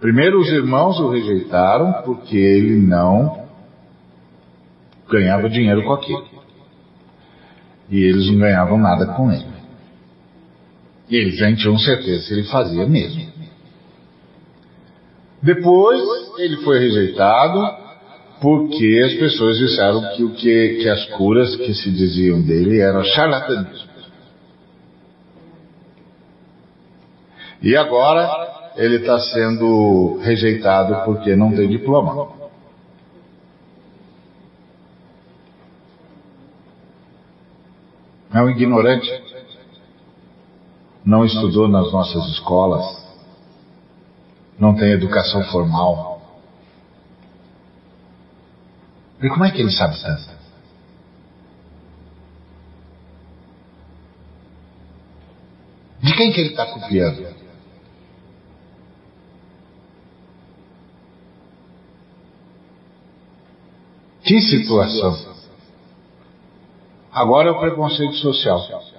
Primeiro, 0.00 0.40
os 0.40 0.48
irmãos 0.48 0.98
o 0.98 1.10
rejeitaram 1.10 1.92
porque 2.04 2.36
ele 2.36 2.80
não 2.80 3.44
ganhava 5.10 5.48
dinheiro 5.50 5.84
com 5.84 5.92
aquilo. 5.92 6.24
E 7.90 7.98
eles 7.98 8.30
não 8.30 8.38
ganhavam 8.38 8.78
nada 8.78 9.06
com 9.06 9.30
ele. 9.30 9.49
E 11.10 11.16
eles 11.16 11.36
já 11.36 11.54
tinham 11.54 11.76
certeza 11.78 12.22
se 12.22 12.32
ele 12.32 12.44
fazia 12.44 12.86
mesmo. 12.86 13.28
Depois, 15.42 16.00
ele 16.38 16.58
foi 16.58 16.78
rejeitado 16.78 17.78
porque 18.40 19.02
as 19.04 19.14
pessoas 19.14 19.58
disseram 19.58 20.14
que 20.14 20.24
o 20.24 20.30
que, 20.32 20.78
que 20.80 20.88
as 20.88 21.04
curas 21.10 21.56
que 21.56 21.74
se 21.74 21.90
diziam 21.90 22.40
dele 22.40 22.80
eram 22.80 23.02
charlatanismo. 23.04 23.90
E 27.62 27.76
agora 27.76 28.72
ele 28.76 28.96
está 28.96 29.18
sendo 29.18 30.18
rejeitado 30.22 31.04
porque 31.04 31.36
não 31.36 31.54
tem 31.54 31.68
diploma. 31.68 32.40
É 38.32 38.40
um 38.40 38.48
ignorante. 38.48 39.29
Não 41.04 41.24
estudou 41.24 41.68
nas 41.68 41.92
nossas 41.92 42.26
escolas. 42.30 43.06
Não 44.58 44.74
tem 44.74 44.92
educação 44.92 45.42
formal. 45.44 46.20
E 49.22 49.28
como 49.28 49.44
é 49.44 49.50
que 49.50 49.60
ele 49.60 49.70
sabe 49.70 50.00
tanto? 50.00 50.40
De 56.02 56.16
quem 56.16 56.32
que 56.32 56.40
ele 56.40 56.50
está 56.50 56.66
copiando? 56.66 57.40
Que 64.22 64.40
situação? 64.40 65.40
Agora 67.12 67.48
é 67.48 67.50
o 67.50 67.58
preconceito 67.58 68.14
social. 68.14 68.89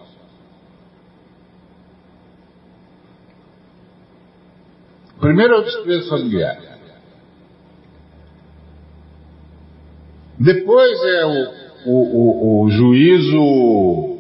Primeiro 5.22 5.54
é 5.54 5.58
o 5.60 5.64
desprezo 5.64 6.10
familiar. 6.10 6.58
Depois 10.40 11.00
é 11.04 11.26
o, 11.26 11.54
o, 11.86 11.94
o, 11.94 12.64
o 12.64 12.72
juízo 12.72 14.18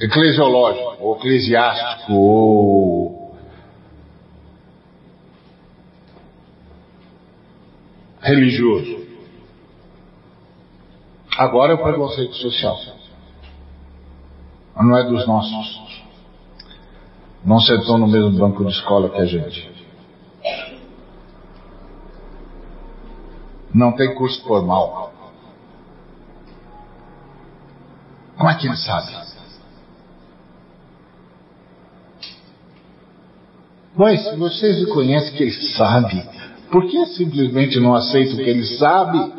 eclesiológico, 0.00 0.96
ou 0.98 1.16
eclesiástico, 1.16 2.12
ou 2.12 3.36
religioso. 8.20 9.06
Agora 11.38 11.72
é 11.72 11.76
o 11.76 11.82
preconceito 11.82 12.34
social. 12.34 12.76
Não 14.74 14.98
é 14.98 15.04
dos 15.04 15.24
nossos. 15.28 15.85
Não 17.46 17.60
sentou 17.60 17.96
no 17.96 18.08
mesmo 18.08 18.32
banco 18.32 18.64
de 18.64 18.72
escola 18.72 19.08
que 19.08 19.20
a 19.20 19.24
gente. 19.24 19.70
Não 23.72 23.92
tem 23.92 24.12
curso 24.16 24.42
formal. 24.42 25.12
Como 28.36 28.50
é 28.50 28.54
que 28.56 28.66
ele 28.66 28.76
sabe? 28.76 29.12
Mas 33.94 34.24
se 34.24 34.36
vocês 34.36 34.84
conhecem 34.92 35.36
que 35.36 35.44
ele 35.44 35.52
sabe, 35.76 36.28
por 36.70 36.84
que 36.86 37.06
simplesmente 37.06 37.78
não 37.78 37.94
aceita 37.94 38.34
o 38.34 38.36
que 38.38 38.50
ele 38.50 38.64
sabe? 38.76 39.32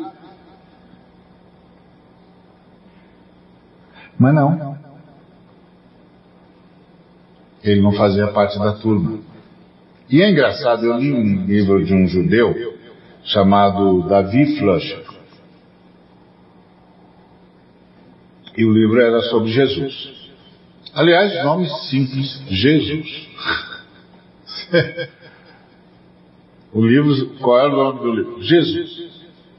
Mas 4.18 4.34
não. 4.34 4.77
Ele 7.62 7.80
não 7.80 7.92
fazia 7.92 8.28
parte 8.28 8.58
da 8.58 8.72
turma. 8.74 9.18
E 10.10 10.22
é 10.22 10.30
engraçado, 10.30 10.86
eu 10.86 10.98
li 10.98 11.12
um 11.12 11.44
livro 11.44 11.84
de 11.84 11.92
um 11.92 12.06
judeu 12.06 12.76
chamado 13.24 14.08
Davi 14.08 14.56
Flusher. 14.56 15.04
E 18.56 18.64
o 18.64 18.72
livro 18.72 19.00
era 19.00 19.20
sobre 19.22 19.50
Jesus. 19.50 20.16
Aliás, 20.94 21.44
nome 21.44 21.68
simples, 21.90 22.42
Jesus. 22.48 23.28
o 26.72 26.84
livro, 26.84 27.34
qual 27.40 27.58
era 27.58 27.68
o 27.68 27.76
nome 27.76 28.00
do 28.00 28.12
livro? 28.12 28.42
Jesus. 28.42 29.08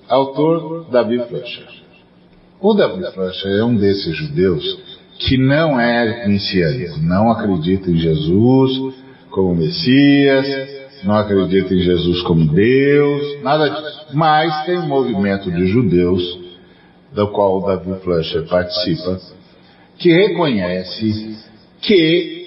Autor 0.07 0.89
Davi 0.89 1.19
Flusher. 1.27 1.79
O 2.61 2.73
Davi 2.73 3.09
Flecha 3.13 3.47
é 3.47 3.63
um 3.63 3.77
desses 3.77 4.13
judeus 4.17 4.88
que 5.19 5.37
não 5.37 5.77
é 5.77 6.25
messiânico, 6.27 6.97
não 7.01 7.29
acredita 7.29 7.91
em 7.91 7.97
Jesus 7.97 8.95
como 9.29 9.53
Messias, 9.53 10.47
não 11.03 11.15
acredita 11.15 11.73
em 11.73 11.79
Jesus 11.79 12.21
como 12.21 12.45
Deus, 12.45 13.43
nada 13.43 13.69
disso. 13.69 14.07
Mas 14.13 14.65
tem 14.65 14.79
um 14.79 14.87
movimento 14.87 15.51
de 15.51 15.67
judeus, 15.67 16.39
do 17.13 17.27
qual 17.27 17.57
o 17.57 17.67
Davi 17.67 17.99
Flecha 18.01 18.43
participa, 18.43 19.19
que 19.97 20.09
reconhece 20.09 21.37
que 21.81 22.39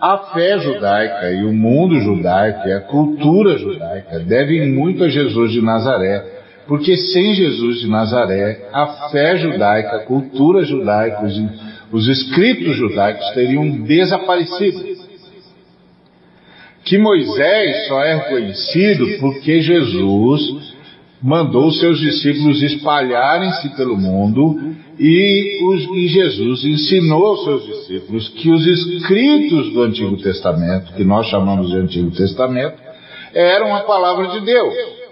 a 0.00 0.18
fé 0.32 0.58
judaica 0.58 1.30
e 1.30 1.44
o 1.44 1.52
mundo 1.52 2.00
judaico 2.00 2.66
e 2.66 2.72
a 2.72 2.80
cultura 2.80 3.58
judaica 3.58 4.18
devem 4.20 4.72
muito 4.72 5.04
a 5.04 5.08
Jesus 5.08 5.52
de 5.52 5.60
Nazaré 5.60 6.33
porque 6.66 6.96
sem 6.96 7.34
Jesus 7.34 7.80
de 7.80 7.88
Nazaré, 7.88 8.68
a 8.72 9.08
fé 9.10 9.36
judaica, 9.36 9.96
a 9.96 9.98
cultura 10.00 10.64
judaica, 10.64 11.24
os, 11.24 11.42
os 11.92 12.08
escritos 12.08 12.76
judaicos 12.76 13.28
teriam 13.34 13.82
desaparecido. 13.82 14.82
Que 16.84 16.98
Moisés 16.98 17.88
só 17.88 18.02
é 18.02 18.16
reconhecido 18.16 19.18
porque 19.18 19.60
Jesus 19.62 20.74
mandou 21.22 21.70
seus 21.72 21.98
discípulos 21.98 22.62
espalharem-se 22.62 23.70
pelo 23.70 23.96
mundo 23.96 24.74
e, 24.98 25.64
os, 25.64 25.82
e, 25.96 26.08
Jesus 26.08 26.64
ensinou 26.64 27.26
aos 27.26 27.44
seus 27.44 27.66
discípulos 27.66 28.28
que 28.28 28.50
os 28.50 28.66
escritos 28.66 29.72
do 29.72 29.82
Antigo 29.82 30.16
Testamento, 30.18 30.92
que 30.92 31.02
nós 31.02 31.26
chamamos 31.28 31.70
de 31.70 31.76
Antigo 31.76 32.10
Testamento, 32.10 32.76
eram 33.32 33.74
a 33.74 33.80
palavra 33.80 34.28
de 34.28 34.44
Deus. 34.44 35.03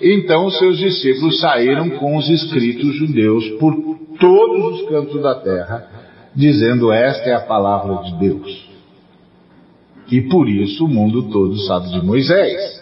Então 0.00 0.48
seus 0.50 0.78
discípulos 0.78 1.40
saíram 1.40 1.90
com 1.90 2.16
os 2.16 2.28
escritos 2.28 2.94
judeus 2.96 3.48
por 3.58 3.74
todos 4.18 4.80
os 4.80 4.88
cantos 4.88 5.22
da 5.22 5.34
terra, 5.34 5.86
dizendo: 6.34 6.92
Esta 6.92 7.28
é 7.28 7.34
a 7.34 7.40
palavra 7.40 8.02
de 8.04 8.18
Deus. 8.18 8.70
E 10.10 10.22
por 10.22 10.48
isso 10.48 10.86
o 10.86 10.88
mundo 10.88 11.30
todo 11.30 11.56
sabe 11.66 11.90
de 11.90 12.04
Moisés, 12.04 12.80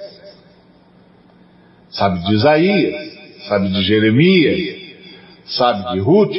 sabe 1.91 2.23
de 2.25 2.35
Isaías, 2.35 3.19
sabe 3.49 3.69
de 3.69 3.83
Jeremias, 3.83 4.79
sabe 5.45 5.93
de 5.93 5.99
Ruth, 5.99 6.37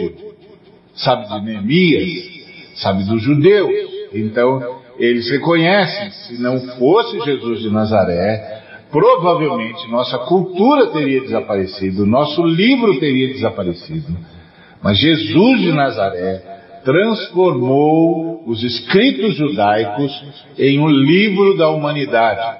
sabe 0.95 1.27
de 1.27 1.45
Neemias, 1.45 2.29
sabe 2.75 3.03
dos 3.03 3.21
judeus. 3.21 3.69
Então 4.13 4.79
eles 4.97 5.29
reconhecem, 5.29 6.11
se 6.11 6.41
não 6.41 6.59
fosse 6.77 7.19
Jesus 7.21 7.61
de 7.61 7.69
Nazaré, 7.69 8.58
provavelmente 8.91 9.89
nossa 9.89 10.17
cultura 10.19 10.87
teria 10.87 11.21
desaparecido, 11.21 12.05
nosso 12.05 12.43
livro 12.43 12.99
teria 12.99 13.27
desaparecido. 13.27 14.17
Mas 14.81 14.97
Jesus 14.97 15.61
de 15.61 15.71
Nazaré 15.71 16.59
transformou 16.83 18.43
os 18.47 18.63
escritos 18.63 19.35
judaicos 19.35 20.11
em 20.57 20.79
um 20.79 20.87
livro 20.87 21.57
da 21.57 21.69
humanidade. 21.69 22.59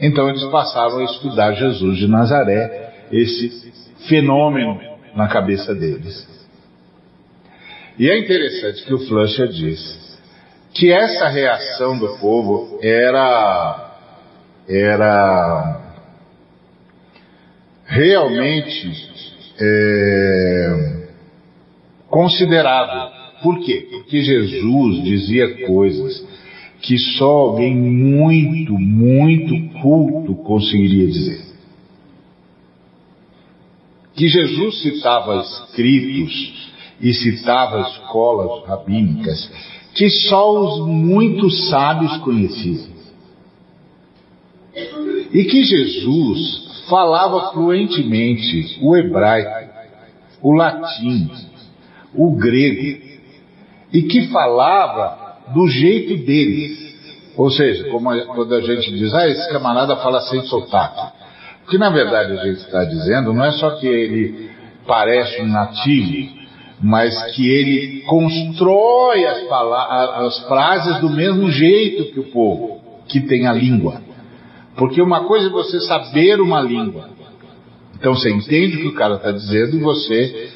Então 0.00 0.28
eles 0.28 0.44
passaram 0.44 0.98
a 0.98 1.04
estudar 1.04 1.52
Jesus 1.52 1.98
de 1.98 2.08
Nazaré, 2.08 2.92
esse 3.12 3.72
fenômeno 4.08 4.80
na 5.14 5.28
cabeça 5.28 5.74
deles. 5.74 6.26
E 7.98 8.08
é 8.08 8.18
interessante 8.18 8.84
que 8.84 8.94
o 8.94 8.98
Flusher 9.06 9.48
diz 9.48 9.97
que 10.78 10.92
essa 10.92 11.28
reação 11.28 11.98
do 11.98 12.16
povo 12.18 12.78
era 12.80 13.84
era 14.68 15.80
realmente 17.84 18.92
é, 19.60 21.08
considerável. 22.08 23.10
Por 23.42 23.58
quê? 23.58 23.88
Porque 23.90 24.22
Jesus 24.22 25.02
dizia 25.02 25.66
coisas 25.66 26.24
que 26.80 26.96
só 26.96 27.28
alguém 27.28 27.74
muito, 27.74 28.72
muito 28.74 29.80
culto 29.80 30.36
conseguiria 30.44 31.08
dizer. 31.08 31.40
Que 34.14 34.28
Jesus 34.28 34.82
citava 34.82 35.40
escritos 35.40 36.72
e 37.00 37.12
citava 37.14 37.80
escolas 37.80 38.64
rabínicas 38.68 39.77
que 39.98 40.08
só 40.08 40.48
os 40.52 40.86
muito 40.86 41.50
sábios 41.50 42.18
conheciam. 42.18 42.86
E 45.32 45.42
que 45.42 45.64
Jesus 45.64 46.84
falava 46.88 47.50
fluentemente 47.52 48.78
o 48.80 48.96
hebraico, 48.96 49.72
o 50.40 50.52
latim, 50.52 51.28
o 52.14 52.36
grego, 52.36 53.02
e 53.92 54.02
que 54.02 54.28
falava 54.28 55.38
do 55.52 55.66
jeito 55.66 56.24
deles, 56.24 56.86
Ou 57.36 57.50
seja, 57.50 57.84
como 57.90 58.10
quando 58.34 58.52
a 58.52 58.60
gente 58.60 58.92
diz, 58.92 59.14
ah, 59.14 59.28
esse 59.28 59.48
camarada 59.50 59.96
fala 59.96 60.20
sem 60.22 60.42
sotaque. 60.42 61.12
O 61.64 61.70
que 61.70 61.78
na 61.78 61.88
verdade 61.88 62.32
a 62.32 62.44
gente 62.44 62.58
está 62.58 62.84
dizendo 62.84 63.32
não 63.32 63.44
é 63.44 63.52
só 63.52 63.70
que 63.78 63.86
ele 63.86 64.50
parece 64.84 65.40
um 65.42 65.46
nativo, 65.46 66.37
mas 66.80 67.32
que 67.32 67.48
ele 67.48 68.02
constrói 68.02 69.24
as, 69.24 69.38
as 69.50 70.38
frases 70.46 71.00
do 71.00 71.10
mesmo 71.10 71.50
jeito 71.50 72.12
que 72.12 72.20
o 72.20 72.30
povo 72.30 72.80
que 73.08 73.20
tem 73.20 73.46
a 73.46 73.52
língua. 73.52 74.02
Porque 74.76 75.02
uma 75.02 75.24
coisa 75.24 75.48
é 75.48 75.50
você 75.50 75.80
saber 75.80 76.40
uma 76.40 76.60
língua. 76.60 77.10
Então 77.98 78.14
você 78.14 78.30
entende 78.30 78.76
o 78.76 78.80
que 78.80 78.86
o 78.88 78.94
cara 78.94 79.14
está 79.14 79.32
dizendo 79.32 79.76
e 79.76 79.80
você 79.80 80.50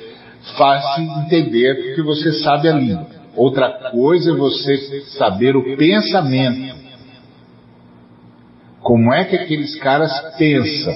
faz 0.57 0.85
entender 0.99 1.87
porque 1.87 2.03
você 2.03 2.33
sabe 2.35 2.69
a 2.69 2.73
língua. 2.73 3.07
Outra 3.35 3.91
coisa 3.91 4.31
é 4.31 4.35
você 4.35 5.01
saber 5.17 5.57
o 5.57 5.77
pensamento. 5.77 6.77
Como 8.81 9.13
é 9.13 9.25
que 9.25 9.37
aqueles 9.37 9.75
caras 9.77 10.13
pensam? 10.37 10.95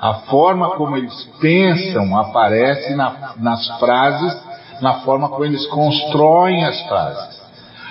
A 0.00 0.14
forma 0.30 0.70
como 0.76 0.96
eles 0.96 1.24
pensam 1.40 2.16
aparece 2.16 2.94
na, 2.94 3.34
nas 3.36 3.78
frases, 3.78 4.42
na 4.80 5.00
forma 5.00 5.28
como 5.28 5.44
eles 5.44 5.66
constroem 5.66 6.64
as 6.64 6.80
frases. 6.88 7.38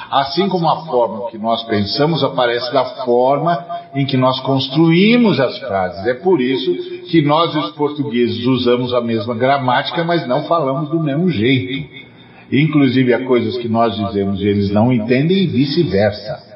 Assim 0.10 0.50
como 0.50 0.68
a 0.68 0.86
forma 0.86 1.30
que 1.30 1.38
nós 1.38 1.64
pensamos 1.66 2.24
aparece 2.24 2.74
da 2.74 2.84
forma 3.06 3.64
em 3.94 4.08
que 4.08 4.18
nós 4.18 4.40
construímos 4.40 5.40
as 5.40 5.60
frases. 5.60 6.04
É 6.08 6.16
por 6.16 6.42
isso 6.42 6.74
que 7.12 7.22
nós, 7.22 7.56
os 7.56 7.72
portugueses, 7.74 8.44
usamos 8.44 8.92
a 8.92 9.02
mesma 9.02 9.36
gramática, 9.36 10.04
mas 10.04 10.28
não 10.28 10.46
falamos 10.46 10.90
do 10.90 11.00
mesmo 11.00 11.30
jeito. 11.30 12.08
Inclusive, 12.52 13.14
há 13.14 13.24
coisas 13.24 13.56
que 13.60 13.68
nós 13.68 13.96
dizemos 13.96 14.42
e 14.42 14.48
eles 14.48 14.72
não 14.72 14.92
entendem 14.92 15.38
e 15.38 15.46
vice-versa. 15.46 16.49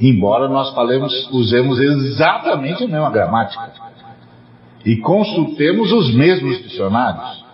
Embora 0.00 0.48
nós 0.48 0.74
falemos, 0.74 1.28
usemos 1.30 1.78
exatamente 1.78 2.84
a 2.84 2.88
mesma 2.88 3.10
gramática. 3.10 3.72
E 4.84 4.96
consultemos 4.96 5.92
os 5.92 6.14
mesmos 6.14 6.62
dicionários. 6.62 7.44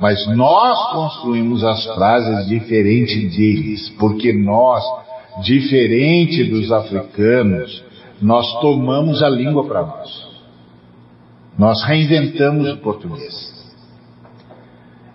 Mas 0.00 0.26
nós 0.34 0.92
construímos 0.92 1.62
as 1.62 1.84
frases 1.94 2.48
diferente 2.48 3.28
deles, 3.28 3.88
porque 4.00 4.32
nós, 4.32 4.82
diferente 5.44 6.44
dos 6.44 6.72
africanos, 6.72 7.84
nós 8.20 8.60
tomamos 8.60 9.22
a 9.22 9.28
língua 9.28 9.64
para 9.64 9.82
nós. 9.82 10.28
Nós 11.58 11.84
reinventamos 11.84 12.68
o 12.72 12.78
português. 12.78 13.52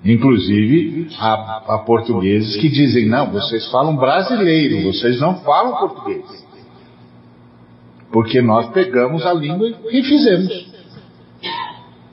Inclusive, 0.06 1.10
há, 1.20 1.64
há, 1.68 1.78
portugueses 1.80 2.56
que 2.56 2.70
dizem: 2.70 3.08
não, 3.08 3.32
vocês 3.32 3.70
falam 3.70 3.96
brasileiro, 3.98 4.84
vocês 4.84 5.20
não 5.20 5.38
falam 5.42 5.76
português. 5.76 6.47
Porque 8.12 8.42
nós 8.42 8.70
pegamos 8.70 9.26
a 9.26 9.34
língua 9.34 9.70
e 9.92 10.04
fizemos. 10.04 10.68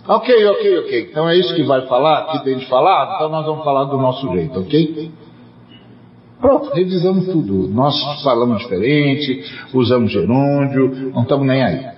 Ok, 0.07 0.47
ok, 0.47 0.79
ok. 0.81 1.09
Então 1.11 1.29
é 1.29 1.37
isso 1.37 1.55
que 1.55 1.63
vai 1.63 1.87
falar, 1.87 2.33
que 2.33 2.45
tem 2.45 2.59
de 2.59 2.67
falar? 2.67 3.15
Então 3.15 3.29
nós 3.31 3.47
vamos 3.47 3.65
falar 3.65 3.85
do 3.85 3.97
nosso 3.97 4.31
jeito, 4.33 4.61
ok? 4.61 5.11
Pronto, 6.41 6.71
revisamos 6.75 7.27
tudo. 7.27 7.69
Nós 7.69 7.95
falamos 8.23 8.63
diferente, 8.63 9.45
usamos 9.73 10.13
gerúndio, 10.13 11.11
não 11.15 11.23
estamos 11.23 11.47
nem 11.47 11.63
aí. 11.63 11.95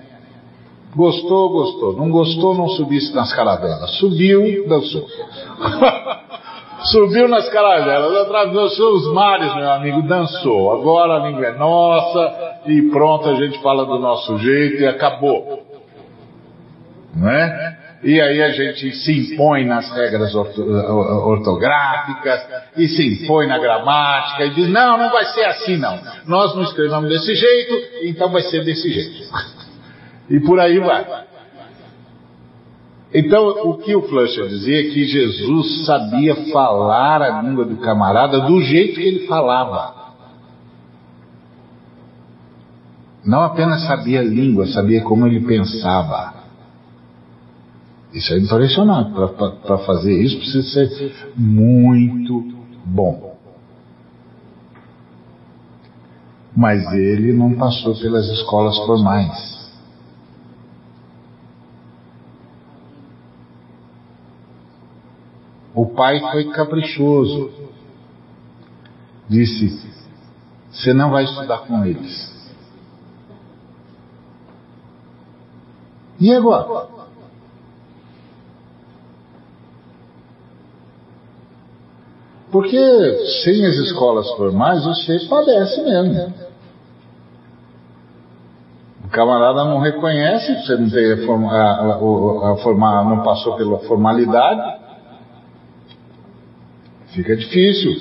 Gostou, 0.95 1.49
gostou. 1.49 1.97
Não 1.97 2.09
gostou, 2.09 2.55
não 2.55 2.69
subisse 2.69 3.13
nas 3.13 3.33
caravelas. 3.33 3.91
Subiu, 3.97 4.67
dançou. 4.67 5.05
Subiu 6.91 7.27
nas 7.27 7.49
caravelas, 7.49 8.15
atravessou 8.17 8.95
os 8.95 9.13
mares, 9.13 9.53
meu 9.55 9.71
amigo, 9.71 10.01
dançou. 10.03 10.73
Agora 10.73 11.15
a 11.15 11.27
língua 11.27 11.47
é 11.47 11.57
nossa 11.57 12.59
e 12.65 12.81
pronto, 12.89 13.29
a 13.29 13.35
gente 13.35 13.61
fala 13.61 13.85
do 13.85 13.99
nosso 13.99 14.37
jeito 14.37 14.81
e 14.81 14.87
acabou. 14.87 15.65
Não 17.15 17.29
é? 17.29 17.77
e 18.03 18.21
aí 18.21 18.41
a 18.41 18.51
gente 18.51 18.91
se 18.91 19.33
impõe 19.33 19.65
nas 19.65 19.91
regras 19.91 20.33
ortográficas, 20.35 22.47
e 22.77 22.87
se 22.87 23.23
impõe 23.23 23.47
na 23.47 23.57
gramática, 23.57 24.45
e 24.45 24.51
diz, 24.51 24.69
não, 24.69 24.97
não 24.97 25.11
vai 25.11 25.25
ser 25.25 25.43
assim 25.45 25.75
não. 25.77 25.99
Nós 26.25 26.55
não 26.55 26.63
escrevemos 26.63 27.09
desse 27.09 27.35
jeito, 27.35 27.73
então 28.03 28.29
vai 28.29 28.43
ser 28.43 28.63
desse 28.63 28.89
jeito. 28.89 29.27
E 30.29 30.39
por 30.41 30.59
aí 30.59 30.79
vai. 30.79 31.25
Então, 33.13 33.69
o 33.69 33.77
que 33.77 33.95
o 33.95 34.01
Flusher 34.03 34.47
dizia 34.47 34.81
é 34.81 34.91
que 34.91 35.05
Jesus 35.05 35.85
sabia 35.85 36.35
falar 36.51 37.21
a 37.21 37.41
língua 37.41 37.65
do 37.65 37.77
camarada 37.77 38.41
do 38.41 38.61
jeito 38.61 38.95
que 38.95 39.07
ele 39.07 39.27
falava. 39.27 39.95
Não 43.25 43.41
apenas 43.41 43.85
sabia 43.85 44.19
a 44.19 44.23
língua, 44.23 44.67
sabia 44.67 45.01
como 45.03 45.25
ele 45.25 45.41
pensava. 45.45 46.33
Isso 48.13 48.33
é 48.33 48.39
impressionante. 48.39 49.11
Para 49.11 49.77
fazer 49.79 50.13
isso 50.21 50.37
precisa 50.37 50.87
ser 50.87 51.33
muito 51.35 52.43
bom. 52.85 53.35
Mas 56.55 56.91
ele 56.93 57.33
não 57.33 57.53
passou 57.53 57.95
pelas 57.95 58.27
escolas 58.29 58.77
formais. 58.85 59.56
O 65.77 65.85
pai 65.85 66.19
foi 66.31 66.45
caprichoso. 66.45 67.51
Disse: 69.29 69.79
Você 70.71 70.91
não 70.91 71.11
vai 71.11 71.23
estudar 71.23 71.59
com 71.67 71.85
eles. 71.85 72.35
E 76.19 76.33
agora? 76.33 76.87
Porque 82.51 83.15
sem 83.43 83.63
as 83.67 83.75
escolas 83.75 84.31
formais 84.31 84.83
você 84.83 85.27
padece 85.29 85.83
mesmo. 85.83 86.33
O 89.05 89.09
camarada 89.09 89.63
não 89.63 89.79
reconhece, 89.79 90.65
você 90.65 90.75
não, 90.75 90.89
tem 90.89 91.05
a, 91.11 91.55
a, 91.55 92.53
a 92.53 92.57
formar, 92.63 93.05
não 93.05 93.21
passou 93.21 93.55
pela 93.57 93.77
formalidade, 93.79 94.86
fica 97.17 97.35
difícil. 97.35 97.95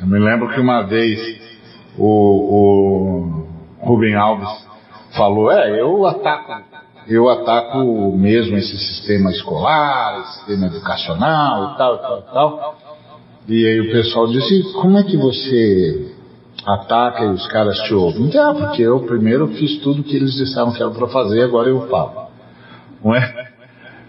Eu 0.00 0.06
me 0.08 0.18
lembro 0.18 0.48
que 0.52 0.60
uma 0.60 0.82
vez 0.82 1.20
o, 1.96 3.46
o 3.80 3.86
Rubem 3.86 4.16
Alves 4.16 4.48
falou, 5.16 5.50
é, 5.50 5.80
eu 5.80 6.04
ataco, 6.06 6.62
eu 7.06 7.28
ataco 7.28 8.16
mesmo 8.16 8.56
esse 8.56 8.76
sistema 8.76 9.30
escolar, 9.30 10.24
sistema 10.26 10.66
educacional 10.66 11.72
e 11.72 11.78
tal, 11.78 11.94
e 11.94 11.98
tal, 11.98 12.18
e 12.18 12.22
tal. 12.32 12.78
E 13.48 13.66
aí 13.66 13.80
o 13.80 13.92
pessoal 13.92 14.26
disse, 14.26 14.72
como 14.74 14.98
é 14.98 15.04
que 15.04 15.16
você 15.16 16.12
ataca 16.66 17.24
e 17.24 17.28
os 17.28 17.46
caras 17.46 17.78
te 17.82 17.94
ouvem? 17.94 18.30
Ah, 18.36 18.52
porque 18.52 18.82
eu 18.82 19.00
primeiro 19.06 19.46
fiz 19.48 19.78
tudo 19.78 20.02
que 20.02 20.16
eles 20.16 20.34
disseram 20.34 20.72
que 20.72 20.82
era 20.82 20.90
para 20.90 21.08
fazer, 21.08 21.42
agora 21.42 21.68
eu 21.68 21.88
falo. 21.88 22.28
Não 23.02 23.14
é? 23.14 23.48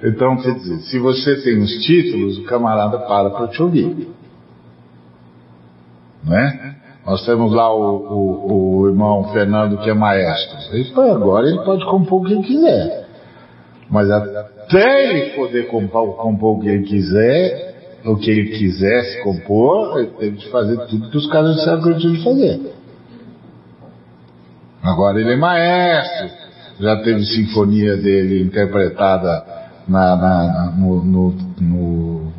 Então, 0.04 0.38
quer 0.38 0.56
dizer, 0.56 0.80
se 0.80 0.98
você 0.98 1.42
tem 1.42 1.60
os 1.60 1.72
títulos, 1.84 2.38
o 2.40 2.44
camarada 2.46 3.00
para 3.00 3.30
para 3.30 3.48
te 3.48 3.62
ouvir. 3.62 4.10
Não 6.24 6.38
é? 6.38 6.76
Nós 7.06 7.26
temos 7.26 7.54
lá 7.54 7.74
o, 7.74 7.82
o, 7.82 8.82
o 8.82 8.88
irmão 8.88 9.32
Fernando 9.34 9.78
que 9.80 9.90
é 9.90 9.94
maestro. 9.94 10.58
Ele, 10.72 10.92
agora 11.12 11.48
ele 11.48 11.60
pode 11.64 11.84
compor 11.86 12.22
o 12.22 12.26
que 12.26 12.34
ele 12.34 12.44
quiser. 12.44 13.08
Mas 13.90 14.12
até 14.12 15.10
ele 15.10 15.36
poder 15.36 15.68
compor, 15.68 16.16
compor 16.18 16.58
o 16.58 16.62
que 16.62 16.68
ele 16.70 16.84
quiser, 16.84 18.00
o 18.06 18.16
que 18.16 18.30
ele 18.30 18.58
quisesse 18.58 19.24
compor, 19.24 20.00
ele 20.00 20.12
teve 20.20 20.38
de 20.38 20.50
fazer 20.50 20.78
tudo 20.86 21.10
que 21.10 21.18
os 21.18 21.28
caras 21.32 21.56
disseram 21.56 21.82
que 21.82 21.90
ele 21.90 22.00
tinha 22.00 22.14
de 22.14 22.24
fazer. 22.24 22.74
Agora 24.84 25.20
ele 25.20 25.34
é 25.34 25.36
maestro, 25.36 26.30
já 26.80 27.02
teve 27.02 27.26
sinfonia 27.26 27.98
dele 27.98 28.44
interpretada 28.44 29.44
na, 29.88 30.16
na, 30.16 30.74
no, 30.78 31.04
no, 31.04 31.36
no, 31.60 32.34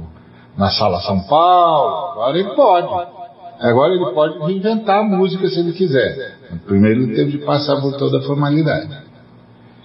na 0.56 0.70
Sala 0.70 1.00
São 1.00 1.20
Paulo, 1.26 2.12
agora 2.12 2.38
ele 2.38 2.54
pode. 2.54 3.19
Agora 3.60 3.94
ele 3.94 4.14
pode 4.14 4.38
reinventar 4.38 5.00
a 5.00 5.04
música 5.04 5.46
se 5.48 5.60
ele 5.60 5.72
quiser. 5.72 6.38
Primeiro 6.66 7.02
ele 7.02 7.14
teve 7.14 7.32
de 7.32 7.38
passar 7.44 7.78
por 7.80 7.94
toda 7.98 8.18
a 8.18 8.22
formalidade. 8.22 8.88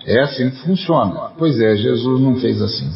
É 0.06 0.22
assim 0.22 0.50
que 0.50 0.58
funciona. 0.62 1.32
Pois 1.38 1.60
é, 1.60 1.76
Jesus 1.76 2.22
não 2.22 2.40
fez 2.40 2.62
assim. 2.62 2.90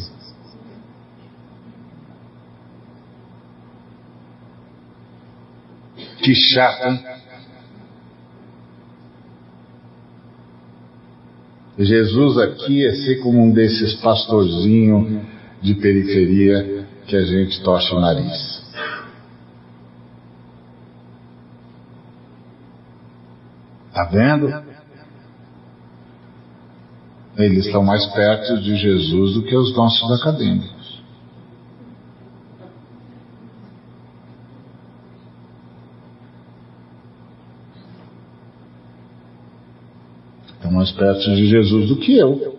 Que 6.22 6.34
chato, 6.34 6.86
hein? 6.86 7.04
Jesus 11.78 12.38
aqui 12.38 12.86
é 12.86 12.92
ser 12.92 13.16
como 13.20 13.42
um 13.42 13.50
desses 13.50 13.94
pastorzinhos 13.96 15.22
de 15.62 15.74
periferia 15.74 16.86
que 17.06 17.16
a 17.16 17.22
gente 17.22 17.62
tocha 17.62 17.94
o 17.94 18.00
nariz. 18.00 18.59
Está 23.90 24.04
vendo? 24.04 24.48
Eles 27.36 27.66
estão 27.66 27.82
mais 27.82 28.06
perto 28.06 28.60
de 28.60 28.76
Jesus 28.76 29.34
do 29.34 29.42
que 29.42 29.56
os 29.56 29.74
nossos 29.76 30.20
acadêmicos. 30.20 31.02
Estão 40.54 40.70
mais 40.70 40.92
perto 40.92 41.34
de 41.34 41.46
Jesus 41.46 41.88
do 41.88 41.96
que 41.96 42.16
eu. 42.16 42.58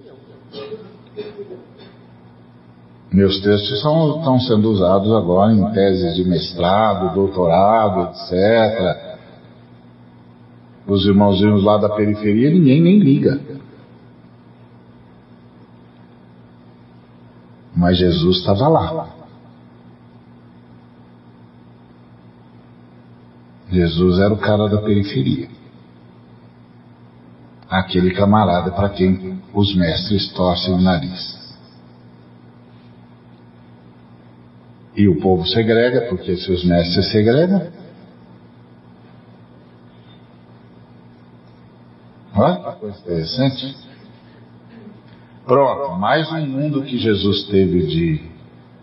Meus 3.12 3.40
textos 3.42 3.82
são, 3.82 4.18
estão 4.18 4.40
sendo 4.40 4.70
usados 4.70 5.12
agora 5.14 5.54
em 5.54 5.72
teses 5.72 6.16
de 6.16 6.24
mestrado, 6.24 7.14
doutorado, 7.14 8.10
etc. 8.10 9.11
Os 10.92 11.06
irmãozinhos 11.06 11.64
lá 11.64 11.78
da 11.78 11.88
periferia, 11.88 12.50
ninguém 12.50 12.82
nem 12.82 13.00
liga. 13.00 13.40
Mas 17.74 17.98
Jesus 17.98 18.40
estava 18.40 18.68
lá. 18.68 19.10
Jesus 23.70 24.20
era 24.20 24.34
o 24.34 24.38
cara 24.38 24.68
da 24.68 24.82
periferia. 24.82 25.48
Aquele 27.70 28.14
camarada 28.14 28.72
para 28.72 28.90
quem 28.90 29.42
os 29.54 29.74
mestres 29.74 30.28
torcem 30.34 30.74
o 30.74 30.82
nariz. 30.82 31.56
E 34.94 35.08
o 35.08 35.22
povo 35.22 35.48
segrega, 35.48 36.10
porque 36.10 36.36
se 36.36 36.52
os 36.52 36.66
mestres 36.66 37.10
segregam. 37.14 37.80
Olha 42.34 42.56
que 42.56 42.71
coisa 42.82 43.00
interessante. 43.00 43.78
Pronto, 45.46 46.00
mais 46.00 46.32
um 46.32 46.48
mundo 46.48 46.82
que 46.82 46.98
Jesus 46.98 47.44
teve 47.46 47.86
de 47.86 48.24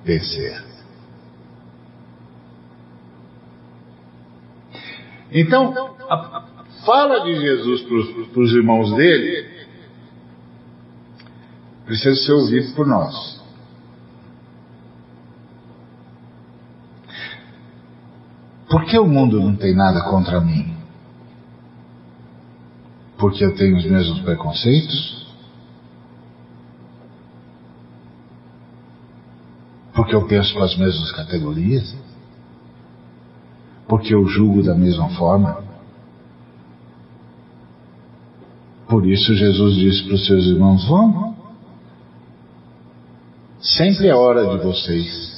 vencer. 0.05 0.65
Então, 5.33 5.75
a 6.09 6.45
fala 6.87 7.25
de 7.25 7.41
Jesus 7.41 7.83
para 8.33 8.41
os 8.41 8.53
irmãos 8.53 8.95
dele 8.95 9.67
precisa 11.85 12.15
ser 12.25 12.33
ouvida 12.35 12.73
por 12.77 12.87
nós. 12.87 13.43
Por 18.71 18.85
que 18.85 18.97
o 18.97 19.07
mundo 19.09 19.41
não 19.41 19.57
tem 19.57 19.75
nada 19.75 20.05
contra 20.05 20.41
mim? 20.41 20.78
Porque 23.19 23.45
eu 23.45 23.55
tenho 23.55 23.77
os 23.77 23.85
mesmos 23.85 24.21
preconceitos? 24.21 25.27
Porque 29.93 30.15
eu 30.15 30.27
penso 30.27 30.55
com 30.55 30.63
as 30.63 30.77
mesmas 30.77 31.11
categorias? 31.13 31.95
Porque 33.89 34.15
eu 34.15 34.27
julgo 34.27 34.63
da 34.63 34.75
mesma 34.75 35.09
forma? 35.11 35.63
Por 38.89 39.07
isso 39.07 39.35
Jesus 39.35 39.75
disse 39.75 40.05
para 40.05 40.15
os 40.15 40.27
seus 40.27 40.47
irmãos: 40.47 40.87
Vão. 40.89 41.37
Sempre 43.61 44.07
é 44.07 44.15
hora 44.15 44.57
de 44.57 44.65
vocês 44.65 45.29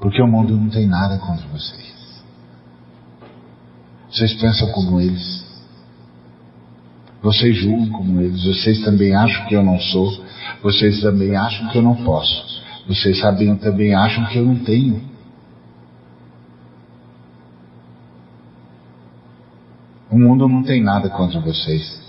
Porque 0.00 0.22
o 0.22 0.26
mundo 0.26 0.56
não 0.56 0.70
tem 0.70 0.86
nada 0.86 1.18
contra 1.18 1.46
vocês. 1.48 1.97
Vocês 4.18 4.34
pensam 4.34 4.72
como 4.72 5.00
eles. 5.00 5.46
Vocês 7.22 7.56
julgam 7.56 7.88
como 7.90 8.20
eles. 8.20 8.42
Vocês 8.44 8.84
também 8.84 9.14
acham 9.14 9.46
que 9.46 9.54
eu 9.54 9.62
não 9.62 9.78
sou. 9.78 10.24
Vocês 10.60 11.00
também 11.00 11.36
acham 11.36 11.68
que 11.68 11.78
eu 11.78 11.82
não 11.82 11.94
posso. 12.04 12.60
Vocês 12.88 13.20
sabem, 13.20 13.54
também 13.56 13.94
acham 13.94 14.26
que 14.26 14.38
eu 14.38 14.44
não 14.44 14.56
tenho. 14.56 15.00
O 20.10 20.18
mundo 20.18 20.48
não 20.48 20.64
tem 20.64 20.82
nada 20.82 21.08
contra 21.08 21.38
vocês. 21.38 22.02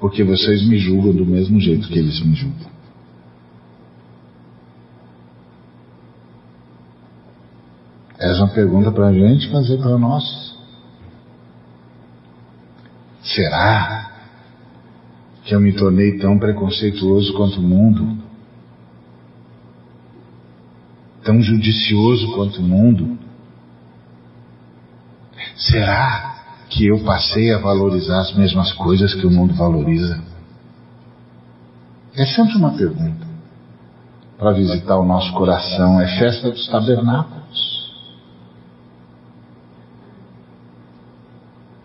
Porque 0.00 0.24
vocês 0.24 0.66
me 0.66 0.76
julgam 0.76 1.12
do 1.12 1.24
mesmo 1.24 1.60
jeito 1.60 1.86
que 1.86 2.00
eles 2.00 2.20
me 2.20 2.34
julgam. 2.34 2.66
Essa 8.18 8.40
é 8.40 8.42
uma 8.42 8.48
pergunta 8.48 8.90
para 8.90 9.06
a 9.06 9.12
gente 9.12 9.48
fazer 9.52 9.76
para 9.78 9.96
nós. 9.96 10.47
Será 13.38 14.10
que 15.44 15.54
eu 15.54 15.60
me 15.60 15.72
tornei 15.72 16.18
tão 16.18 16.40
preconceituoso 16.40 17.32
quanto 17.34 17.60
o 17.60 17.62
mundo? 17.62 18.18
Tão 21.22 21.40
judicioso 21.40 22.32
quanto 22.34 22.58
o 22.58 22.64
mundo? 22.64 23.16
Será 25.56 26.34
que 26.68 26.88
eu 26.88 26.98
passei 27.04 27.54
a 27.54 27.58
valorizar 27.58 28.22
as 28.22 28.34
mesmas 28.34 28.72
coisas 28.72 29.14
que 29.14 29.24
o 29.24 29.30
mundo 29.30 29.54
valoriza? 29.54 30.20
É 32.16 32.26
sempre 32.26 32.56
uma 32.56 32.76
pergunta 32.76 33.24
para 34.36 34.50
visitar 34.50 34.98
o 34.98 35.06
nosso 35.06 35.32
coração. 35.34 36.00
É 36.00 36.18
festa 36.18 36.50
dos 36.50 36.66
tabernáculos. 36.66 37.47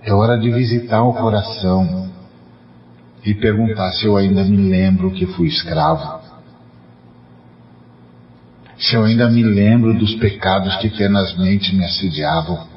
É 0.06 0.14
hora 0.14 0.38
de 0.38 0.51
visitar 0.51 1.01
o 1.01 1.14
coração 1.14 2.12
e 3.24 3.34
perguntar 3.34 3.93
se 3.93 4.06
eu 4.06 4.18
ainda 4.18 4.43
me 4.43 4.58
lembro 4.58 5.12
que 5.12 5.26
fui 5.26 5.47
escravo. 5.47 6.22
Se 8.78 8.95
eu 8.95 9.06
ainda 9.06 9.30
me 9.30 9.41
lembro 9.41 9.97
dos 9.97 10.14
pecados 10.16 10.76
que 10.78 10.89
tenazmente 10.89 11.74
me 11.74 11.86
assediavam. 11.86 12.68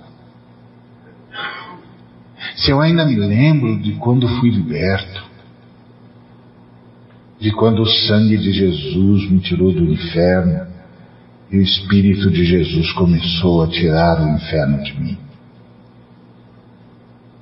Se 2.55 2.71
eu 2.71 2.81
ainda 2.81 3.05
me 3.05 3.17
lembro 3.17 3.77
de 3.83 3.95
quando 3.95 4.29
fui 4.39 4.51
liberto. 4.51 5.25
De 7.41 7.51
quando 7.51 7.83
o 7.83 7.87
sangue 7.87 8.37
de 8.37 8.53
Jesus 8.53 9.29
me 9.29 9.41
tirou 9.41 9.73
do 9.73 9.85
inferno 9.93 10.67
e 11.51 11.59
o 11.59 11.63
Espírito 11.63 12.31
de 12.31 12.45
Jesus 12.45 12.93
começou 12.93 13.65
a 13.65 13.69
tirar 13.69 14.21
o 14.21 14.29
inferno 14.29 14.83
de 14.85 15.01
mim. 15.01 15.26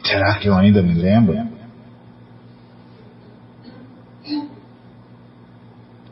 Será 0.05 0.38
que 0.38 0.48
eu 0.48 0.55
ainda 0.55 0.82
me 0.82 0.94
lembro? 0.94 1.48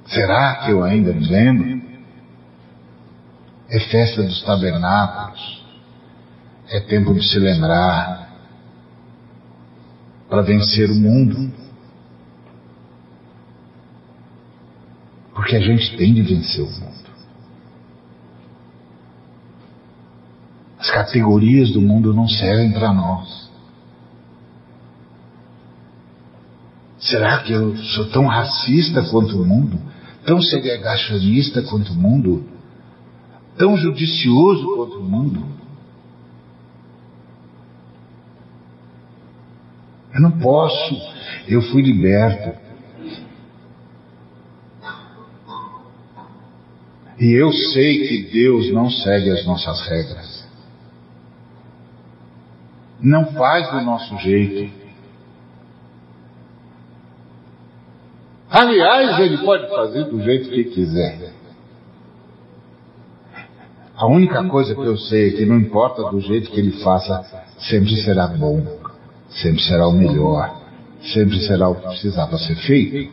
Será 0.07 0.57
que 0.57 0.71
eu 0.71 0.83
ainda 0.83 1.13
me 1.13 1.27
lembro? 1.27 1.83
É 3.69 3.81
festa 3.81 4.23
dos 4.23 4.43
tabernáculos. 4.43 5.63
É 6.69 6.81
tempo 6.81 7.15
de 7.15 7.23
se 7.23 7.39
lembrar 7.39 8.31
para 10.29 10.43
vencer 10.43 10.91
o 10.91 10.95
mundo. 10.95 11.53
Porque 15.35 15.57
a 15.57 15.61
gente 15.61 15.97
tem 15.97 16.15
de 16.15 16.23
vencer 16.23 16.63
o 16.63 16.71
mundo. 16.71 17.11
As 20.79 20.91
categorias 20.91 21.71
do 21.73 21.81
mundo 21.81 22.15
não 22.15 22.29
servem 22.29 22.73
para 22.73 22.93
nós. 22.93 23.52
Será 27.13 27.43
que 27.43 27.53
eu 27.53 27.77
sou 27.77 28.09
tão 28.09 28.27
racista 28.27 29.03
quanto 29.11 29.37
o 29.37 29.45
mundo? 29.45 29.79
Tão 30.25 30.41
segregacionista 30.41 31.61
quanto 31.61 31.93
o 31.93 31.95
mundo? 31.95 32.49
Tão 33.59 33.77
judicioso 33.77 34.65
quanto 34.75 34.99
o 34.99 35.05
mundo? 35.05 35.47
Eu 40.15 40.23
não 40.23 40.39
posso. 40.39 40.97
Eu 41.47 41.61
fui 41.61 41.83
liberto. 41.83 42.59
E 47.21 47.31
eu 47.39 47.53
sei 47.53 48.09
que 48.09 48.33
Deus 48.33 48.73
não 48.73 48.89
segue 48.91 49.33
as 49.33 49.45
nossas 49.45 49.87
regras. 49.87 50.49
Não 52.99 53.27
faz 53.35 53.71
do 53.71 53.83
nosso 53.83 54.17
jeito. 54.17 54.82
Aliás, 58.53 59.19
ele 59.19 59.39
pode 59.39 59.67
fazer 59.71 60.05
do 60.05 60.23
jeito 60.23 60.51
que 60.51 60.65
quiser. 60.65 61.33
A 63.97 64.07
única 64.07 64.45
coisa 64.45 64.75
que 64.75 64.85
eu 64.85 64.99
sei 64.99 65.29
é 65.29 65.31
que 65.39 65.47
não 65.47 65.57
importa 65.57 66.03
do 66.11 66.21
jeito 66.21 66.51
que 66.51 66.61
ele 66.61 66.73
faça, 66.83 67.25
sempre 67.59 67.97
será 68.03 68.27
bom, 68.27 68.63
sempre 69.31 69.63
será 69.63 69.89
o 69.89 69.93
melhor, 69.93 70.55
sempre 71.15 71.41
será 71.47 71.71
o 71.71 71.77
que 71.77 71.89
precisava 71.89 72.37
ser 72.37 72.57
feito. 72.57 73.11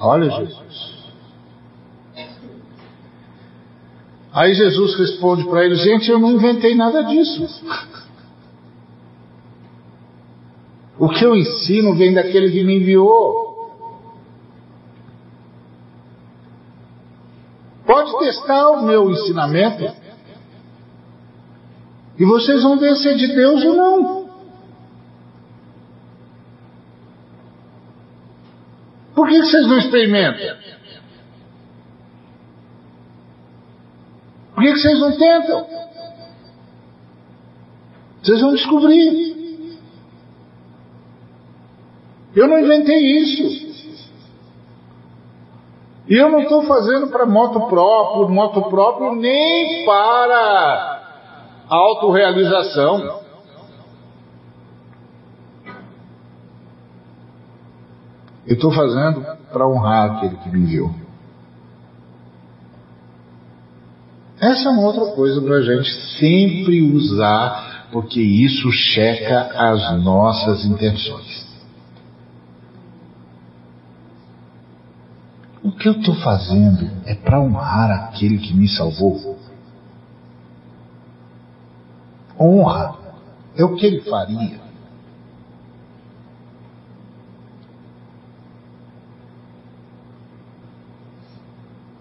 Olha 0.00 0.28
Jesus. 0.28 0.96
Aí 4.32 4.54
Jesus 4.54 4.98
responde 4.98 5.44
para 5.44 5.64
ele: 5.64 5.76
Gente, 5.76 6.10
eu 6.10 6.18
não 6.18 6.32
inventei 6.32 6.74
nada 6.74 7.02
disso. 7.04 7.48
O 10.98 11.08
que 11.10 11.24
eu 11.24 11.36
ensino 11.36 11.94
vem 11.94 12.14
daquele 12.14 12.50
que 12.50 12.64
me 12.64 12.76
enviou. 12.76 13.46
Pode 17.84 18.18
testar 18.18 18.70
o 18.70 18.82
meu 18.82 19.10
ensinamento. 19.10 19.94
E 22.18 22.24
vocês 22.24 22.62
vão 22.62 22.78
ver 22.78 22.96
se 22.96 23.08
é 23.08 23.14
de 23.14 23.26
Deus 23.28 23.62
ou 23.62 23.74
não. 23.74 24.26
Por 29.14 29.28
que 29.28 29.38
vocês 29.42 29.66
não 29.66 29.78
experimentam? 29.78 30.56
Por 34.54 34.64
que 34.64 34.70
vocês 34.76 34.98
não 34.98 35.16
tentam? 35.16 35.66
Vocês 38.22 38.40
vão 38.40 38.54
descobrir. 38.54 39.45
Eu 42.36 42.46
não 42.46 42.58
inventei 42.58 42.98
isso. 42.98 43.66
E 46.06 46.14
eu 46.14 46.30
não 46.30 46.40
estou 46.40 46.62
fazendo 46.64 47.08
para 47.08 47.24
moto 47.24 47.66
próprio, 47.66 48.28
moto 48.28 48.62
próprio, 48.68 49.16
nem 49.16 49.86
para 49.86 51.24
autorrealização. 51.66 53.22
Eu 58.46 58.54
estou 58.54 58.70
fazendo 58.70 59.24
para 59.50 59.66
honrar 59.66 60.12
aquele 60.12 60.36
que 60.36 60.50
me 60.50 60.60
enviou. 60.60 60.94
Essa 64.38 64.68
é 64.68 64.72
uma 64.72 64.82
outra 64.82 65.06
coisa 65.14 65.40
para 65.40 65.56
a 65.56 65.62
gente 65.62 65.90
sempre 66.18 66.82
usar, 66.92 67.88
porque 67.90 68.20
isso 68.20 68.70
checa 68.70 69.50
as 69.54 70.04
nossas 70.04 70.66
intenções. 70.66 71.45
O 75.66 75.72
que 75.72 75.88
eu 75.88 75.94
estou 75.94 76.14
fazendo 76.14 76.88
é 77.04 77.12
para 77.12 77.40
honrar 77.40 77.90
aquele 77.90 78.38
que 78.38 78.54
me 78.54 78.68
salvou. 78.68 79.36
Honra 82.38 82.96
é 83.56 83.64
o 83.64 83.74
que 83.74 83.84
ele 83.84 84.00
faria. 84.02 84.60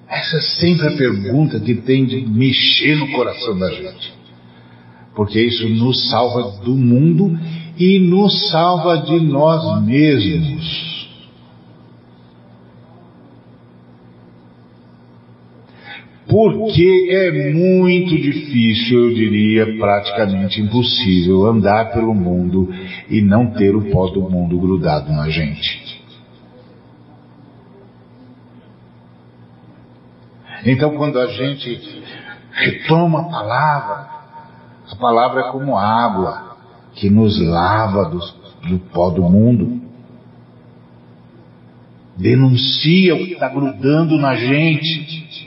Essa 0.08 0.38
é 0.38 0.42
sempre 0.42 0.88
a 0.88 0.96
pergunta 0.96 1.60
que 1.60 1.74
tem 1.74 2.06
de 2.06 2.24
mexer 2.24 2.96
no 2.98 3.12
coração 3.14 3.58
da 3.58 3.72
gente. 3.72 4.14
Porque 5.16 5.42
isso 5.42 5.68
nos 5.70 6.08
salva 6.12 6.62
do 6.64 6.76
mundo 6.76 7.36
e 7.80 7.98
nos 7.98 8.52
salva 8.52 9.00
de 9.00 9.20
nós 9.22 9.82
mesmos. 9.84 10.95
Porque 16.36 17.08
é 17.12 17.54
muito 17.54 18.14
difícil, 18.14 19.06
eu 19.06 19.14
diria 19.14 19.78
praticamente 19.78 20.60
impossível, 20.60 21.46
andar 21.46 21.94
pelo 21.94 22.14
mundo 22.14 22.70
e 23.10 23.22
não 23.22 23.52
ter 23.52 23.74
o 23.74 23.90
pó 23.90 24.08
do 24.08 24.30
mundo 24.30 24.60
grudado 24.60 25.14
na 25.14 25.30
gente. 25.30 26.04
Então, 30.66 30.98
quando 30.98 31.20
a 31.20 31.28
gente 31.28 32.04
retoma 32.52 33.22
a 33.22 33.24
palavra, 33.30 34.10
a 34.92 34.96
palavra 34.98 35.40
é 35.40 35.52
como 35.54 35.78
água 35.78 36.58
que 36.96 37.10
nos 37.10 37.40
lava 37.40 38.10
do, 38.10 38.20
do 38.68 38.80
pó 38.92 39.10
do 39.10 39.22
mundo. 39.22 39.82
Denuncia 42.18 43.16
o 43.16 43.20
que 43.20 43.34
está 43.34 43.48
grudando 43.48 44.18
na 44.18 44.36
gente 44.36 45.45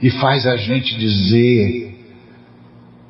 e 0.00 0.10
faz 0.10 0.46
a 0.46 0.56
gente 0.56 0.96
dizer: 0.96 1.96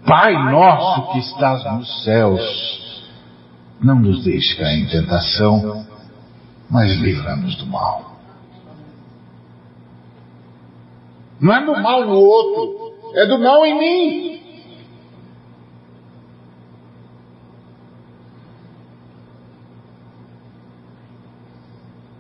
Pai 0.07 0.32
nosso 0.53 1.12
que 1.12 1.18
estás 1.18 1.64
nos 1.72 2.05
céus, 2.05 3.07
não 3.82 3.99
nos 3.99 4.22
deixe 4.24 4.57
cair 4.57 4.82
em 4.82 4.87
tentação, 4.87 5.87
mas 6.70 6.93
livra-nos 6.97 7.57
do 7.57 7.66
mal. 7.66 8.16
Não 11.41 11.55
é 11.55 11.64
do 11.64 11.72
mal 11.72 12.07
no 12.07 12.18
outro, 12.18 12.95
é 13.14 13.26
do 13.26 13.39
mal 13.39 13.66
em 13.66 13.78
mim. 13.78 14.37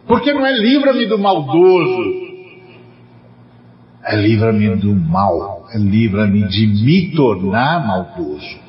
Porque 0.06 0.32
não 0.32 0.46
é 0.46 0.52
livra-me 0.52 1.06
do 1.06 1.18
maldoso, 1.18 2.25
livra-me 4.14 4.76
do 4.76 4.94
mal, 4.94 5.66
é 5.72 5.78
livra-me 5.78 6.46
de 6.46 6.66
me 6.66 7.10
tornar 7.16 7.84
maldoso. 7.84 8.66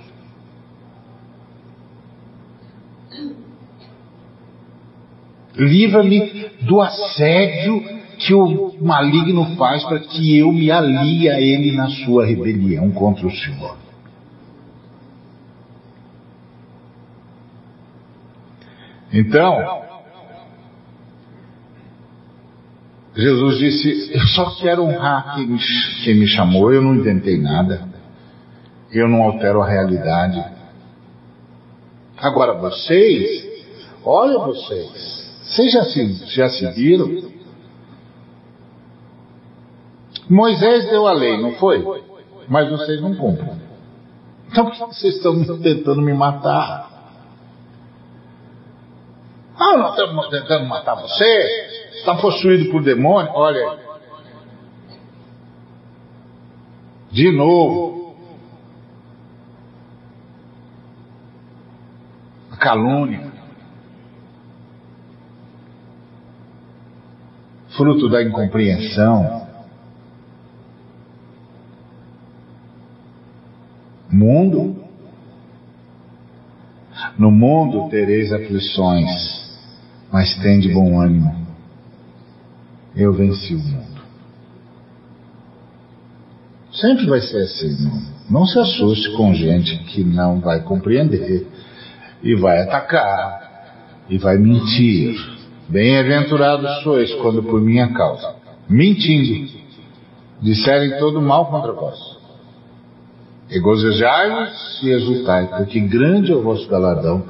Livra-me 5.56 6.50
do 6.62 6.82
assédio 6.82 7.84
que 8.18 8.34
o 8.34 8.74
maligno 8.82 9.56
faz 9.56 9.84
para 9.84 10.00
que 10.00 10.38
eu 10.38 10.52
me 10.52 10.72
alie 10.72 11.30
a 11.30 11.40
ele 11.40 11.72
na 11.72 11.88
sua 11.88 12.26
rebelião 12.26 12.90
contra 12.92 13.28
o 13.28 13.32
Senhor. 13.32 13.78
Então, 19.14 19.87
Jesus 23.18 23.57
disse: 23.57 24.11
Eu 24.13 24.28
só 24.28 24.51
quero 24.57 24.84
honrar 24.84 25.36
quem 25.36 26.15
me, 26.15 26.28
chamou, 26.28 26.72
eu 26.72 26.84
não 26.84 26.93
inventei 26.93 27.36
nada, 27.38 27.89
eu 28.91 29.07
não 29.07 29.24
altero 29.24 29.61
a 29.61 29.68
realidade. 29.68 30.43
Agora 32.15 32.53
vocês, 32.53 33.43
olha 34.05 34.38
vocês, 34.38 35.32
vocês 35.41 35.71
já 35.71 35.83
se, 35.86 36.25
já 36.28 36.50
se 36.50 36.71
viram? 36.74 37.28
Moisés 40.29 40.87
deu 40.89 41.08
a 41.08 41.13
lei, 41.13 41.42
não 41.42 41.54
foi? 41.54 41.83
Mas 42.47 42.70
vocês 42.70 43.01
não 43.01 43.16
cumprem. 43.16 43.62
Então 44.51 44.66
por 44.66 44.74
que 44.74 44.79
vocês 44.79 45.16
estão 45.16 45.43
tentando 45.59 46.01
me 46.01 46.13
matar? 46.13 46.87
Ah, 49.59 49.75
não 49.75 49.89
estamos 49.89 50.29
tentando 50.29 50.66
matar 50.66 50.96
você? 50.96 51.87
Está 51.97 52.15
possuído 52.15 52.71
por 52.71 52.83
demônio? 52.83 53.32
Olha. 53.33 53.78
De 57.11 57.32
novo. 57.32 58.15
A 62.51 62.57
calúnia. 62.57 63.32
Fruto 67.75 68.09
da 68.09 68.24
incompreensão. 68.24 69.47
Mundo. 74.09 74.83
No 77.17 77.32
mundo 77.32 77.89
tereis 77.89 78.32
aflições, 78.32 79.09
mas 80.11 80.36
tende 80.37 80.71
bom 80.71 80.99
ânimo 80.99 81.46
eu 82.97 83.13
venci 83.13 83.53
o 83.53 83.59
mundo. 83.59 84.01
Sempre 86.74 87.05
vai 87.05 87.21
ser 87.21 87.43
assim, 87.43 87.83
não, 87.83 88.39
não 88.41 88.45
se 88.45 88.57
assuste 88.59 89.11
com 89.11 89.33
gente 89.33 89.78
que 89.86 90.03
não 90.03 90.39
vai 90.39 90.61
compreender 90.61 91.47
e 92.24 92.36
vai 92.36 92.61
atacar 92.61 94.05
e 94.09 94.17
vai 94.17 94.37
mentir. 94.37 95.15
Bem-aventurados 95.69 96.82
sois 96.83 97.13
quando 97.15 97.43
por 97.43 97.59
minha 97.59 97.93
causa, 97.93 98.36
mentindo, 98.69 99.51
disserem 100.41 100.97
todo 100.97 101.21
mal 101.21 101.47
contra 101.47 101.74
vós. 101.74 101.97
Regozijai-vos 103.49 104.82
e 104.83 104.89
exultai, 104.89 105.47
porque 105.47 105.79
grande 105.82 106.32
é 106.32 106.36
o 106.36 106.41
vosso 106.41 106.67
galardão, 106.69 107.25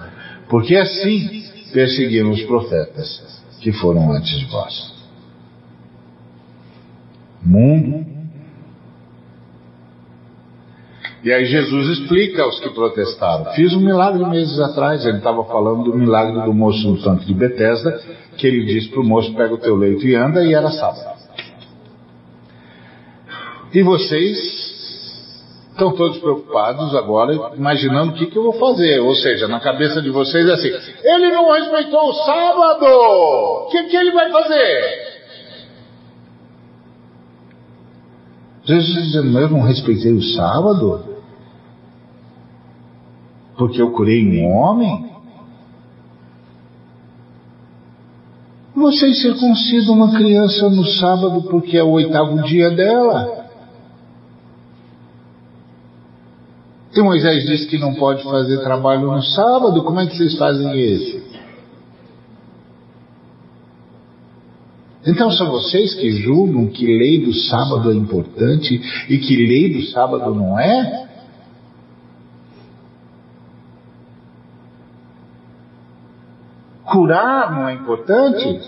porque 0.50 0.76
assim 0.76 1.44
perseguiram 1.74 2.32
os 2.32 2.44
profetas 2.44 3.42
que 3.60 3.72
foram 3.72 4.12
antes 4.12 4.40
de 4.40 4.46
vós 4.46 4.97
mundo. 7.48 8.06
E 11.24 11.34
aí 11.34 11.46
Jesus 11.46 12.00
explica 12.00 12.44
aos 12.44 12.60
que 12.60 12.70
protestaram. 12.70 13.52
Fiz 13.54 13.74
um 13.74 13.80
milagre 13.80 14.24
meses 14.30 14.60
atrás, 14.60 15.06
ele 15.06 15.18
estava 15.18 15.44
falando 15.46 15.92
do 15.92 15.98
milagre 15.98 16.42
do 16.42 16.54
moço 16.54 16.88
no 16.88 17.02
tanque 17.02 17.26
de 17.26 17.34
Betesda, 17.34 18.00
que 18.38 18.48
ele 18.48 18.66
disse 18.66 18.90
para 18.90 19.02
o 19.02 19.04
moço, 19.04 19.34
pega 19.34 19.54
o 19.54 19.58
teu 19.58 19.76
leito 19.76 20.06
e 20.06 20.16
anda, 20.16 20.46
e 20.46 20.54
era 20.54 20.70
sábado. 20.70 21.18
E 23.74 23.84
vocês 23.84 24.68
estão 25.72 25.92
todos 25.96 26.18
preocupados 26.18 26.96
agora, 26.96 27.34
imaginando 27.56 28.12
o 28.12 28.16
que, 28.16 28.26
que 28.28 28.38
eu 28.38 28.44
vou 28.44 28.54
fazer. 28.54 29.00
Ou 29.00 29.16
seja, 29.16 29.48
na 29.48 29.60
cabeça 29.60 30.02
de 30.02 30.10
vocês 30.10 30.48
é 30.48 30.54
assim: 30.54 30.72
ele 31.04 31.32
não 31.32 31.52
respeitou 31.52 32.10
o 32.10 32.14
sábado! 32.14 32.86
O 32.86 33.70
que, 33.70 33.84
que 33.84 33.96
ele 33.96 34.12
vai 34.12 34.32
fazer? 34.32 35.07
Jesus 38.68 39.06
dizendo: 39.06 39.40
Eu 39.40 39.50
não 39.50 39.62
respeitei 39.62 40.12
o 40.12 40.22
sábado? 40.22 41.06
Porque 43.58 43.82
eu 43.82 43.92
curei 43.92 44.28
um 44.28 44.52
homem? 44.52 45.08
Vocês 48.76 49.22
circuncidam 49.22 49.96
uma 49.96 50.14
criança 50.16 50.70
no 50.70 50.86
sábado 50.86 51.44
porque 51.50 51.78
é 51.78 51.84
o 51.84 51.92
oitavo 51.92 52.44
dia 52.44 52.70
dela. 52.70 53.46
E 56.94 57.02
Moisés 57.02 57.46
disse 57.46 57.68
que 57.68 57.78
não 57.78 57.96
pode 57.96 58.24
fazer 58.24 58.58
trabalho 58.60 59.12
no 59.12 59.24
sábado, 59.24 59.84
como 59.84 60.00
é 60.00 60.08
que 60.08 60.16
vocês 60.16 60.38
fazem 60.38 60.76
isso? 60.80 61.27
Então 65.08 65.32
são 65.32 65.50
vocês 65.50 65.96
que 65.96 66.12
julgam 66.12 66.68
que 66.68 66.86
lei 66.86 67.24
do 67.24 67.34
sábado 67.34 67.90
é 67.90 67.96
importante 67.96 68.82
e 69.08 69.18
que 69.18 69.36
lei 69.38 69.74
do 69.74 69.82
sábado 69.90 70.36
não 70.36 70.60
é? 70.60 71.08
Curar 76.84 77.52
não 77.52 77.70
é 77.70 77.74
importante? 77.74 78.60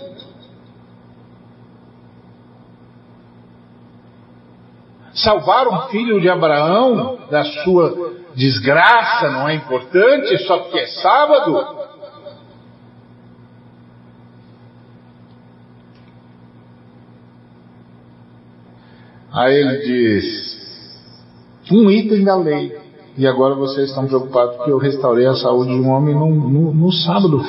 Salvar 5.12 5.68
um 5.68 5.88
filho 5.88 6.22
de 6.22 6.30
Abraão 6.30 7.18
da 7.30 7.44
sua 7.44 8.14
desgraça 8.34 9.28
não 9.30 9.46
é 9.46 9.56
importante 9.56 10.38
só 10.46 10.58
porque 10.60 10.78
é 10.78 10.86
sábado? 10.86 11.89
Aí 19.32 19.54
ele 19.54 19.78
diz: 19.78 20.60
um 21.70 21.90
item 21.90 22.24
da 22.24 22.36
lei. 22.36 22.78
E 23.16 23.26
agora 23.26 23.54
vocês 23.54 23.88
estão 23.88 24.06
preocupados 24.06 24.56
porque 24.56 24.70
eu 24.70 24.78
restaurei 24.78 25.26
a 25.26 25.34
saúde 25.34 25.72
de 25.72 25.80
um 25.80 25.90
homem 25.90 26.14
no, 26.14 26.30
no, 26.30 26.72
no 26.72 26.92
sábado. 26.92 27.42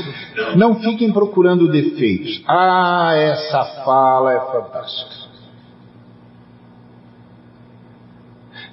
Não 0.56 0.76
fiquem 0.82 1.12
procurando 1.12 1.72
defeitos. 1.72 2.44
Ah, 2.48 3.14
essa 3.16 3.64
fala 3.86 4.34
é 4.34 4.40
fantástica. 4.40 5.32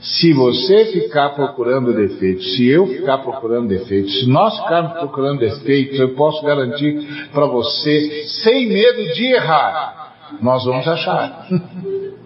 Se 0.00 0.32
você 0.32 0.86
ficar 0.86 1.30
procurando 1.30 1.92
defeitos, 1.92 2.56
se 2.56 2.66
eu 2.66 2.86
ficar 2.86 3.18
procurando 3.18 3.68
defeitos, 3.68 4.20
se 4.20 4.28
nós 4.28 4.58
ficarmos 4.58 4.92
procurando 4.92 5.40
defeitos, 5.40 5.98
eu 5.98 6.14
posso 6.14 6.44
garantir 6.44 7.28
para 7.32 7.46
você, 7.46 8.24
sem 8.42 8.68
medo 8.68 9.12
de 9.12 9.24
errar, 9.26 10.14
nós 10.40 10.64
vamos 10.64 10.86
achar. 10.86 11.46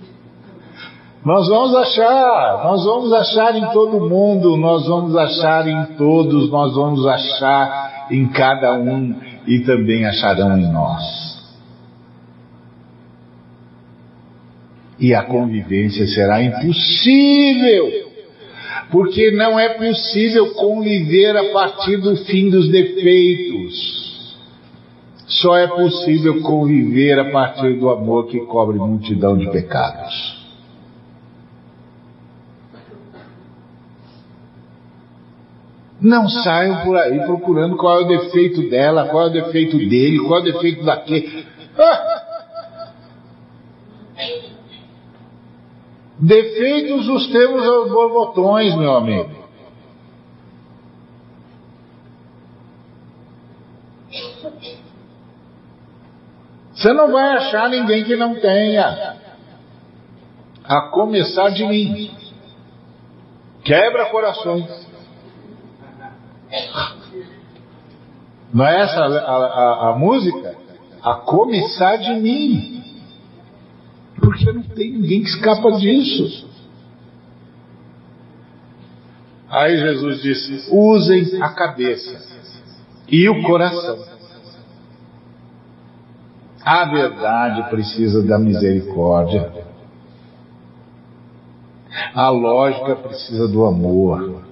Nós 1.24 1.48
vamos 1.48 1.72
achar, 1.76 2.64
nós 2.64 2.84
vamos 2.84 3.12
achar 3.12 3.54
em 3.54 3.64
todo 3.72 4.08
mundo, 4.08 4.56
nós 4.56 4.88
vamos 4.88 5.16
achar 5.16 5.68
em 5.68 5.96
todos, 5.96 6.50
nós 6.50 6.74
vamos 6.74 7.06
achar 7.06 8.08
em 8.10 8.26
cada 8.28 8.74
um 8.74 9.14
e 9.46 9.60
também 9.60 10.04
acharão 10.04 10.58
em 10.58 10.72
nós. 10.72 11.00
E 14.98 15.14
a 15.14 15.22
convivência 15.22 16.06
será 16.08 16.42
impossível, 16.42 18.10
porque 18.90 19.30
não 19.30 19.58
é 19.60 19.70
possível 19.74 20.54
conviver 20.54 21.36
a 21.36 21.52
partir 21.52 21.98
do 21.98 22.16
fim 22.16 22.50
dos 22.50 22.68
defeitos. 22.68 24.02
Só 25.28 25.56
é 25.56 25.68
possível 25.68 26.42
conviver 26.42 27.16
a 27.20 27.30
partir 27.30 27.78
do 27.78 27.90
amor 27.90 28.26
que 28.26 28.40
cobre 28.40 28.76
multidão 28.76 29.38
de 29.38 29.48
pecados. 29.50 30.41
Não 36.02 36.28
saiam 36.28 36.84
por 36.84 36.96
aí 36.96 37.20
procurando 37.20 37.76
qual 37.76 38.00
é 38.00 38.02
o 38.02 38.08
defeito 38.08 38.68
dela, 38.68 39.08
qual 39.08 39.26
é 39.26 39.30
o 39.30 39.32
defeito 39.32 39.78
dele, 39.78 40.18
qual 40.18 40.40
é 40.40 40.42
o 40.42 40.52
defeito 40.52 40.84
daquele. 40.84 41.46
Ah! 41.78 42.22
Defeitos 46.18 47.08
os 47.08 47.28
temos 47.28 47.64
aos 47.64 47.88
borbotões, 47.88 48.74
meu 48.76 48.96
amigo. 48.96 49.42
Você 56.74 56.92
não 56.92 57.12
vai 57.12 57.36
achar 57.36 57.68
ninguém 57.68 58.02
que 58.02 58.16
não 58.16 58.34
tenha. 58.34 59.16
A 60.64 60.80
começar 60.90 61.50
de 61.50 61.64
mim. 61.64 62.10
Quebra 63.62 64.06
corações. 64.06 64.91
Não 68.52 68.66
é 68.66 68.82
essa 68.82 69.00
a, 69.00 69.06
a, 69.06 69.90
a 69.90 69.98
música? 69.98 70.56
A 71.02 71.14
começar 71.14 71.96
de 71.96 72.14
mim. 72.14 72.84
Porque 74.20 74.52
não 74.52 74.62
tem 74.62 74.92
ninguém 74.92 75.22
que 75.22 75.28
escapa 75.28 75.72
disso. 75.72 76.48
Aí 79.48 79.78
Jesus 79.78 80.22
disse: 80.22 80.68
usem 80.70 81.42
a 81.42 81.48
cabeça 81.50 82.18
e 83.08 83.28
o 83.28 83.42
coração. 83.42 84.12
A 86.64 86.84
verdade 86.84 87.68
precisa 87.70 88.22
da 88.22 88.38
misericórdia. 88.38 89.52
A 92.14 92.28
lógica 92.30 92.96
precisa 92.96 93.48
do 93.48 93.64
amor. 93.64 94.51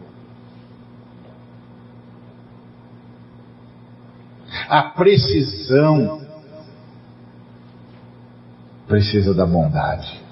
A 4.70 4.82
precisão 4.82 6.20
precisa 8.86 9.34
da 9.34 9.44
bondade. 9.44 10.22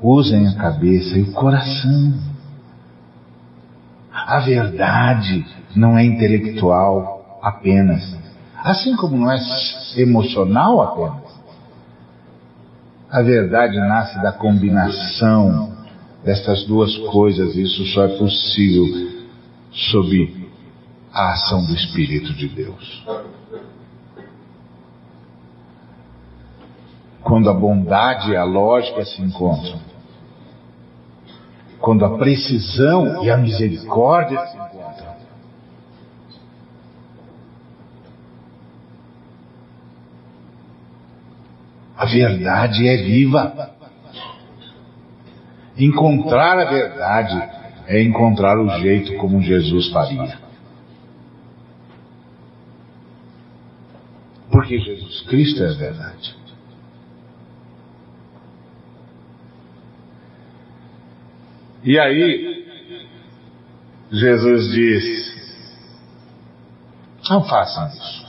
Usem 0.00 0.48
a 0.48 0.56
cabeça 0.56 1.16
e 1.16 1.22
o 1.22 1.32
coração. 1.34 2.14
A 4.12 4.40
verdade 4.40 5.46
não 5.76 5.96
é 5.96 6.04
intelectual 6.04 7.38
apenas, 7.40 8.18
assim 8.56 8.96
como 8.96 9.16
não 9.16 9.30
é 9.30 9.38
emocional 9.98 10.82
apenas. 10.82 11.32
A 13.08 13.22
verdade 13.22 13.78
nasce 13.78 14.20
da 14.20 14.32
combinação 14.32 15.76
destas 16.24 16.64
duas 16.64 16.96
coisas, 17.12 17.54
isso 17.54 17.84
só 17.94 18.06
é 18.06 18.18
possível 18.18 18.84
sob 19.70 20.41
a 21.12 21.32
ação 21.32 21.64
do 21.64 21.74
Espírito 21.74 22.32
de 22.32 22.48
Deus. 22.48 23.04
Quando 27.22 27.50
a 27.50 27.54
bondade 27.54 28.30
e 28.30 28.36
a 28.36 28.44
lógica 28.44 29.04
se 29.04 29.20
encontram, 29.20 29.78
quando 31.78 32.04
a 32.04 32.16
precisão 32.16 33.24
e 33.24 33.30
a 33.30 33.36
misericórdia 33.36 34.38
se 34.46 34.56
encontram, 34.56 35.12
a 41.96 42.06
verdade 42.06 42.88
é 42.88 42.96
viva. 42.96 43.70
Encontrar 45.76 46.58
a 46.58 46.70
verdade 46.70 47.50
é 47.86 48.02
encontrar 48.02 48.58
o 48.58 48.68
jeito 48.80 49.16
como 49.16 49.42
Jesus 49.42 49.90
faria. 49.90 50.51
Porque 54.52 54.78
Jesus 54.78 55.22
Cristo 55.22 55.62
é 55.62 55.70
a 55.70 55.72
verdade. 55.72 56.36
E 61.82 61.98
aí, 61.98 62.66
Jesus 64.12 64.70
diz: 64.72 65.74
Não 67.30 67.42
façam 67.44 67.88
isso. 67.88 68.26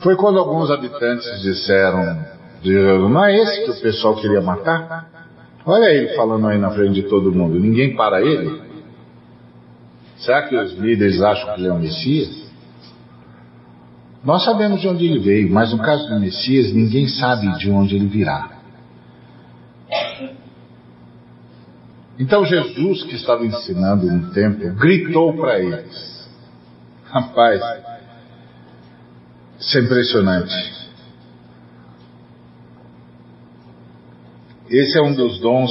Foi 0.00 0.14
quando 0.16 0.38
alguns 0.38 0.70
habitantes 0.70 1.40
disseram: 1.40 2.22
Não 2.62 3.24
é 3.24 3.34
esse 3.34 3.64
que 3.64 3.70
o 3.70 3.80
pessoal 3.80 4.16
queria 4.16 4.42
matar? 4.42 5.10
Olha 5.64 5.86
ele 5.86 6.14
falando 6.14 6.46
aí 6.46 6.58
na 6.58 6.70
frente 6.72 6.94
de 6.94 7.08
todo 7.08 7.32
mundo. 7.32 7.58
Ninguém 7.58 7.96
para 7.96 8.20
ele? 8.20 8.60
Será 10.18 10.42
que 10.42 10.56
os 10.56 10.74
líderes 10.74 11.22
acham 11.22 11.54
que 11.54 11.60
ele 11.60 11.68
é 11.68 11.72
o 11.72 11.78
Messias? 11.78 12.41
Nós 14.24 14.44
sabemos 14.44 14.80
de 14.80 14.88
onde 14.88 15.04
ele 15.04 15.18
veio, 15.18 15.52
mas 15.52 15.72
no 15.72 15.78
caso 15.78 16.08
do 16.08 16.20
Messias, 16.20 16.72
ninguém 16.72 17.08
sabe 17.08 17.58
de 17.58 17.70
onde 17.70 17.96
ele 17.96 18.06
virá. 18.06 18.50
Então 22.18 22.44
Jesus, 22.44 23.02
que 23.02 23.16
estava 23.16 23.44
ensinando 23.44 24.06
no 24.06 24.32
templo, 24.32 24.74
gritou 24.74 25.34
para 25.34 25.58
eles: 25.58 26.30
Rapaz, 27.06 27.60
isso 29.58 29.78
é 29.78 29.80
impressionante. 29.80 30.72
Esse 34.70 34.98
é 34.98 35.02
um 35.02 35.14
dos 35.14 35.40
dons 35.40 35.70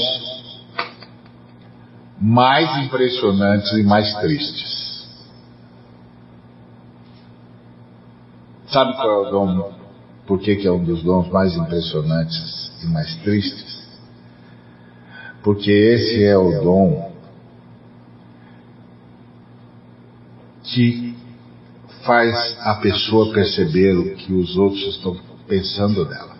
mais 2.19 2.85
impressionantes 2.85 3.71
e 3.71 3.83
mais 3.83 4.13
tristes. 4.15 4.80
Sabe 8.71 8.95
qual 8.95 9.09
é 9.09 9.27
o 9.27 9.31
dom? 9.31 9.73
Por 10.25 10.39
que, 10.39 10.65
é 10.65 10.71
um 10.71 10.83
dos 10.83 11.03
dons 11.03 11.27
mais 11.29 11.53
impressionantes 11.57 12.71
e 12.81 12.87
mais 12.87 13.13
tristes? 13.17 13.81
Porque 15.43 15.69
esse 15.69 16.23
é 16.23 16.37
o 16.37 16.63
dom 16.63 17.11
que 20.63 21.13
faz 22.05 22.57
a 22.61 22.75
pessoa 22.75 23.33
perceber 23.33 23.97
o 23.97 24.15
que 24.15 24.31
os 24.31 24.55
outros 24.55 24.95
estão 24.95 25.19
pensando 25.47 26.05
dela. 26.05 26.37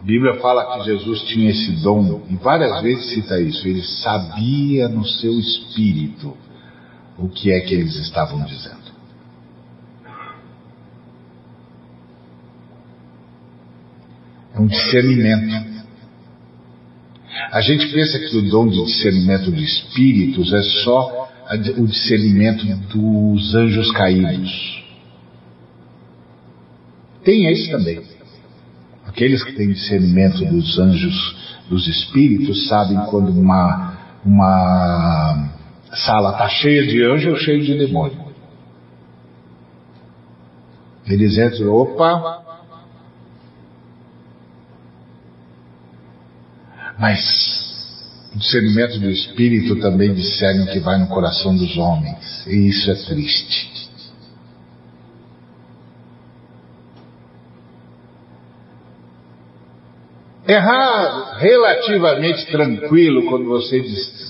A 0.00 0.02
Bíblia 0.02 0.40
fala 0.40 0.76
que 0.76 0.86
Jesus 0.86 1.20
tinha 1.22 1.50
esse 1.50 1.70
dom, 1.82 2.22
e 2.28 2.34
várias 2.34 2.82
vezes 2.82 3.10
cita 3.10 3.40
isso, 3.40 3.66
ele 3.68 3.82
sabia 3.82 4.88
no 4.88 5.04
seu 5.04 5.38
espírito 5.38 6.36
o 7.18 7.28
que 7.28 7.50
é 7.50 7.60
que 7.60 7.74
eles 7.74 7.96
estavam 7.96 8.44
dizendo. 8.44 8.86
É 14.54 14.60
um 14.60 14.66
discernimento. 14.66 15.76
A 17.52 17.60
gente 17.60 17.92
pensa 17.92 18.18
que 18.18 18.36
o 18.36 18.50
dom 18.50 18.68
de 18.68 18.84
discernimento 18.84 19.52
de 19.52 19.62
espíritos 19.62 20.52
é 20.52 20.62
só 20.62 21.28
o 21.78 21.86
discernimento 21.86 22.64
dos 22.88 23.54
anjos 23.54 23.90
caídos. 23.92 24.84
Tem 27.22 27.46
esse 27.52 27.70
também. 27.70 28.00
Aqueles 29.06 29.42
que 29.42 29.52
têm 29.52 29.72
discernimento 29.72 30.44
dos 30.44 30.78
anjos, 30.78 31.36
dos 31.68 31.86
espíritos, 31.86 32.68
sabem 32.68 32.98
quando 33.10 33.30
uma, 33.30 34.18
uma 34.24 35.55
sala 35.94 36.32
está 36.32 36.48
cheia 36.48 36.86
de 36.86 37.04
anjo 37.04 37.30
ou 37.30 37.36
cheia 37.36 37.60
de 37.60 37.78
demônio. 37.78 38.26
Eles 41.06 41.38
entram, 41.38 41.72
opa. 41.72 42.44
Mas 46.98 48.30
o 48.34 48.38
discernimento 48.38 48.98
do 48.98 49.10
Espírito 49.10 49.76
também 49.80 50.12
discerne 50.12 50.64
o 50.64 50.72
que 50.72 50.80
vai 50.80 50.98
no 50.98 51.08
coração 51.08 51.56
dos 51.56 51.76
homens. 51.76 52.46
E 52.46 52.68
isso 52.68 52.90
é 52.90 52.94
triste. 52.94 53.86
É 60.48 60.58
raro, 60.58 61.38
relativamente 61.38 62.46
tranquilo 62.46 63.26
quando 63.26 63.46
você 63.46 63.80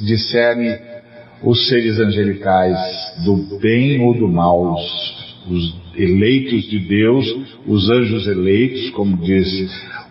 discerne 0.00 0.95
os 1.42 1.68
seres 1.68 1.98
angelicais 1.98 2.78
do 3.24 3.36
bem 3.58 4.00
ou 4.00 4.14
do 4.14 4.28
mal, 4.28 4.74
os, 4.74 5.44
os 5.48 5.76
eleitos 5.94 6.64
de 6.64 6.78
Deus, 6.78 7.26
os 7.66 7.90
anjos 7.90 8.26
eleitos, 8.26 8.90
como 8.90 9.16
diz 9.18 9.46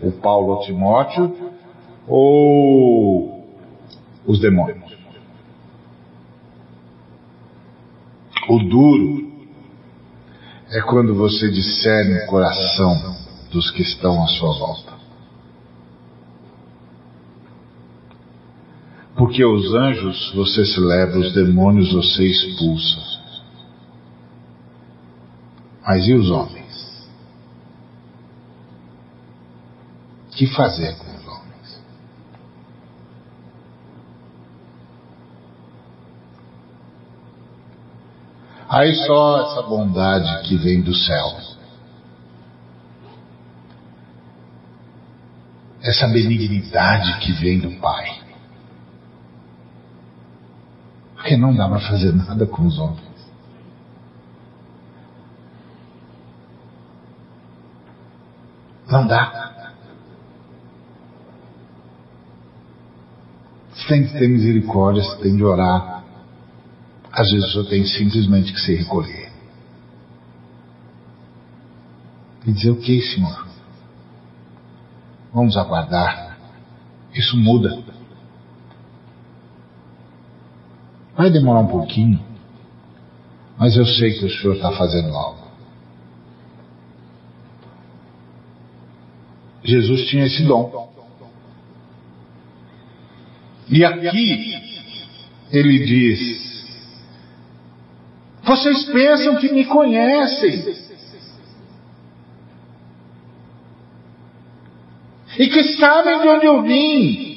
o 0.01 0.11
Paulo 0.11 0.55
a 0.55 0.65
Timóteo, 0.65 1.35
ou 2.07 3.43
os 4.25 4.39
demônios. 4.39 4.95
O 8.47 8.59
duro 8.59 9.25
é 10.71 10.81
quando 10.81 11.15
você 11.15 11.49
discerne 11.49 12.19
o 12.19 12.27
coração 12.27 13.15
dos 13.51 13.71
que 13.71 13.81
estão 13.81 14.21
à 14.23 14.27
sua 14.27 14.53
volta. 14.59 14.94
Porque 19.15 19.45
os 19.45 19.73
anjos 19.73 20.31
você 20.33 20.65
se 20.65 20.79
leva, 20.79 21.17
os 21.17 21.33
demônios 21.33 21.93
você 21.93 22.25
expulsa. 22.25 23.15
Mas 25.87 26.05
e 26.07 26.13
os 26.13 26.29
homens? 26.29 27.09
O 30.27 30.35
que 30.35 30.47
fazer 30.47 30.97
com 30.97 31.15
os 31.15 31.27
homens? 31.27 31.83
Aí 38.67 38.93
só 39.07 39.43
essa 39.43 39.61
bondade 39.61 40.45
que 40.45 40.57
vem 40.57 40.81
do 40.81 40.93
céu. 40.93 41.37
Essa 45.81 46.07
benignidade 46.07 47.19
que 47.19 47.31
vem 47.31 47.59
do 47.59 47.71
Pai. 47.79 48.24
Porque 51.25 51.37
não 51.37 51.55
dá 51.55 51.67
para 51.67 51.79
fazer 51.79 52.13
nada 52.13 52.45
com 52.45 52.67
os 52.67 52.77
homens. 52.77 53.01
Não 58.87 59.07
dá. 59.07 59.73
Você 63.73 63.87
tem 63.87 64.05
que 64.05 64.13
ter 64.13 64.27
misericórdia, 64.27 65.01
você 65.01 65.23
tem 65.23 65.35
de 65.35 65.43
orar. 65.43 66.03
Às 67.11 67.31
vezes 67.31 67.51
você 67.55 67.69
tem 67.71 67.85
simplesmente 67.87 68.53
que 68.53 68.59
se 68.59 68.75
recolher. 68.75 69.31
E 72.45 72.51
dizer 72.51 72.69
o 72.69 72.75
que, 72.75 73.01
Senhor? 73.01 73.47
Vamos 75.33 75.57
aguardar. 75.57 76.37
Isso 77.15 77.35
muda. 77.35 77.83
Vai 81.15 81.29
demorar 81.31 81.61
um 81.61 81.67
pouquinho, 81.67 82.19
mas 83.57 83.77
eu 83.77 83.85
sei 83.85 84.19
que 84.19 84.25
o 84.25 84.29
Senhor 84.29 84.55
está 84.55 84.71
fazendo 84.73 85.15
algo. 85.15 85.45
Jesus 89.63 90.07
tinha 90.07 90.25
esse 90.25 90.43
dom. 90.43 90.93
E 93.69 93.83
aqui 93.83 94.53
ele 95.51 95.85
diz: 95.85 96.65
Vocês 98.43 98.85
pensam 98.85 99.37
que 99.37 99.51
me 99.51 99.65
conhecem. 99.65 100.85
E 105.37 105.47
que 105.47 105.63
sabem 105.77 106.21
de 106.21 106.27
onde 106.27 106.45
eu 106.45 106.61
vim. 106.61 107.34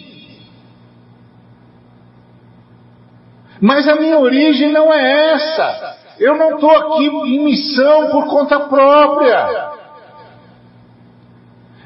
Mas 3.60 3.88
a 3.88 3.96
minha 3.96 4.18
origem 4.18 4.72
não 4.72 4.92
é 4.92 5.32
essa. 5.32 5.96
Eu 6.18 6.36
não 6.36 6.54
estou 6.54 6.70
aqui 6.70 7.06
em 7.06 7.44
missão 7.44 8.08
por 8.10 8.26
conta 8.26 8.60
própria. 8.60 9.68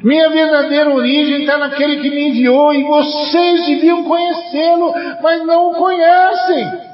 Minha 0.03 0.31
verdadeira 0.31 0.93
origem 0.93 1.43
está 1.43 1.57
naquele 1.59 2.01
que 2.01 2.11
me 2.11 2.31
enviou 2.31 2.75
e 2.75 2.83
vocês 2.83 3.67
deviam 3.67 4.03
conhecê-lo, 4.03 4.93
mas 5.23 5.47
não 5.47 5.71
o 5.71 5.75
conhecem. 5.75 6.93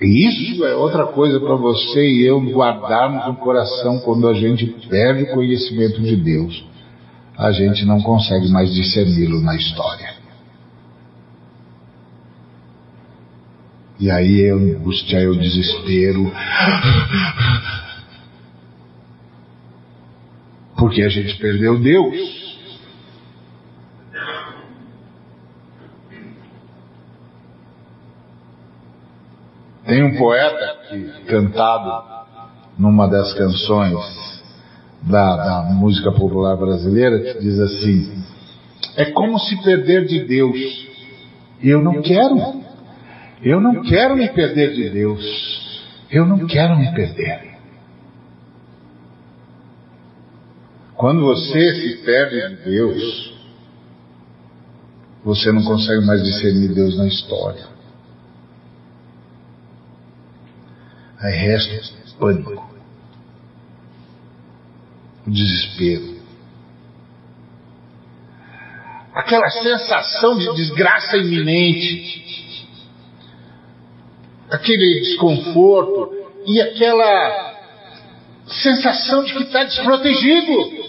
Isso 0.00 0.62
é 0.66 0.74
outra 0.74 1.06
coisa 1.06 1.40
para 1.40 1.54
você 1.54 2.06
e 2.06 2.26
eu 2.26 2.38
guardarmos 2.38 3.26
no 3.26 3.36
coração 3.36 3.98
quando 4.00 4.28
a 4.28 4.34
gente 4.34 4.66
perde 4.88 5.22
o 5.22 5.32
conhecimento 5.32 6.02
de 6.02 6.16
Deus. 6.16 6.66
A 7.38 7.50
gente 7.50 7.84
não 7.86 8.02
consegue 8.02 8.48
mais 8.48 8.72
discerni-lo 8.74 9.40
na 9.40 9.56
história. 9.56 10.05
E 13.98 14.10
aí 14.10 14.50
a 14.50 14.54
angústia, 14.54 15.18
é 15.18 15.26
o 15.26 15.34
desespero. 15.34 16.30
Porque 20.76 21.02
a 21.02 21.08
gente 21.08 21.38
perdeu 21.38 21.78
Deus. 21.80 22.46
Tem 29.86 30.02
um 30.02 30.18
poeta 30.18 30.78
que, 30.88 31.24
cantado 31.26 32.04
numa 32.76 33.06
das 33.06 33.32
canções 33.32 33.94
da, 35.02 35.36
da 35.36 35.62
música 35.72 36.12
popular 36.12 36.56
brasileira, 36.56 37.18
que 37.20 37.40
diz 37.40 37.58
assim: 37.60 38.22
É 38.96 39.06
como 39.12 39.38
se 39.38 39.62
perder 39.62 40.04
de 40.04 40.24
Deus. 40.24 40.86
Eu 41.62 41.80
não 41.82 42.02
quero. 42.02 42.65
Eu 43.42 43.60
não 43.60 43.82
quero 43.82 44.16
me 44.16 44.28
perder 44.28 44.74
de 44.74 44.90
Deus. 44.90 45.22
Eu 46.10 46.26
não 46.26 46.46
quero 46.46 46.76
me 46.76 46.92
perder. 46.94 47.56
Quando 50.94 51.20
você 51.22 51.74
se 51.74 51.96
perde 52.04 52.56
de 52.56 52.70
Deus, 52.70 53.34
você 55.22 55.52
não 55.52 55.62
consegue 55.62 56.06
mais 56.06 56.22
discernir 56.22 56.74
Deus 56.74 56.96
na 56.96 57.06
história. 57.06 57.66
Aí 61.18 61.34
resta 61.34 61.96
pânico, 62.18 62.64
o 65.26 65.30
desespero. 65.30 66.16
Aquela 69.14 69.48
sensação 69.50 70.38
de 70.38 70.54
desgraça 70.54 71.16
iminente, 71.16 72.45
aquele 74.50 75.00
desconforto 75.00 76.14
e 76.46 76.60
aquela 76.60 77.54
sensação 78.46 79.24
de 79.24 79.34
que 79.34 79.42
está 79.42 79.64
desprotegido. 79.64 80.86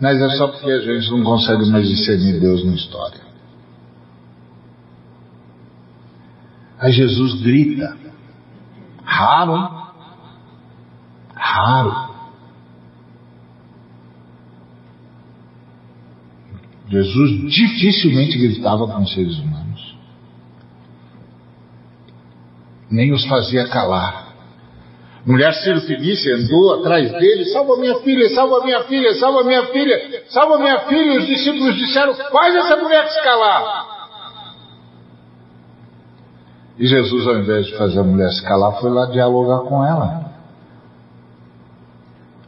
Mas 0.00 0.20
é 0.20 0.28
só 0.36 0.48
porque 0.48 0.70
a 0.70 0.80
gente 0.80 1.10
não 1.10 1.22
consegue 1.22 1.70
mais 1.70 1.88
discernir 1.88 2.40
Deus 2.40 2.64
na 2.64 2.74
história. 2.74 3.20
Aí 6.78 6.92
Jesus 6.92 7.40
grita. 7.40 7.96
Raro? 9.04 9.92
Raro. 11.34 12.13
Jesus 16.88 17.50
dificilmente 17.50 18.38
gritava 18.38 18.86
com 18.86 19.02
os 19.02 19.12
seres 19.12 19.38
humanos. 19.38 19.96
Nem 22.90 23.12
os 23.12 23.24
fazia 23.26 23.66
calar. 23.68 24.24
Mulher 25.26 25.54
Ciro 25.54 25.80
Felícia 25.80 26.36
andou 26.36 26.80
atrás 26.80 27.10
dele, 27.12 27.46
salva 27.46 27.78
minha 27.78 27.96
filha, 28.00 28.28
salva 28.28 28.62
minha 28.62 28.82
filha, 28.84 29.14
salva 29.14 29.42
minha 29.42 29.66
filha, 29.68 30.22
salva 30.28 30.58
minha 30.58 30.80
filha. 30.80 31.14
E 31.14 31.18
os 31.18 31.26
discípulos 31.26 31.74
disseram, 31.76 32.14
faz 32.14 32.54
essa 32.54 32.76
mulher 32.76 33.08
se 33.08 33.22
calar. 33.22 33.94
E 36.78 36.86
Jesus, 36.86 37.26
ao 37.26 37.36
invés 37.36 37.66
de 37.66 37.76
fazer 37.78 38.00
a 38.00 38.04
mulher 38.04 38.30
se 38.30 38.42
calar, 38.44 38.78
foi 38.80 38.90
lá 38.90 39.06
dialogar 39.06 39.60
com 39.60 39.82
ela. 39.82 40.34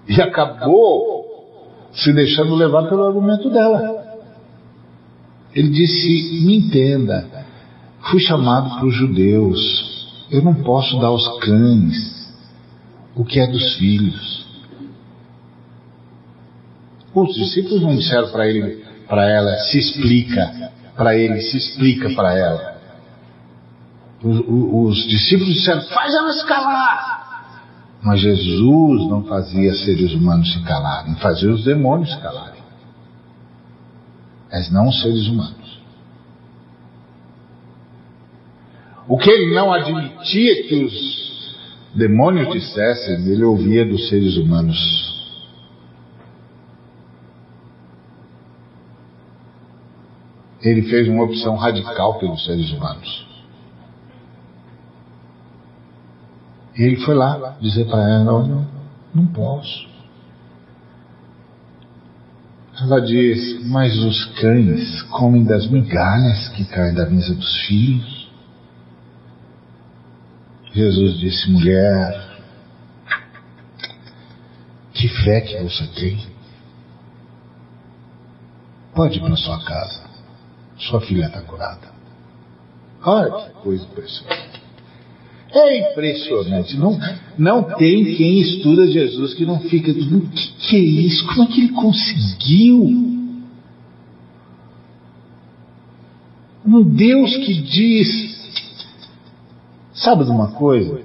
E 0.06 0.20
acabou 0.20 1.24
se 1.92 2.12
deixando 2.12 2.54
levar 2.54 2.88
pelo 2.88 3.06
argumento 3.06 3.48
dela. 3.48 3.95
Ele 5.56 5.70
disse: 5.70 6.44
Me 6.44 6.54
entenda, 6.58 7.26
fui 8.10 8.20
chamado 8.20 8.76
para 8.76 8.86
os 8.86 8.94
judeus, 8.94 10.06
eu 10.30 10.42
não 10.42 10.54
posso 10.54 11.00
dar 11.00 11.06
aos 11.06 11.38
cães 11.40 12.30
o 13.14 13.24
que 13.24 13.40
é 13.40 13.46
dos 13.46 13.76
filhos. 13.76 14.46
Os 17.14 17.34
discípulos 17.34 17.80
não 17.80 17.96
disseram 17.96 18.30
para 18.30 18.46
ele, 18.46 18.84
para 19.08 19.24
ela, 19.24 19.56
se 19.70 19.78
explica, 19.78 20.70
para 20.94 21.16
ele, 21.16 21.40
se 21.40 21.56
explica 21.56 22.10
para 22.10 22.36
ela. 22.36 22.76
Os, 24.22 24.40
os, 24.48 25.08
discípulos 25.08 25.54
disseram, 25.54 25.80
faz 25.82 26.14
ela 26.14 26.32
se 26.32 26.46
calar. 26.46 27.16
Mas 28.02 28.20
Jesus 28.20 29.08
não 29.08 29.24
fazia 29.24 29.74
seres 29.74 30.12
humanos 30.12 30.52
se 30.52 30.62
calarem, 30.64 31.14
fazia 31.16 31.50
os 31.50 31.64
demônios 31.64 32.10
se 32.10 32.20
calarem. 32.20 32.55
Mas 34.50 34.70
não 34.70 34.88
os 34.88 35.02
seres 35.02 35.26
humanos. 35.26 35.80
O 39.08 39.18
que 39.18 39.30
ele 39.30 39.54
não 39.54 39.72
admitia 39.72 40.66
que 40.66 40.84
os 40.84 41.56
demônios 41.94 42.52
dissessem, 42.52 43.26
ele 43.30 43.44
ouvia 43.44 43.84
dos 43.84 44.08
seres 44.08 44.36
humanos. 44.36 44.76
Ele 50.60 50.82
fez 50.82 51.08
uma 51.08 51.24
opção 51.24 51.54
radical 51.54 52.18
pelos 52.18 52.44
seres 52.44 52.70
humanos. 52.72 53.26
E 56.76 56.82
ele 56.82 56.96
foi 56.96 57.14
lá 57.14 57.56
dizer 57.60 57.86
para 57.86 58.02
ela: 58.02 58.24
Não, 58.24 58.66
não 59.14 59.26
posso. 59.26 59.95
Ela 62.80 63.00
diz: 63.00 63.64
Mas 63.66 63.96
os 63.98 64.24
cães 64.40 65.02
comem 65.02 65.44
das 65.44 65.66
migalhas 65.66 66.48
que 66.50 66.64
caem 66.64 66.94
da 66.94 67.06
mesa 67.06 67.34
dos 67.34 67.60
filhos. 67.66 68.26
Jesus 70.72 71.18
disse: 71.18 71.50
mulher, 71.50 72.38
que 74.92 75.08
fé 75.08 75.40
que 75.40 75.56
você 75.62 75.86
tem. 75.88 76.26
Pode 78.94 79.18
ir 79.18 79.20
para 79.22 79.36
sua 79.36 79.62
casa. 79.64 80.04
Sua 80.78 81.00
filha 81.00 81.26
está 81.26 81.40
curada. 81.42 81.88
Olha 83.02 83.46
que 83.46 83.50
coisa 83.62 83.84
impressionante. 83.84 84.55
É 85.52 85.90
impressionante. 85.90 86.76
Não, 86.76 86.98
não 87.38 87.62
tem 87.76 88.16
quem 88.16 88.40
estuda 88.40 88.86
Jesus 88.86 89.34
que 89.34 89.46
não 89.46 89.60
fica. 89.60 89.90
O 89.90 90.28
que, 90.30 90.52
que 90.68 90.76
é 90.76 90.80
isso? 90.80 91.26
Como 91.28 91.42
é 91.44 91.46
que 91.46 91.60
ele 91.60 91.72
conseguiu? 91.72 93.06
Um 96.66 96.82
Deus 96.82 97.36
que 97.36 97.54
diz 97.54 98.36
Sabe 99.96 100.24
de 100.24 100.30
uma 100.30 100.52
coisa? 100.52 101.02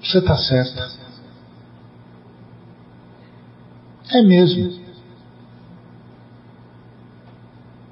Você 0.00 0.18
está 0.18 0.36
certa. 0.36 0.90
É 4.12 4.22
mesmo. 4.22 4.80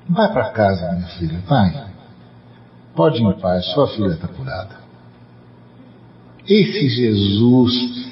Vai 0.09 0.33
para 0.33 0.51
casa, 0.51 0.93
minha 0.93 1.09
filha, 1.09 1.43
vai. 1.47 1.96
Pode 2.97 3.23
ir 3.23 3.27
em 3.27 3.39
paz, 3.39 3.67
sua 3.67 3.89
filha 3.89 4.15
está 4.15 4.27
curada. 4.27 4.75
Esse 6.49 6.89
Jesus, 6.89 8.11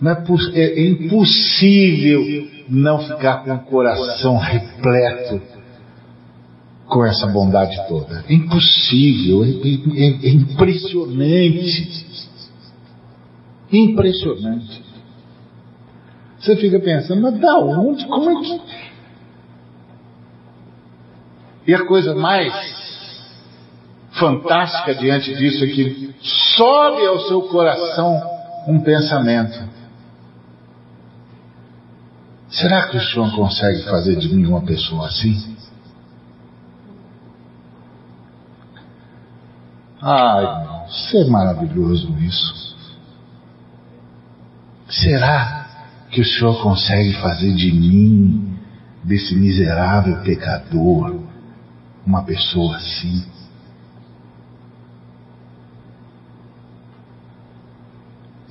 não 0.00 0.12
é, 0.54 0.60
é 0.60 0.88
impossível 0.88 2.48
não 2.68 2.98
ficar 2.98 3.44
com 3.44 3.54
o 3.54 3.58
coração 3.60 4.36
repleto 4.36 5.40
com 6.86 7.04
essa 7.04 7.28
bondade 7.28 7.76
toda. 7.86 8.24
É 8.28 8.34
impossível, 8.34 9.44
é, 9.44 9.48
é, 9.48 10.26
é 10.26 10.30
impressionante. 10.30 12.06
Impressionante. 13.70 14.82
Você 16.40 16.56
fica 16.56 16.80
pensando, 16.80 17.22
mas 17.22 17.38
da 17.38 17.56
onde? 17.58 18.04
Como 18.06 18.30
é 18.30 18.42
que. 18.42 18.60
E 21.68 21.74
a 21.74 21.84
coisa 21.84 22.14
mais 22.14 22.87
fantástica 24.18 24.94
diante 24.94 25.34
disso 25.34 25.64
é 25.64 25.68
que 25.68 26.14
sobe 26.56 27.06
ao 27.06 27.20
seu 27.20 27.42
coração 27.42 28.20
um 28.66 28.80
pensamento. 28.80 29.68
Será 32.50 32.88
que 32.88 32.96
o 32.96 33.00
Senhor 33.00 33.34
consegue 33.34 33.82
fazer 33.84 34.16
de 34.16 34.34
mim 34.34 34.46
uma 34.46 34.62
pessoa 34.62 35.06
assim? 35.06 35.56
Ai, 40.00 40.44
irmão, 40.44 40.86
isso 40.88 41.16
é 41.18 41.24
maravilhoso 41.24 42.14
isso. 42.20 42.76
Será 44.88 45.66
que 46.10 46.20
o 46.20 46.24
Senhor 46.24 46.62
consegue 46.62 47.12
fazer 47.14 47.52
de 47.54 47.70
mim, 47.72 48.58
desse 49.04 49.34
miserável 49.34 50.22
pecador, 50.22 51.20
uma 52.06 52.22
pessoa 52.24 52.76
assim? 52.76 53.37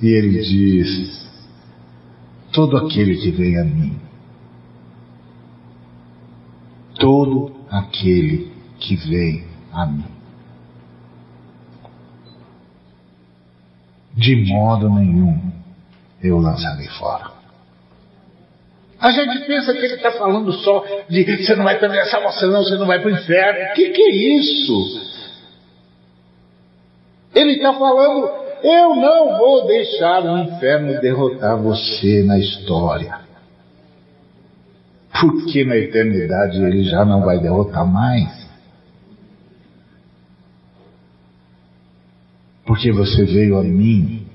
E 0.00 0.06
ele 0.06 0.40
diz: 0.40 1.28
todo 2.52 2.76
aquele 2.76 3.16
que 3.16 3.30
vem 3.30 3.58
a 3.58 3.64
mim, 3.64 3.98
todo 6.98 7.52
aquele 7.70 8.52
que 8.78 8.96
vem 8.96 9.44
a 9.72 9.86
mim. 9.86 10.18
de 14.18 14.34
modo 14.34 14.90
nenhum 14.90 15.52
eu 16.20 16.38
lançarei 16.38 16.88
fora. 16.88 17.38
A 19.00 19.12
gente 19.12 19.46
pensa 19.46 19.72
que 19.72 19.78
ele 19.78 19.94
está 19.94 20.10
falando 20.10 20.52
só 20.52 20.84
de 21.08 21.24
você 21.24 21.54
não 21.54 21.62
vai 21.62 21.78
perder 21.78 22.00
moça, 22.20 22.46
não, 22.48 22.64
você 22.64 22.74
não 22.74 22.86
vai 22.86 23.00
para 23.00 23.12
o 23.12 23.14
inferno. 23.14 23.70
O 23.70 23.74
que, 23.74 23.90
que 23.90 24.02
é 24.02 24.14
isso? 24.36 25.08
Ele 27.32 27.52
está 27.52 27.72
falando, 27.74 28.28
eu 28.62 28.96
não 28.96 29.38
vou 29.38 29.66
deixar 29.66 30.24
o 30.24 30.38
inferno 30.38 31.00
derrotar 31.00 31.56
você 31.56 32.22
na 32.22 32.38
história. 32.38 33.20
Porque 35.20 35.64
na 35.64 35.76
eternidade 35.76 36.62
ele 36.62 36.84
já 36.84 37.04
não 37.04 37.22
vai 37.22 37.38
derrotar 37.38 37.86
mais. 37.86 38.46
Porque 42.64 42.92
você 42.92 43.24
veio 43.24 43.58
a 43.58 43.64
mim. 43.64 44.26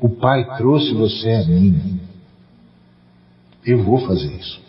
O 0.00 0.08
Pai 0.08 0.56
trouxe 0.56 0.94
você 0.94 1.30
a 1.30 1.44
mim. 1.44 2.00
Eu 3.64 3.84
vou 3.84 3.98
fazer 4.06 4.32
isso. 4.32 4.60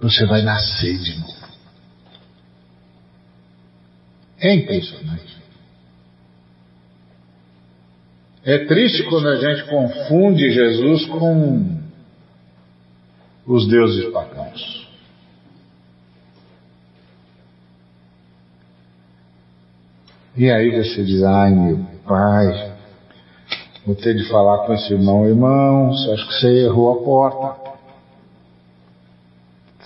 Você 0.00 0.26
vai 0.26 0.42
nascer 0.42 0.98
de 0.98 1.18
novo. 1.18 1.39
É 4.40 4.54
impressionante. 4.54 5.40
É 8.44 8.64
triste 8.64 9.02
quando 9.04 9.28
a 9.28 9.36
gente 9.36 9.68
confunde 9.68 10.50
Jesus 10.50 11.04
com 11.06 11.78
os 13.46 13.68
deuses 13.68 14.10
pagãos. 14.12 14.88
E 20.36 20.50
aí 20.50 20.70
você 20.70 21.04
diz, 21.04 21.22
ai 21.22 21.50
meu 21.50 21.84
pai, 22.06 22.72
vou 23.84 23.94
ter 23.94 24.14
de 24.14 24.26
falar 24.28 24.64
com 24.64 24.72
esse 24.72 24.92
irmão, 24.92 25.26
irmão, 25.26 25.90
acha 25.90 26.26
que 26.26 26.32
você 26.32 26.64
errou 26.64 26.92
a 26.92 27.04
porta? 27.04 27.69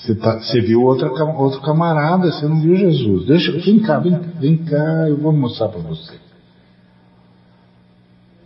Você, 0.05 0.15
tá, 0.17 0.39
você 0.39 0.61
viu 0.61 0.83
outra, 0.83 1.11
outro 1.11 1.63
camarada, 1.63 2.31
você 2.31 2.47
não 2.47 2.61
viu 2.61 2.77
Jesus. 2.77 3.27
Deixa, 3.27 3.53
vem 3.53 3.81
cá, 3.81 3.99
vem, 3.99 4.19
vem 4.39 4.59
cá, 4.59 5.09
eu 5.09 5.17
vou 5.17 5.33
mostrar 5.33 5.71
para 5.71 5.81
você. 5.81 6.19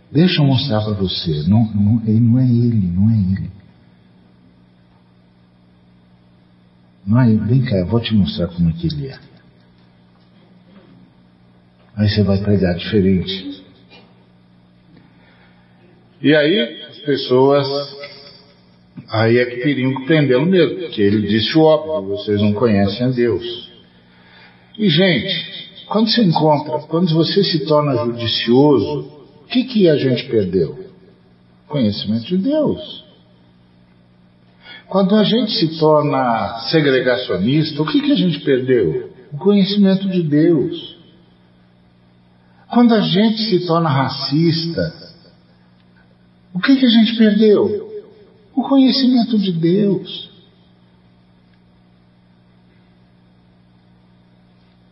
Deixa 0.09 0.41
eu 0.41 0.45
mostrar 0.45 0.81
para 0.85 0.93
você. 0.93 1.43
Não, 1.49 1.65
não, 1.73 2.01
ele 2.07 2.21
não 2.21 2.39
é 2.39 2.45
ele, 2.45 2.87
não 2.87 3.09
é 3.09 3.13
ele. 3.13 3.51
Não 7.05 7.19
é 7.19 7.29
ele. 7.29 7.39
Vem 7.39 7.61
cá, 7.65 7.75
eu 7.75 7.87
vou 7.87 7.99
te 7.99 8.15
mostrar 8.15 8.47
como 8.47 8.69
é 8.69 8.73
que 8.73 8.87
ele 8.87 9.07
é. 9.07 9.19
Aí 11.97 12.07
você 12.07 12.23
vai 12.23 12.41
pregar 12.41 12.73
diferente. 12.75 13.65
E 16.21 16.33
aí 16.33 16.83
as 16.89 16.99
pessoas 16.99 17.67
aí 19.09 19.37
é 19.37 19.45
que 19.45 19.57
queriam 19.57 20.05
prendê-lo 20.05 20.45
mesmo, 20.45 20.79
porque 20.79 21.01
ele 21.01 21.27
disse 21.27 21.57
o 21.57 21.61
óbvio, 21.61 22.17
vocês 22.17 22.41
não 22.41 22.53
conhecem 22.53 23.07
a 23.07 23.09
Deus. 23.09 23.69
E 24.77 24.89
gente, 24.89 25.85
quando 25.87 26.09
se 26.09 26.21
encontra, 26.21 26.79
quando 26.87 27.13
você 27.13 27.43
se 27.43 27.65
torna 27.65 27.95
judicioso, 28.05 29.11
o 29.43 29.47
que, 29.47 29.63
que 29.63 29.89
a 29.89 29.95
gente 29.95 30.25
perdeu? 30.25 30.85
Conhecimento 31.67 32.25
de 32.25 32.37
Deus. 32.37 33.03
Quando 34.87 35.15
a 35.15 35.23
gente 35.23 35.51
se 35.51 35.79
torna 35.79 36.59
segregacionista, 36.69 37.81
o 37.81 37.85
que, 37.85 38.01
que 38.01 38.11
a 38.11 38.15
gente 38.15 38.39
perdeu? 38.39 39.11
O 39.31 39.37
conhecimento 39.37 40.07
de 40.09 40.23
Deus. 40.23 40.97
Quando 42.67 42.93
a 42.93 43.01
gente 43.01 43.37
se 43.49 43.65
torna 43.65 43.89
racista, 43.89 44.93
o 46.53 46.59
que, 46.59 46.75
que 46.75 46.85
a 46.85 46.89
gente 46.89 47.15
perdeu? 47.17 47.88
O 48.59 48.63
conhecimento 48.63 49.37
de 49.39 49.53
Deus. 49.53 50.29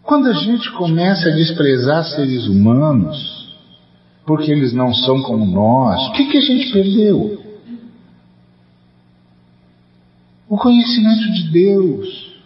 Quando 0.02 0.30
a 0.30 0.34
gente 0.34 0.72
começa 0.72 1.28
a 1.28 1.36
desprezar 1.36 2.06
seres 2.06 2.48
humanos, 2.48 3.54
porque 4.26 4.50
eles 4.54 4.72
não 4.72 4.94
são 4.94 5.22
como 5.22 5.46
nós, 5.46 6.02
o 6.08 6.14
que, 6.14 6.32
que 6.32 6.38
a 6.38 6.42
gente 6.42 6.72
perdeu? 6.72 7.44
O 10.48 10.58
conhecimento 10.58 11.30
de 11.34 11.52
Deus. 11.52 12.38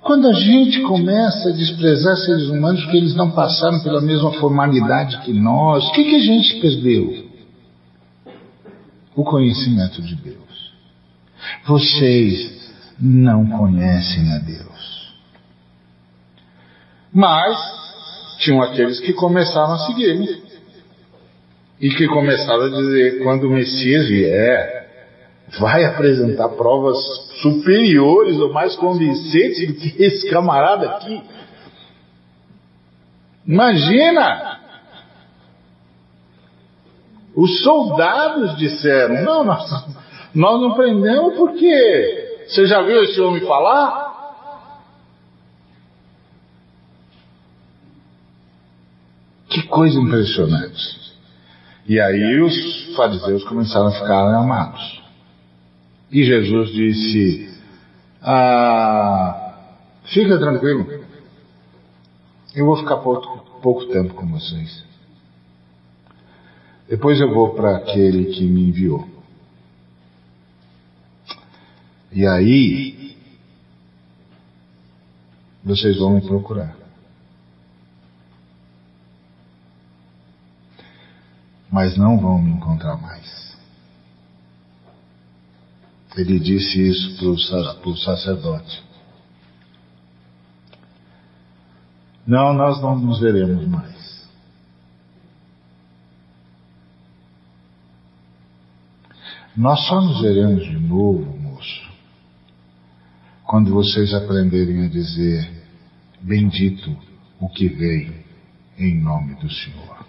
Quando 0.00 0.28
a 0.28 0.32
gente 0.32 0.80
começa 0.82 1.48
a 1.48 1.52
desprezar 1.52 2.16
seres 2.18 2.48
humanos 2.50 2.84
porque 2.84 2.98
eles 2.98 3.16
não 3.16 3.32
passaram 3.32 3.82
pela 3.82 4.00
mesma 4.00 4.30
formalidade 4.34 5.20
que 5.22 5.32
nós, 5.32 5.84
o 5.88 5.92
que, 5.92 6.04
que 6.04 6.14
a 6.14 6.20
gente 6.20 6.60
perdeu? 6.60 7.27
O 9.18 9.24
conhecimento 9.24 10.00
de 10.00 10.14
Deus. 10.14 10.72
Vocês 11.66 12.72
não 13.00 13.44
conhecem 13.46 14.32
a 14.32 14.38
Deus. 14.38 15.12
Mas 17.12 17.58
tinham 18.38 18.62
aqueles 18.62 19.00
que 19.00 19.12
começaram 19.12 19.72
a 19.72 19.86
seguir 19.86 20.40
e 21.80 21.90
que 21.90 22.06
começaram 22.06 22.62
a 22.62 22.68
dizer: 22.68 23.24
quando 23.24 23.48
o 23.48 23.50
Messias 23.50 24.06
vier, 24.06 24.88
vai 25.58 25.84
apresentar 25.84 26.50
provas 26.50 26.96
superiores 27.42 28.36
ou 28.38 28.52
mais 28.52 28.76
convincentes 28.76 29.66
do 29.66 29.74
que 29.74 30.00
esse 30.00 30.30
camarada 30.30 30.90
aqui. 30.90 31.20
Imagina! 33.44 34.67
Os 37.38 37.62
soldados 37.62 38.58
disseram: 38.58 39.22
não, 39.22 39.44
nós, 39.44 39.70
nós 40.34 40.60
não 40.60 40.74
prendemos 40.74 41.36
porque 41.36 42.42
você 42.48 42.66
já 42.66 42.82
viu 42.82 43.00
esse 43.04 43.20
homem 43.20 43.46
falar? 43.46 44.08
Que 49.48 49.62
coisa 49.68 50.00
impressionante. 50.00 50.98
E 51.86 52.00
aí 52.00 52.40
os 52.40 52.96
fariseus 52.96 53.44
começaram 53.44 53.86
a 53.86 53.92
ficar 53.92 54.34
amados. 54.34 55.00
E 56.10 56.24
Jesus 56.24 56.70
disse: 56.70 57.56
ah, 58.20 59.54
Fica 60.06 60.40
tranquilo, 60.40 61.04
eu 62.56 62.66
vou 62.66 62.78
ficar 62.78 62.96
pouco, 62.96 63.60
pouco 63.62 63.86
tempo 63.86 64.12
com 64.14 64.26
vocês. 64.26 64.87
Depois 66.88 67.20
eu 67.20 67.32
vou 67.32 67.54
para 67.54 67.76
aquele 67.76 68.34
que 68.34 68.44
me 68.44 68.68
enviou. 68.68 69.06
E 72.10 72.26
aí, 72.26 73.16
vocês 75.62 75.98
vão 75.98 76.14
me 76.14 76.22
procurar. 76.22 76.78
mas 81.70 81.96
não 81.96 82.18
vão 82.18 82.40
me 82.40 82.50
encontrar 82.50 82.96
mais. 82.96 83.56
Ele 86.16 86.40
disse 86.40 86.88
isso 86.88 87.16
para 87.18 87.90
o 87.90 87.96
sacerdote. 87.96 88.82
Não, 92.26 92.52
nós 92.52 92.80
não 92.82 92.98
nos 92.98 93.20
veremos 93.20 93.66
mais. 93.68 93.97
Nós 99.58 99.88
só 99.88 100.00
nos 100.00 100.20
veremos 100.20 100.64
de 100.64 100.78
novo, 100.78 101.36
moço, 101.36 101.90
quando 103.44 103.74
vocês 103.74 104.14
aprenderem 104.14 104.84
a 104.84 104.88
dizer: 104.88 105.50
Bendito 106.20 106.96
o 107.40 107.48
que 107.48 107.66
veio 107.66 108.14
em 108.78 109.00
nome 109.00 109.34
do 109.34 109.50
Senhor. 109.50 110.06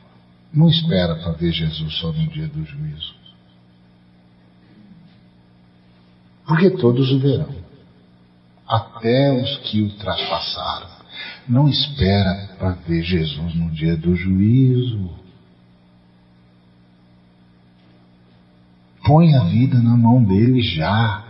Não 0.53 0.69
espera 0.69 1.15
para 1.15 1.31
ver 1.31 1.51
Jesus 1.51 1.95
só 1.95 2.11
no 2.11 2.27
dia 2.27 2.47
do 2.47 2.63
juízo. 2.63 3.15
Porque 6.45 6.69
todos 6.69 7.11
o 7.11 7.19
verão. 7.19 7.55
Até 8.67 9.31
os 9.31 9.57
que 9.69 9.81
o 9.81 9.89
traspassaram. 9.97 10.89
Não 11.47 11.67
espera 11.67 12.55
para 12.59 12.73
ver 12.73 13.01
Jesus 13.01 13.55
no 13.55 13.71
dia 13.71 13.97
do 13.97 14.15
juízo. 14.15 15.09
Põe 19.09 19.33
a 19.33 19.43
vida 19.45 19.81
na 19.81 19.97
mão 19.97 20.23
dele 20.23 20.61
já. 20.61 21.25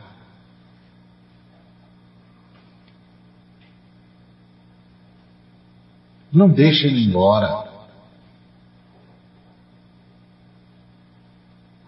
Não 6.30 6.49
deixa 6.49 6.88
ele 6.88 7.06
embora. 7.06 7.72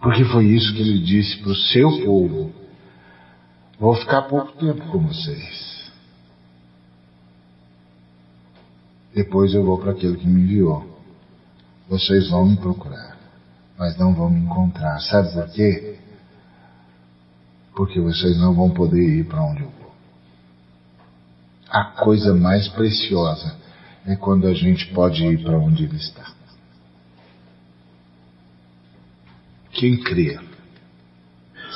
Porque 0.00 0.24
foi 0.24 0.46
isso 0.46 0.72
que 0.72 0.80
ele 0.80 0.98
disse 1.00 1.36
para 1.42 1.52
o 1.52 1.56
seu 1.56 1.90
povo: 2.06 2.54
Vou 3.78 3.94
ficar 3.94 4.22
pouco 4.22 4.52
tempo 4.52 4.86
com 4.90 4.98
vocês. 4.98 5.92
Depois 9.14 9.52
eu 9.52 9.62
vou 9.62 9.76
para 9.76 9.92
aquele 9.92 10.16
que 10.16 10.26
me 10.26 10.40
enviou. 10.40 10.90
Vocês 11.86 12.30
vão 12.30 12.46
me 12.46 12.56
procurar, 12.56 13.11
mas 13.82 13.96
não 13.96 14.14
vão 14.14 14.30
me 14.30 14.38
encontrar. 14.38 15.00
Sabe 15.00 15.32
por 15.32 15.50
quê? 15.50 15.98
Porque 17.74 18.00
vocês 18.00 18.38
não 18.38 18.54
vão 18.54 18.70
poder 18.70 19.02
ir 19.02 19.24
para 19.24 19.42
onde 19.42 19.62
eu 19.62 19.70
vou. 19.70 19.92
A 21.68 21.86
coisa 21.86 22.32
mais 22.32 22.68
preciosa 22.68 23.56
é 24.06 24.14
quando 24.14 24.46
a 24.46 24.54
gente 24.54 24.86
pode 24.94 25.24
ir 25.24 25.42
para 25.42 25.58
onde 25.58 25.82
ele 25.82 25.96
está. 25.96 26.30
Quem 29.72 30.00
crê 30.00 30.38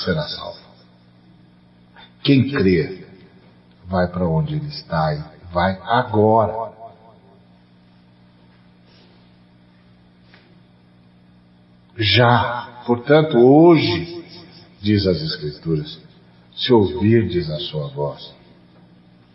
será 0.04 0.28
salvo. 0.28 0.60
Quem 2.22 2.52
crê 2.52 3.04
vai 3.86 4.06
para 4.06 4.28
onde 4.28 4.54
ele 4.54 4.68
está 4.68 5.12
e 5.12 5.24
vai 5.52 5.76
agora. 5.82 6.76
Já, 11.98 12.82
portanto, 12.86 13.39
hoje, 13.39 14.24
diz 14.82 15.06
as 15.06 15.23
Escrituras, 15.23 15.98
se 16.55 16.73
ouvirdes 16.73 17.51
a 17.51 17.59
sua 17.59 17.89
voz, 17.89 18.35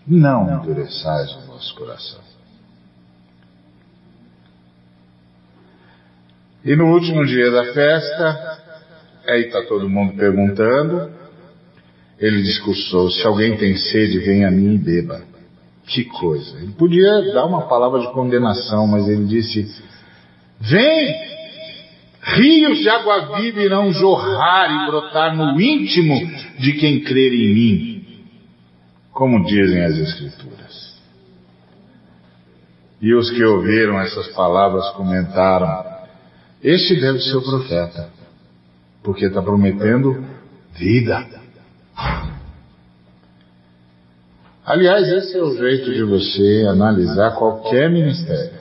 não 0.08 0.62
endureçais 0.62 1.36
o 1.38 1.42
vosso 1.48 1.76
coração. 1.76 2.22
E 6.64 6.76
no 6.76 6.94
último 6.94 7.26
dia 7.26 7.50
da 7.50 7.74
festa, 7.74 8.60
aí 9.28 9.46
está 9.46 9.64
todo 9.64 9.90
mundo 9.90 10.16
perguntando, 10.16 11.12
ele 12.20 12.44
discursou: 12.44 13.10
se 13.10 13.26
alguém 13.26 13.58
tem 13.58 13.76
sede, 13.76 14.20
venha 14.20 14.48
a 14.48 14.52
mim 14.52 14.76
e 14.76 14.78
beba. 14.78 15.24
Que 15.88 16.06
coisa. 16.06 16.58
Ele 16.60 16.74
podia 16.74 17.34
dar 17.34 17.46
uma 17.46 17.64
palavra 17.68 18.00
de 18.02 18.12
condenação, 18.14 18.86
mas 18.86 19.08
ele 19.08 19.26
disse: 19.26 19.84
Vem, 20.60 21.31
rios 22.22 22.80
de 22.80 22.90
água 22.90 23.38
viva 23.38 23.62
irão 23.62 23.92
jorrar 23.92 24.70
e 24.72 24.92
brotar 24.92 25.36
no 25.36 25.60
íntimo 25.60 26.16
de 26.60 26.74
quem 26.74 27.04
crer 27.04 27.34
em 27.34 27.54
mim, 27.54 28.26
como 29.12 29.44
dizem 29.46 29.84
as 29.84 29.98
Escrituras. 29.98 30.92
E 33.02 33.14
os 33.16 33.32
que 33.32 33.44
ouviram 33.44 34.00
essas 34.00 34.28
palavras 34.30 34.88
comentaram: 34.92 35.84
Este 36.64 37.00
deve 37.02 37.20
ser 37.20 37.38
o 37.38 37.42
profeta, 37.42 38.10
porque 39.04 39.26
está 39.26 39.42
prometendo 39.42 40.24
vida. 40.74 41.28
Aliás, 44.64 45.08
esse 45.08 45.38
é 45.38 45.42
o 45.42 45.58
jeito 45.58 45.92
de 45.92 46.04
você 46.04 46.66
analisar 46.70 47.36
qualquer 47.36 47.90
ministério. 47.90 48.61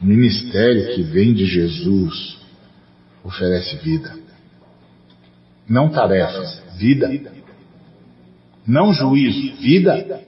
Ministério 0.00 0.94
que 0.94 1.02
vem 1.02 1.32
de 1.32 1.46
Jesus 1.46 2.38
oferece 3.24 3.76
vida. 3.76 4.12
Não 5.68 5.88
tarefas, 5.88 6.62
vida. 6.76 7.10
Não 8.66 8.92
juízo, 8.92 9.56
vida. 9.56 10.20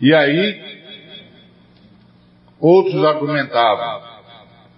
E 0.00 0.12
aí, 0.12 0.60
outros 2.60 3.04
argumentavam: 3.04 4.02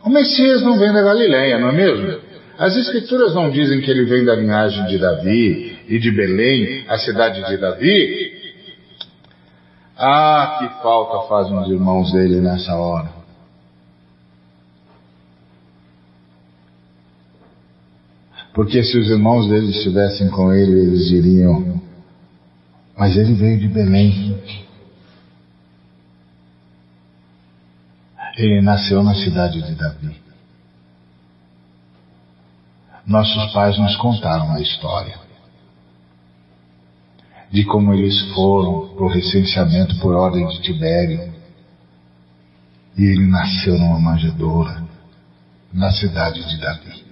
o 0.05 0.11
Messias 0.11 0.63
não 0.63 0.79
vem 0.79 0.93
da 0.93 1.03
Galileia, 1.03 1.59
não 1.59 1.71
é 1.71 1.73
mesmo? 1.73 2.21
As 2.59 2.77
Escrituras 2.77 3.35
não 3.35 3.51
dizem 3.51 3.81
que 3.81 3.91
ele 3.91 4.05
vem 4.05 4.25
da 4.25 4.37
linhagem 4.37 4.87
de 4.87 4.99
Davi 4.99 5.79
e 5.89 5.99
de 5.99 6.11
Belém, 6.11 6.85
a 6.87 6.99
cidade 6.99 7.45
de 7.47 7.57
Davi? 7.57 8.44
Ah, 9.97 10.57
que 10.59 10.83
falta 10.83 11.29
fazem 11.29 11.57
os 11.57 11.69
irmãos 11.69 12.13
dele 12.13 12.41
nessa 12.41 12.75
hora. 12.75 13.11
Porque 18.53 18.83
se 18.83 18.99
os 18.99 19.09
irmãos 19.09 19.49
dele 19.49 19.71
estivessem 19.71 20.31
com 20.31 20.53
ele, 20.53 20.81
eles 20.81 21.09
diriam: 21.09 21.81
Mas 22.97 23.17
ele 23.17 23.35
veio 23.35 23.59
de 23.59 23.69
Belém. 23.69 24.41
Ele 28.37 28.63
nasceu 28.63 29.03
na 29.03 29.15
cidade 29.15 29.63
de 29.63 29.75
Davi. 29.77 30.21
Nossos 33.07 33.53
pais 33.53 33.79
nos 33.79 33.97
contaram 33.97 34.53
a 34.53 34.61
história 34.61 35.24
de 37.55 37.65
como 37.65 37.95
eles 37.95 38.21
foram 38.35 38.89
para 38.97 39.05
o 39.05 39.09
recenseamento 39.09 39.97
por 40.01 40.13
ordem 40.13 40.45
de 40.49 40.61
Tibério. 40.61 41.33
E 42.99 43.05
ele 43.05 43.29
nasceu 43.29 43.79
numa 43.79 44.01
manjedoura 44.01 44.83
na 45.73 45.93
cidade 45.93 46.45
de 46.49 46.61
Davi. 46.61 47.05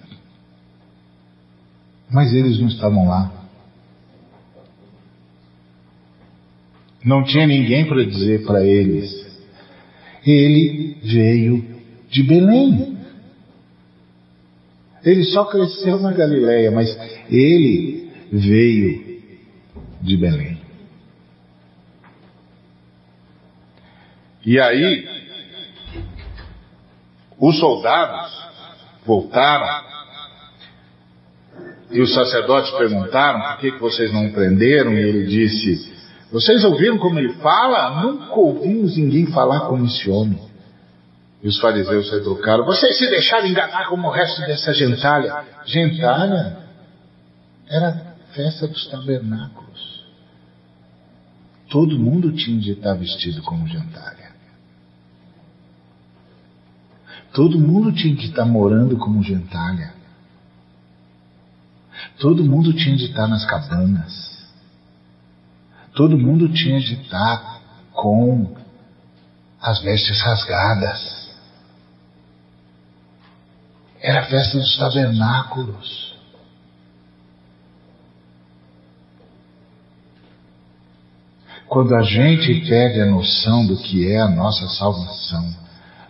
Mas 2.11 2.35
eles 2.35 2.59
não 2.59 2.67
estavam 2.67 3.07
lá. 3.07 3.33
Não 7.05 7.23
tinha 7.23 7.47
ninguém 7.47 7.87
para 7.87 8.05
dizer 8.05 8.45
para 8.45 8.67
eles. 8.67 9.25
Ele 10.27 10.99
veio 11.05 11.65
de 12.11 12.23
Belém. 12.25 12.99
Ele 15.05 15.23
só 15.23 15.45
cresceu 15.45 16.01
na 16.01 16.13
Galileia, 16.13 16.73
mas 16.73 16.89
ele 17.31 18.11
veio 18.33 19.02
de 20.03 20.17
Belém. 20.17 20.61
E 24.45 24.59
aí, 24.59 25.09
os 27.39 27.59
soldados 27.59 28.43
voltaram 29.07 29.93
e 31.93 32.01
os 32.01 32.13
sacerdotes 32.15 32.71
perguntaram 32.73 33.41
por 33.41 33.59
que, 33.59 33.73
que 33.73 33.79
vocês 33.79 34.13
não 34.13 34.31
prenderam, 34.33 34.95
e 34.95 35.01
ele 35.01 35.27
disse: 35.27 35.93
Vocês 36.33 36.65
ouviram 36.65 36.99
como 36.99 37.19
ele 37.19 37.35
fala? 37.35 38.03
Nunca 38.03 38.35
ouvimos 38.35 38.97
ninguém 38.97 39.27
falar 39.27 39.61
como 39.69 39.85
esse 39.87 40.11
homem. 40.11 40.41
E 41.43 41.49
os 41.49 41.61
fariseus 41.61 42.11
retrucaram: 42.11 42.65
Vocês 42.65 42.97
se 42.97 43.09
deixaram 43.11 43.47
enganar 43.47 43.89
como 43.89 44.09
o 44.09 44.11
resto 44.11 44.41
dessa 44.43 44.73
gentalha. 44.73 45.45
Gentalha 45.67 46.57
era 47.69 48.15
festa 48.35 48.67
dos 48.67 48.87
tabernáculos. 48.87 49.92
Todo 51.73 51.99
mundo 51.99 52.31
tinha 52.33 52.61
de 52.61 52.73
estar 52.73 52.93
vestido 52.93 53.41
como 53.41 53.67
gentalha. 53.67 54.31
Todo 57.33 57.59
mundo 57.59 57.91
tinha 57.93 58.15
de 58.15 58.27
estar 58.27 58.45
morando 58.45 58.99
como 58.99 59.25
gentalha. 59.25 59.95
Todo 62.21 62.45
mundo 62.45 62.75
tinha 62.75 62.95
de 62.95 63.07
estar 63.07 63.27
nas 63.27 63.47
cabanas. 63.47 64.53
Todo 65.95 66.19
mundo 66.19 66.47
tinha 66.53 66.79
de 66.79 66.93
estar 66.93 67.63
com 67.91 68.55
as 69.59 69.81
vestes 69.81 70.21
rasgadas. 70.21 71.31
Era 73.99 74.21
a 74.21 74.27
festa 74.27 74.59
dos 74.59 74.77
tabernáculos. 74.77 76.12
Quando 81.73 81.97
a 81.97 82.03
gente 82.03 82.69
perde 82.69 83.01
a 83.01 83.07
noção 83.07 83.67
do 83.67 83.79
que 83.79 84.07
é 84.07 84.21
a 84.21 84.29
nossa 84.29 84.69
salvação, 84.69 85.43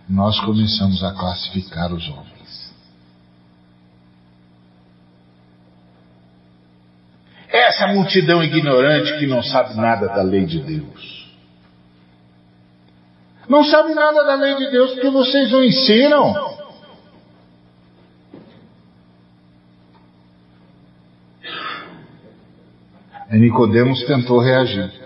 nós 0.09 0.37
começamos 0.41 1.01
a 1.01 1.13
classificar 1.13 1.93
os 1.93 2.05
homens. 2.09 2.73
Essa 7.47 7.87
multidão 7.87 8.43
ignorante 8.43 9.17
que 9.17 9.25
não 9.25 9.41
sabe 9.41 9.75
nada 9.75 10.07
da 10.07 10.21
lei 10.21 10.45
de 10.45 10.59
Deus. 10.59 11.33
Não 13.47 13.63
sabe 13.63 13.93
nada 13.93 14.21
da 14.21 14.35
lei 14.35 14.57
de 14.57 14.69
Deus 14.69 14.91
porque 14.91 15.09
vocês 15.11 15.49
não 15.49 15.63
ensinam. 15.63 16.57
E 23.31 23.37
Nicodemos 23.37 24.03
tentou 24.03 24.41
reagir. 24.41 25.02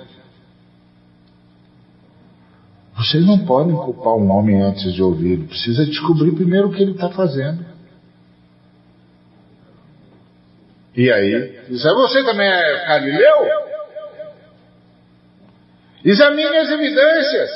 Vocês 2.97 3.23
não 3.27 3.45
podem 3.45 3.75
culpar 3.75 4.15
um 4.15 4.31
homem 4.31 4.59
antes 4.59 4.91
de 4.91 5.03
ouvi-lo. 5.03 5.47
Precisa 5.47 5.85
descobrir 5.85 6.31
primeiro 6.31 6.67
o 6.67 6.73
que 6.73 6.81
ele 6.81 6.93
está 6.93 7.11
fazendo. 7.11 7.63
E 10.95 11.11
aí, 11.11 11.59
diz, 11.69 11.85
ah, 11.85 11.93
você 11.93 12.23
também 12.25 12.47
é 12.47 12.87
Galileu? 12.87 13.67
Examine 16.03 16.57
as 16.57 16.71
evidências. 16.71 17.49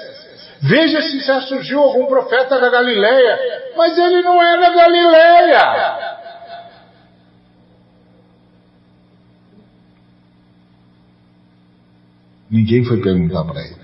Veja 0.61 1.01
se 1.01 1.19
já 1.22 1.41
surgiu 1.41 1.80
algum 1.80 2.05
profeta 2.05 2.59
da 2.59 2.69
Galileia. 2.69 3.39
Mas 3.76 3.97
ele 3.97 4.22
não 4.22 4.43
é 4.43 4.59
da 4.59 4.69
Galileia. 4.69 6.11
Ninguém 12.47 12.84
foi 12.85 13.01
perguntar 13.01 13.43
para 13.45 13.61
ele. 13.61 13.80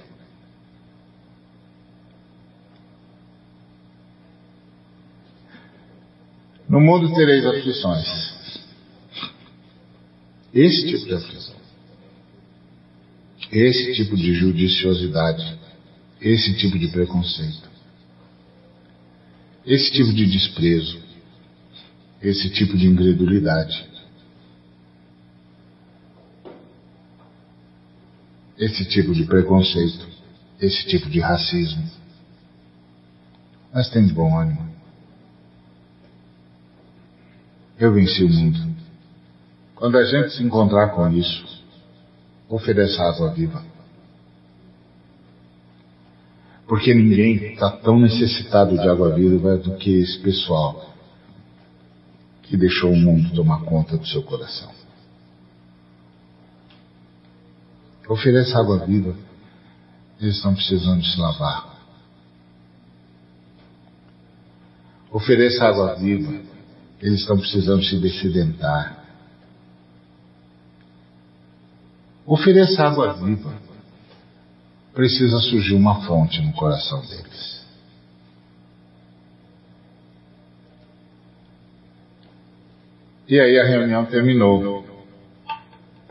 No 6.67 6.81
mundo 6.81 7.13
tereis 7.13 7.45
aflições. 7.45 8.07
Esse 10.53 10.87
tipo 10.87 11.05
de 11.05 11.13
aflição. 11.13 11.55
Esse 13.51 13.93
tipo 13.93 14.15
de 14.15 14.33
judiciosidade. 14.33 15.57
Esse 16.19 16.57
tipo 16.57 16.77
de 16.77 16.87
preconceito. 16.89 17.67
esse 19.67 19.91
tipo 19.91 20.13
de 20.13 20.25
desprezo, 20.25 20.97
esse 22.21 22.49
tipo 22.49 22.77
de 22.77 22.87
incredulidade. 22.87 23.85
Esse 28.57 28.85
tipo 28.85 29.13
de 29.13 29.25
preconceito, 29.25 30.07
esse 30.59 30.87
tipo 30.87 31.09
de 31.09 31.19
racismo. 31.19 31.83
Mas 33.73 33.89
tem 33.89 34.07
bom 34.07 34.39
ânimo. 34.39 34.66
Eu 37.79 37.93
venci 37.93 38.23
o 38.23 38.29
mundo. 38.29 38.75
Quando 39.75 39.97
a 39.97 40.03
gente 40.03 40.31
se 40.31 40.43
encontrar 40.43 40.89
com 40.89 41.07
isso, 41.09 41.63
ofereça 42.49 43.03
água 43.03 43.31
viva. 43.31 43.63
Porque 46.67 46.93
ninguém 46.93 47.35
está 47.35 47.71
tão 47.71 47.99
necessitado 47.99 48.77
de 48.77 48.89
água 48.89 49.13
viva 49.15 49.57
do 49.57 49.75
que 49.77 49.91
esse 49.91 50.19
pessoal 50.19 50.93
que 52.43 52.57
deixou 52.57 52.91
o 52.91 52.97
mundo 52.97 53.33
tomar 53.35 53.61
conta 53.63 53.97
do 53.97 54.07
seu 54.07 54.23
coração. 54.23 54.71
Ofereça 58.09 58.57
água 58.57 58.85
viva. 58.85 59.15
Eles 60.19 60.37
estão 60.37 60.55
precisando 60.55 61.03
se 61.05 61.19
lavar. 61.19 61.77
Ofereça 65.11 65.65
água 65.65 65.95
viva. 65.95 66.56
Eles 67.01 67.21
estão 67.21 67.37
precisando 67.37 67.83
se 67.83 67.99
dessedentar. 67.99 69.05
Ofereça 72.25 72.83
água 72.83 73.13
viva 73.13 73.53
precisa 74.93 75.37
surgir 75.39 75.75
uma 75.75 76.01
fonte 76.07 76.41
no 76.41 76.51
coração 76.53 76.99
deles. 77.01 77.65
E 83.27 83.39
aí 83.39 83.59
a 83.59 83.65
reunião 83.65 84.05
terminou 84.05 84.85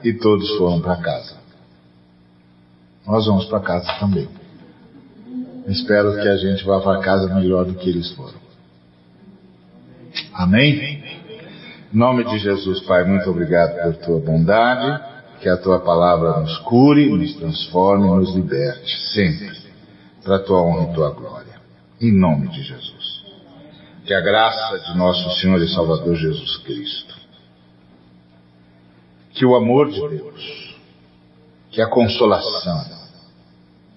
e 0.05 0.13
todos 0.13 0.49
foram 0.57 0.81
para 0.81 0.97
casa. 0.97 1.37
Nós 3.05 3.27
vamos 3.27 3.47
para 3.47 3.61
casa 3.61 3.93
também. 3.99 4.29
Espero 5.67 6.13
que 6.15 6.29
a 6.29 6.37
gente 6.37 6.65
vá 6.65 6.81
para 6.81 7.01
casa 7.01 7.35
melhor 7.35 7.65
do 7.65 7.75
que 7.75 7.89
eles 7.89 8.11
foram. 8.13 8.46
Amém? 10.37 11.03
Em 11.93 11.97
nome 11.97 12.23
de 12.25 12.39
Jesus, 12.39 12.81
Pai, 12.83 13.05
muito 13.05 13.31
obrigado 13.31 13.83
por 13.83 14.05
tua 14.05 14.21
bondade 14.21 15.17
que 15.41 15.49
a 15.49 15.57
tua 15.57 15.81
palavra 15.81 16.41
nos 16.41 16.59
cure, 16.59 17.09
nos 17.09 17.35
transforme, 17.37 18.07
nos 18.07 18.35
liberte, 18.35 18.97
sempre, 19.13 19.57
para 20.23 20.37
a 20.37 20.39
tua 20.41 20.61
honra 20.61 20.91
e 20.91 20.95
tua 20.95 21.11
glória. 21.11 21.61
Em 22.01 22.13
nome 22.13 22.49
de 22.49 22.63
Jesus. 22.63 23.25
Que 24.05 24.13
a 24.13 24.21
graça 24.21 24.79
de 24.79 24.99
nosso 24.99 25.41
Senhor 25.41 25.61
e 25.63 25.69
Salvador 25.69 26.15
Jesus 26.15 26.59
Cristo, 26.59 27.15
que 29.33 29.47
o 29.47 29.55
amor 29.57 29.91
de 29.91 30.01
Deus, 30.01 30.77
que 31.71 31.81
a 31.81 31.89
consolação, 31.89 32.85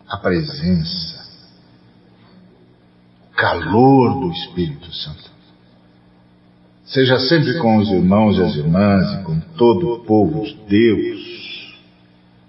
a 0.07 0.17
presença, 0.17 1.19
o 3.29 3.35
calor 3.35 4.21
do 4.21 4.31
Espírito 4.31 4.91
Santo, 4.93 5.28
seja 6.89 7.19
sempre 7.19 7.59
com 7.59 7.77
os 7.77 7.89
irmãos 7.89 8.37
e 8.37 8.41
as 8.41 8.55
irmãs 8.55 9.19
e 9.19 9.23
com 9.23 9.39
todo 9.55 9.93
o 9.93 9.99
povo 9.99 10.43
de 10.43 10.55
Deus, 10.67 11.77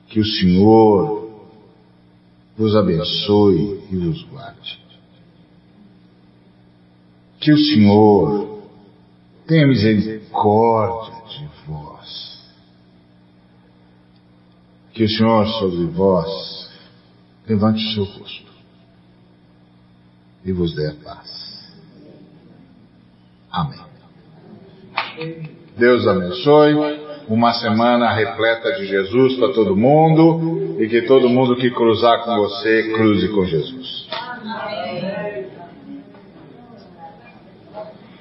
que 0.08 0.18
o 0.18 0.24
Senhor 0.24 1.50
vos 2.56 2.74
abençoe 2.74 3.84
e 3.90 3.96
vos 3.96 4.22
guarde. 4.24 4.80
Que 7.38 7.52
o 7.52 7.58
Senhor 7.58 8.62
tenha 9.46 9.66
misericórdia 9.66 11.14
de 11.28 11.48
vós. 11.66 12.40
Que 14.92 15.04
o 15.04 15.08
Senhor 15.08 15.46
sobre 15.46 15.86
vós 15.86 16.70
levante 17.46 17.82
o 17.82 17.94
seu 17.94 18.04
rosto 18.04 18.50
e 20.44 20.52
vos 20.52 20.74
dê 20.74 20.88
a 20.88 20.94
paz. 20.94 21.72
Amém. 23.50 23.90
Deus 25.76 26.06
abençoe. 26.06 26.74
Uma 27.28 27.52
semana 27.54 28.10
repleta 28.12 28.72
de 28.72 28.86
Jesus 28.86 29.36
para 29.36 29.52
todo 29.52 29.76
mundo. 29.76 30.76
E 30.80 30.88
que 30.88 31.02
todo 31.02 31.28
mundo 31.28 31.56
que 31.56 31.70
cruzar 31.70 32.24
com 32.24 32.36
você 32.36 32.92
cruze 32.94 33.28
com 33.28 33.44
Jesus. 33.44 34.08